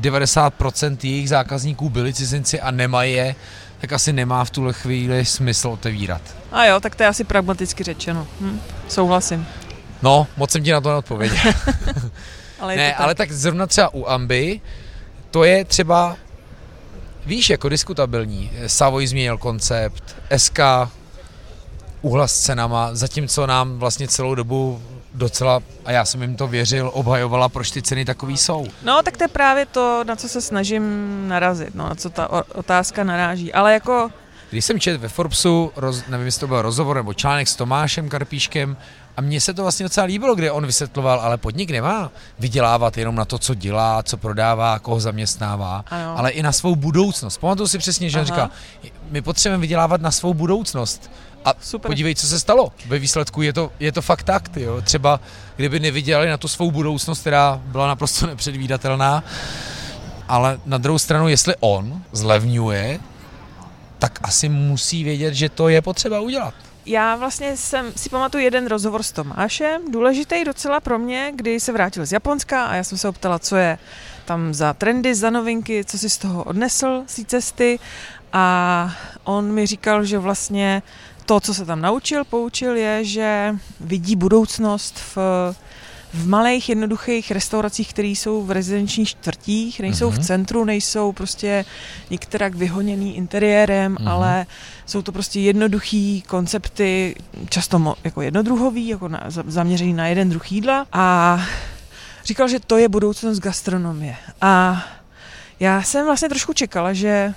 90% 0.00 0.96
jejich 1.02 1.28
zákazníků 1.28 1.90
byli 1.90 2.14
cizinci 2.14 2.60
a 2.60 2.70
nemají 2.70 3.12
je, 3.12 3.34
tak 3.80 3.92
asi 3.92 4.12
nemá 4.12 4.44
v 4.44 4.50
tuhle 4.50 4.72
chvíli 4.72 5.24
smysl 5.24 5.68
otevírat. 5.68 6.22
A 6.52 6.64
jo, 6.64 6.80
tak 6.80 6.94
to 6.94 7.02
je 7.02 7.08
asi 7.08 7.24
pragmaticky 7.24 7.84
řečeno. 7.84 8.26
Hm, 8.40 8.60
souhlasím. 8.88 9.46
No, 10.02 10.26
moc 10.36 10.50
jsem 10.50 10.62
ti 10.62 10.72
na 10.72 10.80
to 10.80 10.88
neodpověděl. 10.88 11.38
Ale 12.60 12.76
ne, 12.76 12.88
to 12.88 12.96
tak. 12.96 13.00
ale 13.00 13.14
tak 13.14 13.32
zrovna 13.32 13.66
třeba 13.66 13.94
u 13.94 14.06
Amby, 14.06 14.60
to 15.30 15.44
je 15.44 15.64
třeba, 15.64 16.16
víš, 17.26 17.50
jako 17.50 17.68
diskutabilní. 17.68 18.50
Savoy 18.66 19.06
změnil 19.06 19.38
koncept, 19.38 20.16
SK 20.36 20.58
uhla 22.02 22.28
s 22.28 22.40
cenama, 22.40 22.90
zatímco 22.92 23.46
nám 23.46 23.78
vlastně 23.78 24.08
celou 24.08 24.34
dobu 24.34 24.82
docela, 25.14 25.60
a 25.84 25.92
já 25.92 26.04
jsem 26.04 26.22
jim 26.22 26.36
to 26.36 26.46
věřil, 26.46 26.90
obhajovala, 26.94 27.48
proč 27.48 27.70
ty 27.70 27.82
ceny 27.82 28.04
takový 28.04 28.36
jsou. 28.36 28.66
No, 28.82 29.02
tak 29.02 29.16
to 29.16 29.24
je 29.24 29.28
právě 29.28 29.66
to, 29.66 30.04
na 30.06 30.16
co 30.16 30.28
se 30.28 30.40
snažím 30.40 30.84
narazit, 31.28 31.74
no, 31.74 31.88
na 31.88 31.94
co 31.94 32.10
ta 32.10 32.44
otázka 32.54 33.04
naráží. 33.04 33.52
Ale 33.52 33.72
jako 33.72 34.10
Když 34.50 34.64
jsem 34.64 34.80
četl 34.80 34.98
ve 34.98 35.08
Forbesu, 35.08 35.72
roz, 35.76 36.06
nevím, 36.08 36.26
jestli 36.26 36.40
to 36.40 36.46
byl 36.46 36.62
rozhovor 36.62 36.96
nebo 36.96 37.14
článek 37.14 37.48
s 37.48 37.56
Tomášem 37.56 38.08
Karpíškem, 38.08 38.76
a 39.16 39.20
mně 39.20 39.40
se 39.40 39.54
to 39.54 39.62
vlastně 39.62 39.84
docela 39.84 40.06
líbilo, 40.06 40.34
kde 40.34 40.52
on 40.52 40.66
vysvětloval, 40.66 41.20
ale 41.20 41.36
podnik 41.36 41.70
nemá 41.70 42.10
vydělávat 42.38 42.98
jenom 42.98 43.14
na 43.14 43.24
to, 43.24 43.38
co 43.38 43.54
dělá, 43.54 44.02
co 44.02 44.16
prodává, 44.16 44.78
koho 44.78 45.00
zaměstnává, 45.00 45.84
ano. 45.90 46.18
ale 46.18 46.30
i 46.30 46.42
na 46.42 46.52
svou 46.52 46.76
budoucnost. 46.76 47.38
Pamatuju 47.38 47.68
si 47.68 47.78
přesně, 47.78 48.10
že 48.10 48.18
Aha. 48.18 48.22
on 48.22 48.26
říká, 48.26 48.50
my 49.10 49.22
potřebujeme 49.22 49.60
vydělávat 49.60 50.00
na 50.00 50.10
svou 50.10 50.34
budoucnost. 50.34 51.10
A 51.44 51.54
Super. 51.60 51.90
podívej, 51.90 52.14
co 52.14 52.26
se 52.26 52.40
stalo. 52.40 52.72
Ve 52.86 52.98
výsledku 52.98 53.42
je 53.42 53.52
to, 53.52 53.72
je 53.80 53.92
to 53.92 54.02
fakt 54.02 54.22
tak. 54.22 54.56
Jo. 54.56 54.82
Třeba 54.82 55.20
kdyby 55.56 55.80
nevydělali 55.80 56.28
na 56.28 56.36
tu 56.36 56.48
svou 56.48 56.70
budoucnost, 56.70 57.20
která 57.20 57.60
byla 57.64 57.86
naprosto 57.86 58.26
nepředvídatelná, 58.26 59.24
ale 60.28 60.60
na 60.66 60.78
druhou 60.78 60.98
stranu, 60.98 61.28
jestli 61.28 61.54
on 61.60 62.02
zlevňuje, 62.12 63.00
tak 63.98 64.18
asi 64.22 64.48
musí 64.48 65.04
vědět, 65.04 65.34
že 65.34 65.48
to 65.48 65.68
je 65.68 65.82
potřeba 65.82 66.20
udělat. 66.20 66.54
Já 66.86 67.16
vlastně 67.16 67.56
jsem 67.56 67.92
si 67.96 68.08
pamatuju 68.08 68.44
jeden 68.44 68.66
rozhovor 68.66 69.02
s 69.02 69.12
Tomášem, 69.12 69.92
důležitý 69.92 70.44
docela 70.44 70.80
pro 70.80 70.98
mě, 70.98 71.32
kdy 71.34 71.60
se 71.60 71.72
vrátil 71.72 72.06
z 72.06 72.12
Japonska 72.12 72.64
a 72.64 72.74
já 72.74 72.84
jsem 72.84 72.98
se 72.98 73.08
optala, 73.08 73.38
co 73.38 73.56
je 73.56 73.78
tam 74.24 74.54
za 74.54 74.72
trendy, 74.72 75.14
za 75.14 75.30
novinky, 75.30 75.84
co 75.84 75.98
si 75.98 76.10
z 76.10 76.18
toho 76.18 76.44
odnesl 76.44 77.04
z 77.06 77.24
cesty. 77.24 77.78
A 78.32 78.94
on 79.24 79.52
mi 79.52 79.66
říkal, 79.66 80.04
že 80.04 80.18
vlastně 80.18 80.82
to, 81.26 81.40
co 81.40 81.54
se 81.54 81.64
tam 81.64 81.80
naučil, 81.80 82.24
poučil, 82.24 82.76
je, 82.76 83.04
že 83.04 83.56
vidí 83.80 84.16
budoucnost 84.16 84.98
v 85.16 85.18
v 86.14 86.28
malých, 86.28 86.68
jednoduchých 86.68 87.30
restauracích, 87.30 87.90
které 87.90 88.08
jsou 88.08 88.42
v 88.42 88.50
rezidenčních 88.50 89.08
čtvrtích, 89.08 89.80
nejsou 89.80 90.08
uh-huh. 90.08 90.12
v 90.12 90.18
mhm. 90.18 90.24
centru, 90.24 90.64
nejsou 90.64 91.12
prostě 91.12 91.64
některak 92.10 92.54
vyhoněný 92.54 93.16
interiérem, 93.16 93.94
uh-huh. 93.94 94.10
ale 94.10 94.46
jsou 94.86 95.02
to 95.02 95.12
prostě 95.12 95.40
jednoduchý 95.40 96.22
koncepty, 96.22 97.14
často 97.48 97.78
mo, 97.78 97.94
jako 98.04 98.22
jednodruhový, 98.22 98.88
jako 98.88 99.08
na, 99.08 99.24
zaměřený 99.46 99.92
na 99.92 100.06
jeden 100.06 100.30
druh 100.30 100.52
jídla 100.52 100.86
a 100.92 101.40
říkal, 102.24 102.48
že 102.48 102.60
to 102.60 102.78
je 102.78 102.88
budoucnost 102.88 103.38
gastronomie. 103.38 104.16
A 104.40 104.84
já 105.60 105.82
jsem 105.82 106.06
vlastně 106.06 106.28
trošku 106.28 106.52
čekala, 106.52 106.92
že 106.92 107.34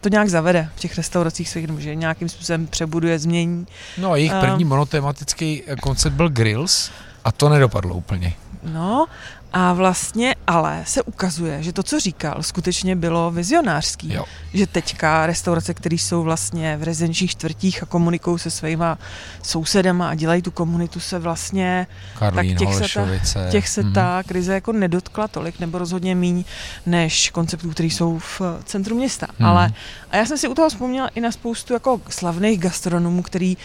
to 0.00 0.08
nějak 0.08 0.28
zavede 0.28 0.68
v 0.76 0.80
těch 0.80 0.96
restauracích 0.96 1.48
svých, 1.48 1.68
že 1.78 1.94
nějakým 1.94 2.28
způsobem 2.28 2.66
přebuduje, 2.66 3.18
změní. 3.18 3.66
No 3.98 4.12
a 4.12 4.16
jejich 4.16 4.32
první 4.40 4.64
um, 4.64 4.70
monotematický 4.70 5.62
koncept 5.80 6.12
byl 6.12 6.28
Grills 6.28 6.90
a 7.24 7.32
to 7.32 7.48
nedopadlo 7.48 7.94
úplně. 7.94 8.34
No 8.62 9.06
a 9.52 9.72
vlastně 9.72 10.34
ale 10.46 10.82
se 10.86 11.02
ukazuje, 11.02 11.62
že 11.62 11.72
to, 11.72 11.82
co 11.82 12.00
říkal, 12.00 12.42
skutečně 12.42 12.96
bylo 12.96 13.30
vizionářský. 13.30 14.12
Jo. 14.12 14.24
Že 14.54 14.66
teďka 14.66 15.26
restaurace, 15.26 15.74
které 15.74 15.94
jsou 15.94 16.22
vlastně 16.22 16.76
v 16.76 16.82
rezidenčních 16.82 17.30
čtvrtích 17.30 17.82
a 17.82 17.86
komunikují 17.86 18.38
se 18.38 18.50
svýma 18.50 18.98
sousedama 19.42 20.08
a 20.08 20.14
dělají 20.14 20.42
tu 20.42 20.50
komunitu, 20.50 21.00
se 21.00 21.18
vlastně... 21.18 21.86
Karlín, 22.18 22.56
tak 22.56 22.68
těch 22.68 22.74
se, 22.74 22.94
ta, 22.94 23.50
těch 23.50 23.68
se 23.68 23.82
mm-hmm. 23.82 23.92
ta 23.92 24.22
krize 24.22 24.54
jako 24.54 24.72
nedotkla 24.72 25.28
tolik, 25.28 25.60
nebo 25.60 25.78
rozhodně 25.78 26.14
míň, 26.14 26.44
než 26.86 27.30
konceptů, 27.30 27.70
které 27.70 27.86
jsou 27.86 28.18
v 28.18 28.42
centru 28.64 28.96
města. 28.96 29.26
Mm. 29.38 29.46
Ale 29.46 29.72
a 30.10 30.16
já 30.16 30.26
jsem 30.26 30.38
si 30.38 30.48
u 30.48 30.54
toho 30.54 30.68
vzpomněla 30.68 31.08
i 31.08 31.20
na 31.20 31.32
spoustu 31.32 31.72
jako 31.72 32.00
slavných 32.08 32.60
gastronomů, 32.60 33.22
který 33.22 33.56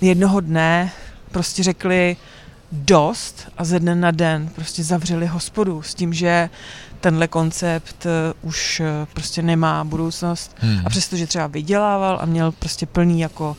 jednoho 0.00 0.40
dne 0.40 0.92
prostě 1.30 1.62
řekli, 1.62 2.16
dost 2.72 3.48
a 3.58 3.64
ze 3.64 3.80
dne 3.80 3.94
na 3.94 4.10
den 4.10 4.48
prostě 4.54 4.84
zavřeli 4.84 5.26
hospodu 5.26 5.82
s 5.82 5.94
tím, 5.94 6.14
že 6.14 6.50
tenhle 7.00 7.28
koncept 7.28 8.06
eh, 8.06 8.34
už 8.42 8.80
eh, 8.80 9.06
prostě 9.12 9.42
nemá 9.42 9.84
budoucnost 9.84 10.56
hmm. 10.58 10.82
a 10.86 10.90
přestože 10.90 11.26
třeba 11.26 11.46
vydělával 11.46 12.18
a 12.20 12.26
měl 12.26 12.52
prostě 12.52 12.86
plný 12.86 13.20
jako 13.20 13.56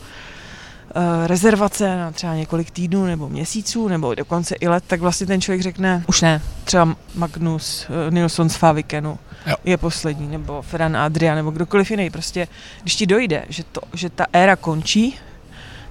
uh, 0.96 1.26
rezervace 1.26 1.96
na 1.96 2.12
třeba 2.12 2.34
několik 2.34 2.70
týdnů 2.70 3.04
nebo 3.04 3.28
měsíců 3.28 3.88
nebo 3.88 4.14
dokonce 4.14 4.54
i 4.54 4.68
let, 4.68 4.84
tak 4.86 5.00
vlastně 5.00 5.26
ten 5.26 5.40
člověk 5.40 5.62
řekne, 5.62 6.04
už 6.06 6.22
ne, 6.22 6.42
třeba 6.64 6.96
Magnus 7.14 7.86
uh, 7.88 8.14
Nilsson 8.14 8.48
z 8.48 8.56
Favikenu 8.56 9.18
jo. 9.46 9.54
je 9.64 9.76
poslední, 9.76 10.28
nebo 10.28 10.62
Ferran 10.62 10.96
Adria, 10.96 11.34
nebo 11.34 11.50
kdokoliv 11.50 11.90
jiný. 11.90 12.10
Prostě, 12.10 12.48
když 12.82 12.96
ti 12.96 13.06
dojde, 13.06 13.44
že, 13.48 13.64
to, 13.64 13.80
že 13.94 14.10
ta 14.10 14.26
éra 14.32 14.56
končí, 14.56 15.18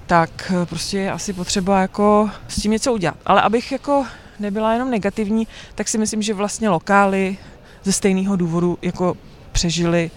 tak 0.06 0.52
eh, 0.62 0.66
prostě 0.66 0.98
je 0.98 1.12
asi 1.12 1.32
potřeba 1.32 1.80
jako 1.80 2.30
s 2.48 2.62
tím 2.62 2.72
něco 2.72 2.92
udělat. 2.92 3.16
Ale 3.26 3.42
abych 3.42 3.72
jako 3.72 4.06
nebyla 4.40 4.72
jenom 4.72 4.90
negativní, 4.90 5.46
tak 5.74 5.88
si 5.88 5.98
myslím, 5.98 6.22
že 6.22 6.34
vlastně 6.34 6.68
lokály 6.68 7.38
ze 7.84 7.92
stejného 7.92 8.36
důvodu 8.36 8.78
jako 8.82 9.16
přežili 9.52 10.10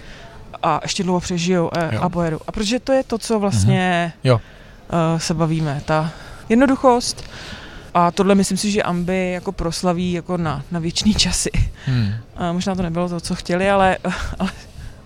a 0.63 0.79
ještě 0.83 1.03
dlouho 1.03 1.19
přežijou 1.19 1.69
a, 1.73 1.99
a 1.99 2.09
pojedou. 2.09 2.39
A 2.47 2.51
protože 2.51 2.79
to 2.79 2.91
je 2.91 3.03
to, 3.03 3.17
co 3.17 3.39
vlastně 3.39 4.13
mm-hmm. 4.15 4.19
jo. 4.23 4.35
Uh, 4.35 5.19
se 5.19 5.33
bavíme, 5.33 5.81
ta 5.85 6.11
jednoduchost 6.49 7.23
a 7.93 8.11
tohle 8.11 8.35
myslím 8.35 8.57
si, 8.57 8.71
že 8.71 8.83
Ambi 8.83 9.31
jako 9.31 9.51
proslaví 9.51 10.11
jako 10.11 10.37
na, 10.37 10.63
na 10.71 10.79
věčný 10.79 11.13
časy. 11.13 11.49
Hmm. 11.85 12.13
A 12.35 12.51
možná 12.51 12.75
to 12.75 12.81
nebylo 12.81 13.09
to, 13.09 13.19
co 13.19 13.35
chtěli, 13.35 13.69
ale, 13.69 13.97
ale 14.39 14.51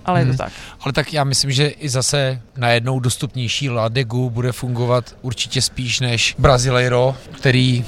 ale 0.05 0.19
hmm. 0.19 0.31
je 0.31 0.37
to 0.37 0.43
hmm. 0.43 0.51
tak. 0.51 0.59
Ale 0.81 0.93
tak 0.93 1.13
já 1.13 1.23
myslím, 1.23 1.51
že 1.51 1.67
i 1.67 1.89
zase 1.89 2.41
na 2.57 2.69
jednou 2.69 2.99
dostupnější 2.99 3.69
Ladegu 3.69 4.29
bude 4.29 4.51
fungovat 4.51 5.15
určitě 5.21 5.61
spíš 5.61 5.99
než 5.99 6.35
Brasileiro, 6.39 7.15
který 7.31 7.85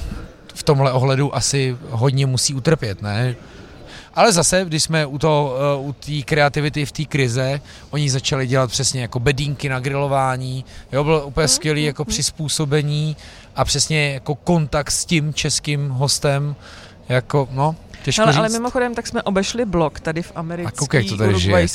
v 0.53 0.63
tomhle 0.63 0.91
ohledu 0.91 1.35
asi 1.35 1.77
hodně 1.89 2.25
musí 2.25 2.53
utrpět, 2.53 3.01
ne? 3.01 3.35
Ale 4.15 4.31
zase, 4.31 4.65
když 4.65 4.83
jsme 4.83 5.05
u, 5.05 5.17
toho, 5.17 5.55
eh, 5.57 5.79
u 5.79 5.93
té 5.93 6.21
kreativity 6.25 6.85
v 6.85 6.91
té 6.91 7.05
krize, 7.05 7.61
oni 7.89 8.09
začali 8.09 8.47
dělat 8.47 8.71
přesně 8.71 9.01
jako 9.01 9.19
bedínky 9.19 9.69
na 9.69 9.79
grilování, 9.79 10.65
jo, 10.91 11.03
bylo 11.03 11.27
úplně 11.27 11.47
skvělý 11.47 11.83
jako 11.83 12.03
hmm. 12.03 12.09
přizpůsobení 12.09 13.17
a 13.55 13.65
přesně 13.65 14.13
jako 14.13 14.35
kontakt 14.35 14.91
s 14.91 15.05
tím 15.05 15.33
českým 15.33 15.89
hostem, 15.89 16.55
jako, 17.09 17.47
no, 17.51 17.75
Těžko 18.05 18.21
ale, 18.21 18.31
říct. 18.31 18.39
ale 18.39 18.49
mimochodem, 18.49 18.95
tak 18.95 19.07
jsme 19.07 19.23
obešli 19.23 19.65
blok 19.65 19.99
tady 19.99 20.21
v 20.21 20.31
americký, 20.35 20.75
a 20.75 20.79
koukej, 20.79 21.01
jak 21.01 21.09
to 21.09 21.17
tady 21.17 21.39
žije, 21.39 21.67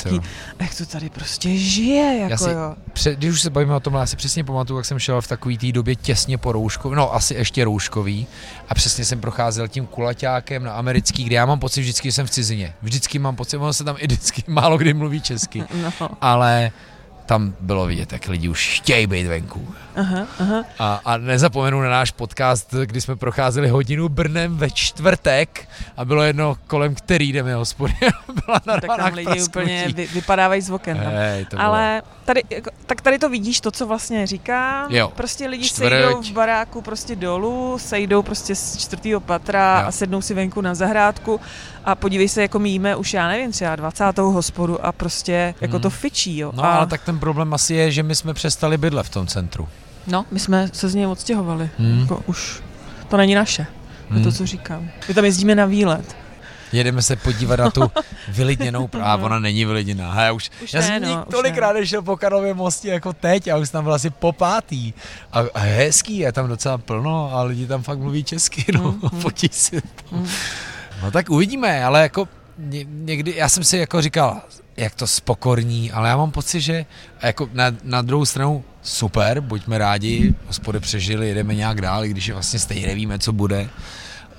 jak 0.59 0.75
to 0.77 0.85
tady 0.85 1.09
prostě 1.09 1.57
žije, 1.57 2.17
jako 2.17 2.31
já 2.31 2.37
si, 2.37 2.49
jo. 2.49 2.75
Před, 2.93 3.17
když 3.17 3.31
už 3.31 3.41
se 3.41 3.49
bavíme 3.49 3.75
o 3.75 3.79
tom, 3.79 3.93
já 3.93 4.05
si 4.05 4.15
přesně 4.15 4.43
pamatuju, 4.43 4.79
jak 4.79 4.85
jsem 4.85 4.99
šel 4.99 5.21
v 5.21 5.27
takové 5.27 5.57
té 5.57 5.71
době 5.71 5.95
těsně 5.95 6.37
po 6.37 6.51
rouškový, 6.51 6.95
no 6.95 7.15
asi 7.15 7.33
ještě 7.33 7.63
rouškový 7.63 8.27
a 8.69 8.75
přesně 8.75 9.05
jsem 9.05 9.21
procházel 9.21 9.67
tím 9.67 9.87
kulaťákem 9.87 10.63
na 10.63 10.73
americký, 10.73 11.23
kde 11.23 11.35
já 11.35 11.45
mám 11.45 11.59
pocit 11.59 11.81
vždycky, 11.81 12.07
že 12.07 12.11
jsem 12.11 12.27
v 12.27 12.29
cizině. 12.29 12.73
Vždycky 12.81 13.19
mám 13.19 13.35
pocit, 13.35 13.57
ono 13.57 13.73
se 13.73 13.83
tam 13.83 13.95
i 13.99 14.07
vždycky 14.07 14.43
málo 14.47 14.77
kdy 14.77 14.93
mluví 14.93 15.21
česky, 15.21 15.63
no. 16.01 16.09
ale 16.21 16.71
tam 17.31 17.55
bylo 17.59 17.85
vidět, 17.85 18.13
jak 18.13 18.27
lidi 18.27 18.49
už 18.49 18.73
chtějí 18.77 19.07
být 19.07 19.27
venku. 19.27 19.67
Aha, 19.95 20.27
aha. 20.39 20.63
A, 20.79 21.01
a 21.05 21.17
nezapomenu 21.17 21.81
na 21.81 21.89
náš 21.89 22.11
podcast, 22.11 22.73
kdy 22.85 23.01
jsme 23.01 23.15
procházeli 23.15 23.69
hodinu 23.69 24.09
Brnem 24.09 24.57
ve 24.57 24.69
čtvrtek 24.69 25.67
a 25.97 26.05
bylo 26.05 26.23
jedno, 26.23 26.57
kolem 26.67 26.95
který 26.95 27.33
jdeme 27.33 27.55
hospody. 27.55 27.93
Byla 28.45 28.61
no, 28.65 28.81
tak 28.81 28.97
tam 28.97 29.13
lidi 29.13 29.43
úplně 29.43 29.87
vy, 29.95 30.05
vypadávají 30.05 30.61
z 30.61 30.69
oken. 30.69 30.97
Hey, 30.97 31.45
Ale 31.57 32.01
tady, 32.25 32.43
jako, 32.49 32.69
tak 32.85 33.01
tady 33.01 33.19
to 33.19 33.29
vidíš, 33.29 33.61
to, 33.61 33.71
co 33.71 33.87
vlastně 33.87 34.27
říká. 34.27 34.87
Jo. 34.89 35.11
Prostě 35.15 35.47
lidi 35.47 35.65
Čtvrť. 35.65 35.89
sejdou 35.89 36.21
v 36.21 36.31
baráku 36.31 36.81
prostě 36.81 37.15
dolů, 37.15 37.79
sejdou 37.79 38.21
prostě 38.21 38.55
z 38.55 38.77
čtvrtého 38.77 39.19
patra 39.19 39.81
jo. 39.81 39.87
a 39.87 39.91
sednou 39.91 40.21
si 40.21 40.33
venku 40.33 40.61
na 40.61 40.75
zahrádku 40.75 41.39
a 41.85 41.95
podívej 41.95 42.29
se, 42.29 42.41
jako 42.41 42.59
my 42.59 42.69
jíme 42.69 42.95
už, 42.95 43.13
já 43.13 43.27
nevím, 43.27 43.51
třeba 43.51 43.75
20. 43.75 44.17
hospodu 44.17 44.85
a 44.85 44.91
prostě 44.91 45.55
jako 45.61 45.75
hmm. 45.75 45.81
to 45.81 45.89
fičí, 45.89 46.37
jo. 46.37 46.51
No 46.55 46.63
a... 46.63 46.75
ale 46.75 46.87
tak 46.87 47.03
ten 47.03 47.19
problém 47.19 47.53
asi 47.53 47.73
je, 47.73 47.91
že 47.91 48.03
my 48.03 48.15
jsme 48.15 48.33
přestali 48.33 48.77
bydlet 48.77 49.05
v 49.05 49.09
tom 49.09 49.27
centru. 49.27 49.67
No, 50.07 50.25
my 50.31 50.39
jsme 50.39 50.69
se 50.73 50.89
z 50.89 50.95
něj 50.95 51.07
odstěhovali. 51.07 51.69
Hmm. 51.79 51.99
Jako 51.99 52.23
už 52.27 52.61
to 53.09 53.17
není 53.17 53.35
naše. 53.35 53.65
Hmm. 54.09 54.23
To, 54.23 54.31
co 54.31 54.45
říkám. 54.45 54.89
My 55.07 55.13
tam 55.13 55.25
jezdíme 55.25 55.55
na 55.55 55.65
výlet. 55.65 56.15
Jedeme 56.71 57.01
se 57.01 57.15
podívat 57.15 57.59
na 57.59 57.71
tu 57.71 57.81
vylidněnou, 58.27 58.89
a 59.01 59.15
ona 59.15 59.39
není 59.39 59.65
vylidněná. 59.65 60.21
Já 60.21 60.31
už, 60.31 60.49
už 60.63 60.73
já 60.73 60.81
jsem 60.81 61.01
no, 61.01 61.25
tolikrát 61.31 61.73
nešel 61.73 62.01
po 62.01 62.17
Karlově 62.17 62.53
mostě 62.53 62.89
jako 62.89 63.13
teď 63.13 63.47
a 63.47 63.57
už 63.57 63.69
tam 63.69 63.83
byl 63.83 63.93
asi 63.93 64.09
po 64.09 64.31
pátý. 64.31 64.93
A, 65.31 65.39
a 65.53 65.59
hezký, 65.59 66.17
je 66.17 66.31
tam 66.31 66.47
docela 66.47 66.77
plno 66.77 67.31
a 67.33 67.43
lidi 67.43 67.67
tam 67.67 67.83
fakt 67.83 67.99
mluví 67.99 68.23
česky, 68.23 68.65
no, 68.73 68.91
mm, 68.91 68.99
mm. 69.11 69.21
potí 69.21 69.49
si 69.51 69.81
to. 69.81 70.15
Mm. 70.15 70.27
No 71.03 71.11
tak 71.11 71.29
uvidíme, 71.29 71.85
ale 71.85 72.01
jako 72.01 72.27
ně, 72.57 72.85
někdy, 72.89 73.33
já 73.35 73.49
jsem 73.49 73.63
si 73.63 73.77
jako 73.77 74.01
říkal, 74.01 74.41
jak 74.77 74.95
to 74.95 75.07
spokorní, 75.07 75.91
ale 75.91 76.09
já 76.09 76.17
mám 76.17 76.31
pocit, 76.31 76.61
že 76.61 76.85
jako 77.21 77.49
na, 77.53 77.65
na 77.83 78.01
druhou 78.01 78.25
stranu 78.25 78.63
super, 78.81 79.41
buďme 79.41 79.77
rádi, 79.77 80.35
hospody 80.47 80.79
přežili, 80.79 81.27
jedeme 81.27 81.55
nějak 81.55 81.81
dál, 81.81 82.03
když 82.03 82.27
je 82.27 82.33
vlastně 82.33 82.59
stejně 82.59 82.87
nevíme, 82.87 83.19
co 83.19 83.33
bude. 83.33 83.69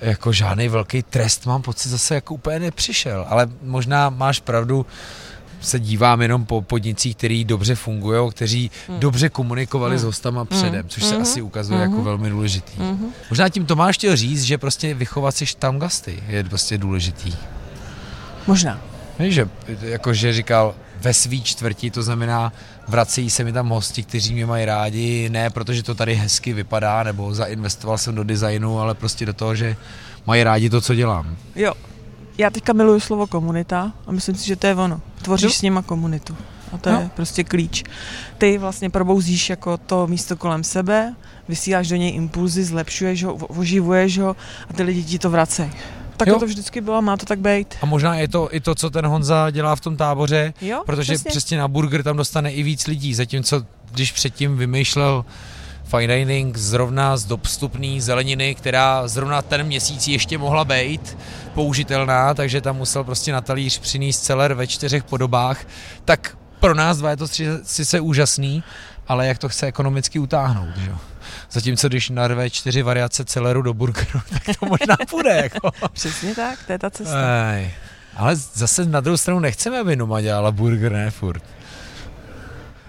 Jako 0.01 0.31
žádný 0.31 0.67
velký 0.67 1.03
trest 1.03 1.45
mám 1.45 1.61
pocit 1.61 1.89
zase 1.89 2.15
jako 2.15 2.33
úplně 2.33 2.59
nepřišel, 2.59 3.25
ale 3.29 3.47
možná 3.61 4.09
máš 4.09 4.39
pravdu, 4.39 4.85
se 5.63 5.79
dívám 5.79 6.21
jenom 6.21 6.45
po 6.45 6.61
podnicích, 6.61 7.15
který 7.15 7.45
dobře 7.45 7.75
fungují, 7.75 8.31
kteří 8.31 8.71
hmm. 8.87 8.99
dobře 8.99 9.29
komunikovali 9.29 9.95
hmm. 9.95 9.99
s 9.99 10.03
hostama 10.03 10.41
hmm. 10.41 10.47
předem, 10.47 10.85
což 10.87 11.03
se 11.03 11.13
hmm. 11.13 11.21
asi 11.21 11.41
ukazuje 11.41 11.79
hmm. 11.79 11.91
jako 11.91 12.03
velmi 12.03 12.29
důležitý. 12.29 12.73
Hmm. 12.77 13.13
Možná 13.29 13.49
tím 13.49 13.65
to 13.65 13.75
máš 13.75 13.95
chtěl 13.95 14.15
říct, 14.15 14.43
že 14.43 14.57
prostě 14.57 14.93
vychovat 14.93 15.35
si 15.35 15.45
tam 15.59 15.79
gasty 15.79 16.23
je 16.27 16.43
prostě 16.43 16.77
důležitý. 16.77 17.33
Možná. 18.47 18.81
Víš, 19.19 19.33
že 19.33 19.49
jakože 19.81 20.33
říkal 20.33 20.75
ve 21.01 21.13
svý 21.13 21.43
čtvrti, 21.43 21.91
to 21.91 22.03
znamená 22.03 22.53
vracejí 22.87 23.29
se 23.29 23.43
mi 23.43 23.53
tam 23.53 23.69
hosti, 23.69 24.03
kteří 24.03 24.33
mě 24.33 24.45
mají 24.45 24.65
rádi, 24.65 25.29
ne 25.29 25.49
protože 25.49 25.83
to 25.83 25.95
tady 25.95 26.15
hezky 26.15 26.53
vypadá, 26.53 27.03
nebo 27.03 27.33
zainvestoval 27.33 27.97
jsem 27.97 28.15
do 28.15 28.23
designu, 28.23 28.79
ale 28.79 28.95
prostě 28.95 29.25
do 29.25 29.33
toho, 29.33 29.55
že 29.55 29.75
mají 30.25 30.43
rádi 30.43 30.69
to, 30.69 30.81
co 30.81 30.95
dělám. 30.95 31.35
Jo, 31.55 31.73
já 32.37 32.49
teďka 32.49 32.73
miluju 32.73 32.99
slovo 32.99 33.27
komunita 33.27 33.91
a 34.07 34.11
myslím 34.11 34.35
si, 34.35 34.47
že 34.47 34.55
to 34.55 34.67
je 34.67 34.75
ono. 34.75 35.01
Tvoříš 35.21 35.43
jo. 35.43 35.49
s 35.49 35.61
nima 35.61 35.81
komunitu. 35.81 36.37
A 36.71 36.77
to 36.77 36.91
no. 36.91 36.99
je 36.99 37.09
prostě 37.15 37.43
klíč. 37.43 37.83
Ty 38.37 38.57
vlastně 38.57 38.89
probouzíš 38.89 39.49
jako 39.49 39.77
to 39.77 40.07
místo 40.07 40.37
kolem 40.37 40.63
sebe, 40.63 41.15
vysíláš 41.47 41.87
do 41.87 41.95
něj 41.95 42.15
impulzy, 42.15 42.63
zlepšuješ 42.63 43.23
ho, 43.23 43.35
oživuješ 43.35 44.17
ho 44.17 44.35
a 44.69 44.73
ty 44.73 44.83
lidi 44.83 45.03
ti 45.03 45.19
to 45.19 45.29
vracejí. 45.29 45.71
Tak 46.17 46.27
jo. 46.27 46.39
to 46.39 46.45
vždycky 46.45 46.81
bylo, 46.81 47.01
má 47.01 47.17
to 47.17 47.25
tak 47.25 47.39
být. 47.39 47.75
A 47.81 47.85
možná 47.85 48.15
je 48.15 48.27
to 48.27 48.55
i 48.55 48.59
to, 48.59 48.75
co 48.75 48.89
ten 48.89 49.05
Honza 49.05 49.49
dělá 49.49 49.75
v 49.75 49.81
tom 49.81 49.97
táboře, 49.97 50.53
jo, 50.61 50.83
protože 50.85 51.13
přesně. 51.13 51.29
přesně 51.29 51.57
na 51.57 51.67
burger 51.67 52.03
tam 52.03 52.17
dostane 52.17 52.51
i 52.51 52.63
víc 52.63 52.87
lidí, 52.87 53.13
zatímco 53.13 53.65
když 53.91 54.11
předtím 54.11 54.57
vymýšlel 54.57 55.25
fine 55.97 56.15
dining 56.15 56.57
zrovna 56.57 57.17
z 57.17 57.25
dostupný 57.25 58.01
zeleniny, 58.01 58.55
která 58.55 59.07
zrovna 59.07 59.41
ten 59.41 59.63
měsíc 59.63 60.07
ještě 60.07 60.37
mohla 60.37 60.65
být 60.65 61.17
použitelná, 61.53 62.33
takže 62.33 62.61
tam 62.61 62.77
musel 62.77 63.03
prostě 63.03 63.31
na 63.31 63.41
talíř 63.41 63.79
přinést 63.79 64.19
celer 64.19 64.53
ve 64.53 64.67
čtyřech 64.67 65.03
podobách, 65.03 65.65
tak 66.05 66.37
pro 66.59 66.73
nás 66.73 66.97
dva 66.97 67.09
je 67.09 67.17
to 67.17 67.27
sice 67.63 67.99
úžasný, 67.99 68.63
ale 69.07 69.27
jak 69.27 69.37
to 69.37 69.49
chce 69.49 69.65
ekonomicky 69.65 70.19
utáhnout, 70.19 70.77
že 70.77 70.89
jo? 70.89 70.97
Zatímco 71.51 71.87
když 71.87 72.09
narve 72.09 72.49
čtyři 72.49 72.81
variace 72.81 73.25
celeru 73.25 73.61
do 73.61 73.73
burgeru, 73.73 74.21
tak 74.29 74.57
to 74.59 74.65
možná 74.65 74.95
půjde. 75.09 75.35
Jako. 75.43 75.71
Přesně 75.93 76.35
tak, 76.35 76.59
to 76.67 76.71
je 76.71 76.79
ta 76.79 76.89
cesta. 76.89 77.51
Ej. 77.53 77.73
Ale 78.15 78.35
zase 78.35 78.85
na 78.85 79.01
druhou 79.01 79.17
stranu 79.17 79.39
nechceme, 79.39 79.79
aby 79.79 79.95
Numa 79.95 80.21
dělala 80.21 80.51
burger, 80.51 80.91
ne 80.91 81.11
furt. 81.11 81.43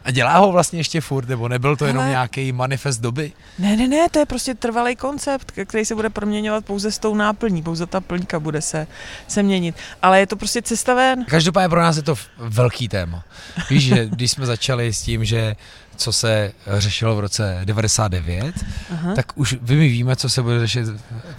A 0.05 0.11
dělá 0.11 0.39
ho 0.39 0.53
vlastně 0.53 0.79
ještě 0.81 1.01
furt, 1.01 1.29
nebo 1.29 1.49
nebyl 1.49 1.77
to 1.77 1.87
jenom 1.87 2.09
nějaký 2.09 2.53
manifest 2.53 3.01
doby? 3.01 3.33
Ne, 3.59 3.77
ne, 3.77 3.89
ne, 3.89 4.09
to 4.11 4.19
je 4.19 4.27
prostě 4.27 4.55
trvalý 4.55 4.97
koncept, 4.97 5.53
který 5.65 5.85
se 5.85 5.95
bude 5.95 6.11
proměňovat 6.11 6.65
pouze 6.65 6.93
s 6.93 6.99
tou 6.99 7.15
náplní, 7.15 7.63
pouze 7.63 7.87
ta 7.87 8.01
plňka 8.01 8.41
bude 8.41 8.63
se, 8.63 8.87
se 9.29 9.43
měnit. 9.43 9.75
Ale 10.03 10.21
je 10.21 10.27
to 10.27 10.37
prostě 10.37 10.63
cesta 10.63 10.95
ven. 10.95 11.25
Každopádně 11.25 11.69
pro 11.69 11.81
nás 11.81 11.97
je 11.97 12.03
to 12.03 12.15
velký 12.39 12.89
téma. 12.89 13.25
Víš, 13.71 13.85
že 13.85 14.07
když 14.07 14.31
jsme 14.31 14.47
začali 14.47 14.93
s 14.93 15.03
tím, 15.03 15.25
že 15.25 15.57
co 15.97 16.13
se 16.13 16.53
řešilo 16.67 17.17
v 17.17 17.21
roce 17.21 17.61
99, 17.65 18.55
Aha. 18.93 19.15
tak 19.15 19.33
už 19.35 19.57
vy 19.63 19.77
my 19.77 19.89
víme, 19.89 20.17
co 20.17 20.29
se 20.29 20.43
bude 20.43 20.61
řešit 20.61 20.87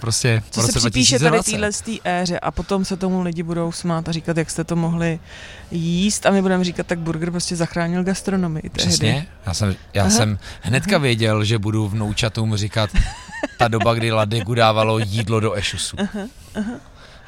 prostě 0.00 0.42
co 0.50 0.60
v 0.60 0.62
roce 0.62 0.72
se 0.72 0.78
připíše 0.78 1.18
tady 1.18 1.40
téhle 1.42 1.70
éře 2.04 2.38
a 2.38 2.50
potom 2.50 2.84
se 2.84 2.96
tomu 2.96 3.22
lidi 3.22 3.42
budou 3.42 3.72
smát 3.72 4.08
a 4.08 4.12
říkat, 4.12 4.36
jak 4.36 4.50
jste 4.50 4.64
to 4.64 4.76
mohli 4.76 5.20
jíst 5.70 6.26
a 6.26 6.30
my 6.30 6.42
budeme 6.42 6.64
říkat, 6.64 6.86
tak 6.86 6.98
burger 6.98 7.30
prostě 7.30 7.56
zachránil 7.56 8.04
gastronomii 8.04 8.62
tehdy. 8.62 8.88
Přesně, 8.88 9.26
já 9.46 9.54
jsem, 9.54 9.76
já 9.94 10.10
jsem 10.10 10.38
hnedka 10.60 10.96
Aha. 10.96 11.02
věděl, 11.02 11.44
že 11.44 11.58
budu 11.58 11.88
vnoučatům 11.88 12.56
říkat 12.56 12.90
ta 13.58 13.68
doba, 13.68 13.94
kdy 13.94 14.12
Ladegu 14.12 14.54
dávalo 14.54 14.98
jídlo 14.98 15.40
do 15.40 15.54
ešusu. 15.54 15.96
Aha. 16.00 16.28
Aha. 16.54 16.72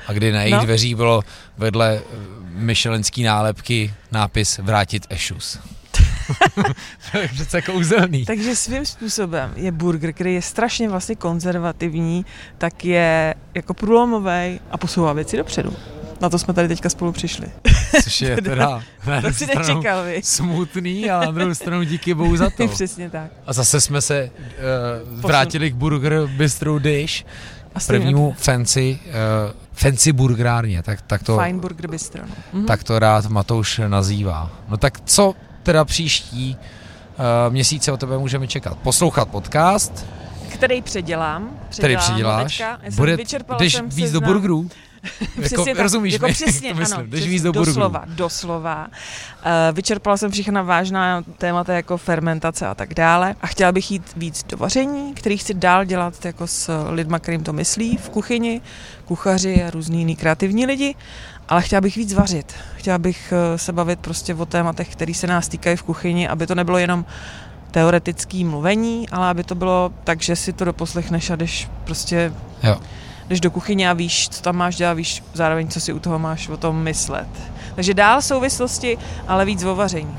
A 0.07 0.13
kdy 0.13 0.33
na 0.33 0.43
jejich 0.43 0.55
no. 0.55 0.65
dveří 0.65 0.95
bylo 0.95 1.23
vedle 1.59 2.01
myšelenský 2.45 3.23
nálepky 3.23 3.95
nápis 4.13 4.59
vrátit 4.59 5.07
ešus. 5.09 5.59
to 7.13 7.19
je 7.19 7.29
přece 7.29 7.63
kouzelný. 7.63 8.25
Takže 8.25 8.57
svým 8.57 8.87
způsobem 8.87 9.53
je 9.57 9.73
burger, 9.73 10.13
který 10.13 10.35
je 10.35 10.43
strašně 10.43 10.89
vlastně 10.89 11.17
konzervativní, 11.17 12.27
tak 12.59 12.85
je 12.85 13.35
jako 13.55 13.75
průlomový 13.75 14.61
a 14.71 14.79
posouvá 14.79 15.13
věci 15.13 15.37
dopředu. 15.37 15.77
Na 16.21 16.29
to 16.29 16.39
jsme 16.39 16.55
tady 16.55 16.69
teďka 16.69 16.89
spolu 16.89 17.13
přišli. 17.13 17.47
Což 18.03 18.23
je 18.23 18.37
teda 18.43 18.83
na 19.07 19.23
to 19.23 19.33
si 19.33 19.47
nečekal, 19.47 20.05
smutný, 20.23 21.11
ale 21.11 21.27
na 21.27 21.33
druhou 21.33 21.55
stranu 21.55 21.83
díky 21.83 22.15
bohu 22.15 22.37
za 22.37 22.51
to. 22.51 22.69
Přesně 22.69 23.11
tak. 23.11 23.31
A 23.47 23.53
zase 23.53 23.81
jsme 23.81 24.01
se 24.01 24.31
uh, 24.31 25.21
vrátili 25.21 25.71
k 25.71 25.75
Burger 25.75 26.27
Bistro 26.27 26.79
Dish, 26.79 27.27
prvnímu 27.87 28.35
fancy, 28.39 28.99
uh, 29.07 29.13
fancy 29.73 30.13
burgerárně, 30.13 30.83
tak, 30.83 31.03
tak 31.03 31.23
to... 31.23 31.39
Fine 31.39 31.59
Burger 31.59 31.91
Bistro. 31.91 32.23
No. 32.53 32.65
Tak 32.65 32.85
to 32.85 32.99
rád 32.99 33.27
Matouš 33.27 33.81
nazývá. 33.89 34.51
No 34.69 34.77
tak 34.77 35.01
co 35.05 35.35
teda 35.69 35.85
příští 35.85 36.57
uh, 36.57 37.53
měsíce 37.53 37.93
o 37.93 37.97
tebe 37.97 38.19
můžeme 38.19 38.47
čekat? 38.47 38.79
Poslouchat 38.79 39.29
podcast. 39.29 40.07
Který 40.49 40.83
předělám. 40.83 41.51
předělám 41.69 41.79
který 41.79 41.97
předěláš. 41.97 42.63
Bude, 42.97 43.17
když 43.57 43.81
víc 43.83 44.13
do 44.13 44.21
burgerů. 44.21 44.69
jako, 45.43 45.65
tak, 45.65 45.79
rozumíš 45.79 46.13
jako 46.13 46.27
mi, 46.27 46.33
přesně, 46.33 46.71
to 46.71 46.79
myslím, 46.79 46.99
ano, 46.99 47.07
když 47.09 47.29
víc 47.29 47.43
do 47.43 47.53
doslova, 47.53 48.05
doslova. 48.07 48.87
Uh, 48.87 49.77
vyčerpala 49.77 50.17
jsem 50.17 50.31
všechna 50.31 50.63
vážná 50.63 51.23
témata 51.39 51.75
jako 51.75 51.97
fermentace 51.97 52.67
a 52.67 52.75
tak 52.75 52.95
dále 52.95 53.35
a 53.43 53.47
chtěla 53.47 53.73
bych 53.73 53.91
jít 53.91 54.13
víc 54.17 54.45
do 54.49 54.57
vaření, 54.57 55.15
který 55.15 55.37
chci 55.37 55.55
dál 55.55 55.85
dělat 55.85 56.25
jako 56.25 56.47
s 56.47 56.91
lidma, 56.91 57.19
kterým 57.19 57.45
to 57.45 57.53
myslí 57.53 57.97
v 57.97 58.11
kuchyni, 58.11 58.61
kuchaři 59.05 59.63
a 59.63 59.71
různý 59.71 59.99
jiný 59.99 60.17
kreativní 60.17 60.67
lidi 60.67 60.95
ale 61.49 61.63
chtěla 61.63 61.81
bych 61.81 61.97
víc 61.97 62.13
vařit. 62.13 62.55
Chtěla 62.77 62.99
bych 62.99 63.33
eh, 63.33 63.59
se 63.59 63.73
bavit 63.73 63.99
prostě 63.99 64.35
o 64.35 64.47
tématech, 64.47 64.89
které 64.89 65.15
se 65.15 65.27
nás 65.27 65.49
týkají 65.49 65.77
v 65.77 65.83
kuchyni, 65.83 66.29
aby 66.29 66.47
to 66.47 66.55
nebylo 66.55 66.79
jenom 66.79 67.05
teoretický 67.71 68.45
mluvení, 68.45 69.09
ale 69.09 69.29
aby 69.29 69.45
to 69.45 69.55
bylo 69.55 69.93
tak, 70.05 70.23
že 70.23 70.37
si 70.37 70.53
to 70.53 70.65
doposlechneš 70.65 71.31
a 71.31 71.37
jdeš 71.37 71.69
prostě 71.85 72.33
jo. 72.63 72.81
jdeš 73.29 73.41
do 73.41 73.51
kuchyně 73.51 73.91
a 73.91 73.93
víš, 73.93 74.29
co 74.29 74.43
tam 74.43 74.57
máš 74.57 74.77
dělat, 74.77 74.95
víš 74.95 75.23
zároveň, 75.35 75.69
co 75.69 75.81
si 75.81 75.93
u 75.93 75.99
toho 75.99 76.19
máš 76.19 76.49
o 76.49 76.57
tom 76.57 76.83
myslet. 76.83 77.29
Takže 77.75 77.95
dál 77.95 78.23
souvislosti, 78.23 78.99
ale 79.29 79.45
víc 79.45 79.65
o 79.65 79.75
vaření. 79.75 80.19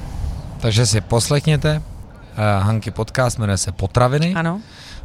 Takže 0.59 0.85
si 0.85 1.01
poslechněte 1.01 1.81
uh, 1.81 2.65
Hanky 2.65 2.91
podcast, 2.91 3.39
jmenuje 3.39 3.57
se 3.57 3.71
Potraviny. 3.71 4.33
Ano. 4.35 4.61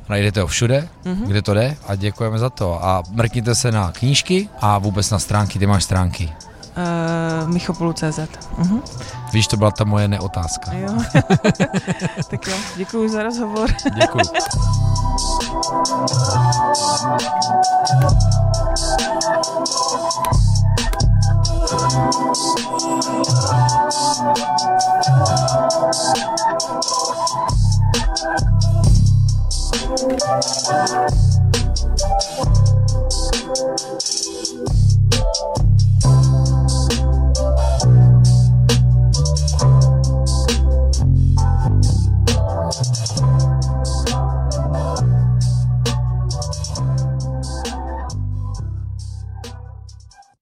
Najdete 0.09 0.40
ho 0.40 0.46
všude, 0.46 0.88
mm-hmm. 1.05 1.26
kde 1.26 1.42
to 1.42 1.55
jde 1.55 1.76
a 1.88 1.94
děkujeme 1.94 2.38
za 2.38 2.50
to. 2.50 2.84
A 2.84 3.02
mrkněte 3.11 3.55
se 3.55 3.72
na 3.72 3.92
knížky 3.92 4.48
a 4.61 4.78
vůbec 4.78 5.11
na 5.11 5.18
stránky, 5.18 5.59
ty 5.59 5.66
máš 5.66 5.84
stránky. 5.84 6.32
Eh, 6.76 7.44
uh, 7.44 7.50
Michopolu.cz 7.50 8.02
uh-huh. 8.02 8.28
Mhm. 8.59 8.80
Víš, 9.32 9.46
to 9.46 9.57
byla 9.57 9.70
ta 9.70 9.84
moje 9.84 10.09
neotázka. 10.09 10.72
Jo. 10.72 10.94
tak 12.30 12.46
jo, 12.46 12.55
děkuji 12.76 13.09
za 13.09 13.22
rozhovor. 13.22 13.70
děkuji. 13.94 14.24
Thank 41.64 42.03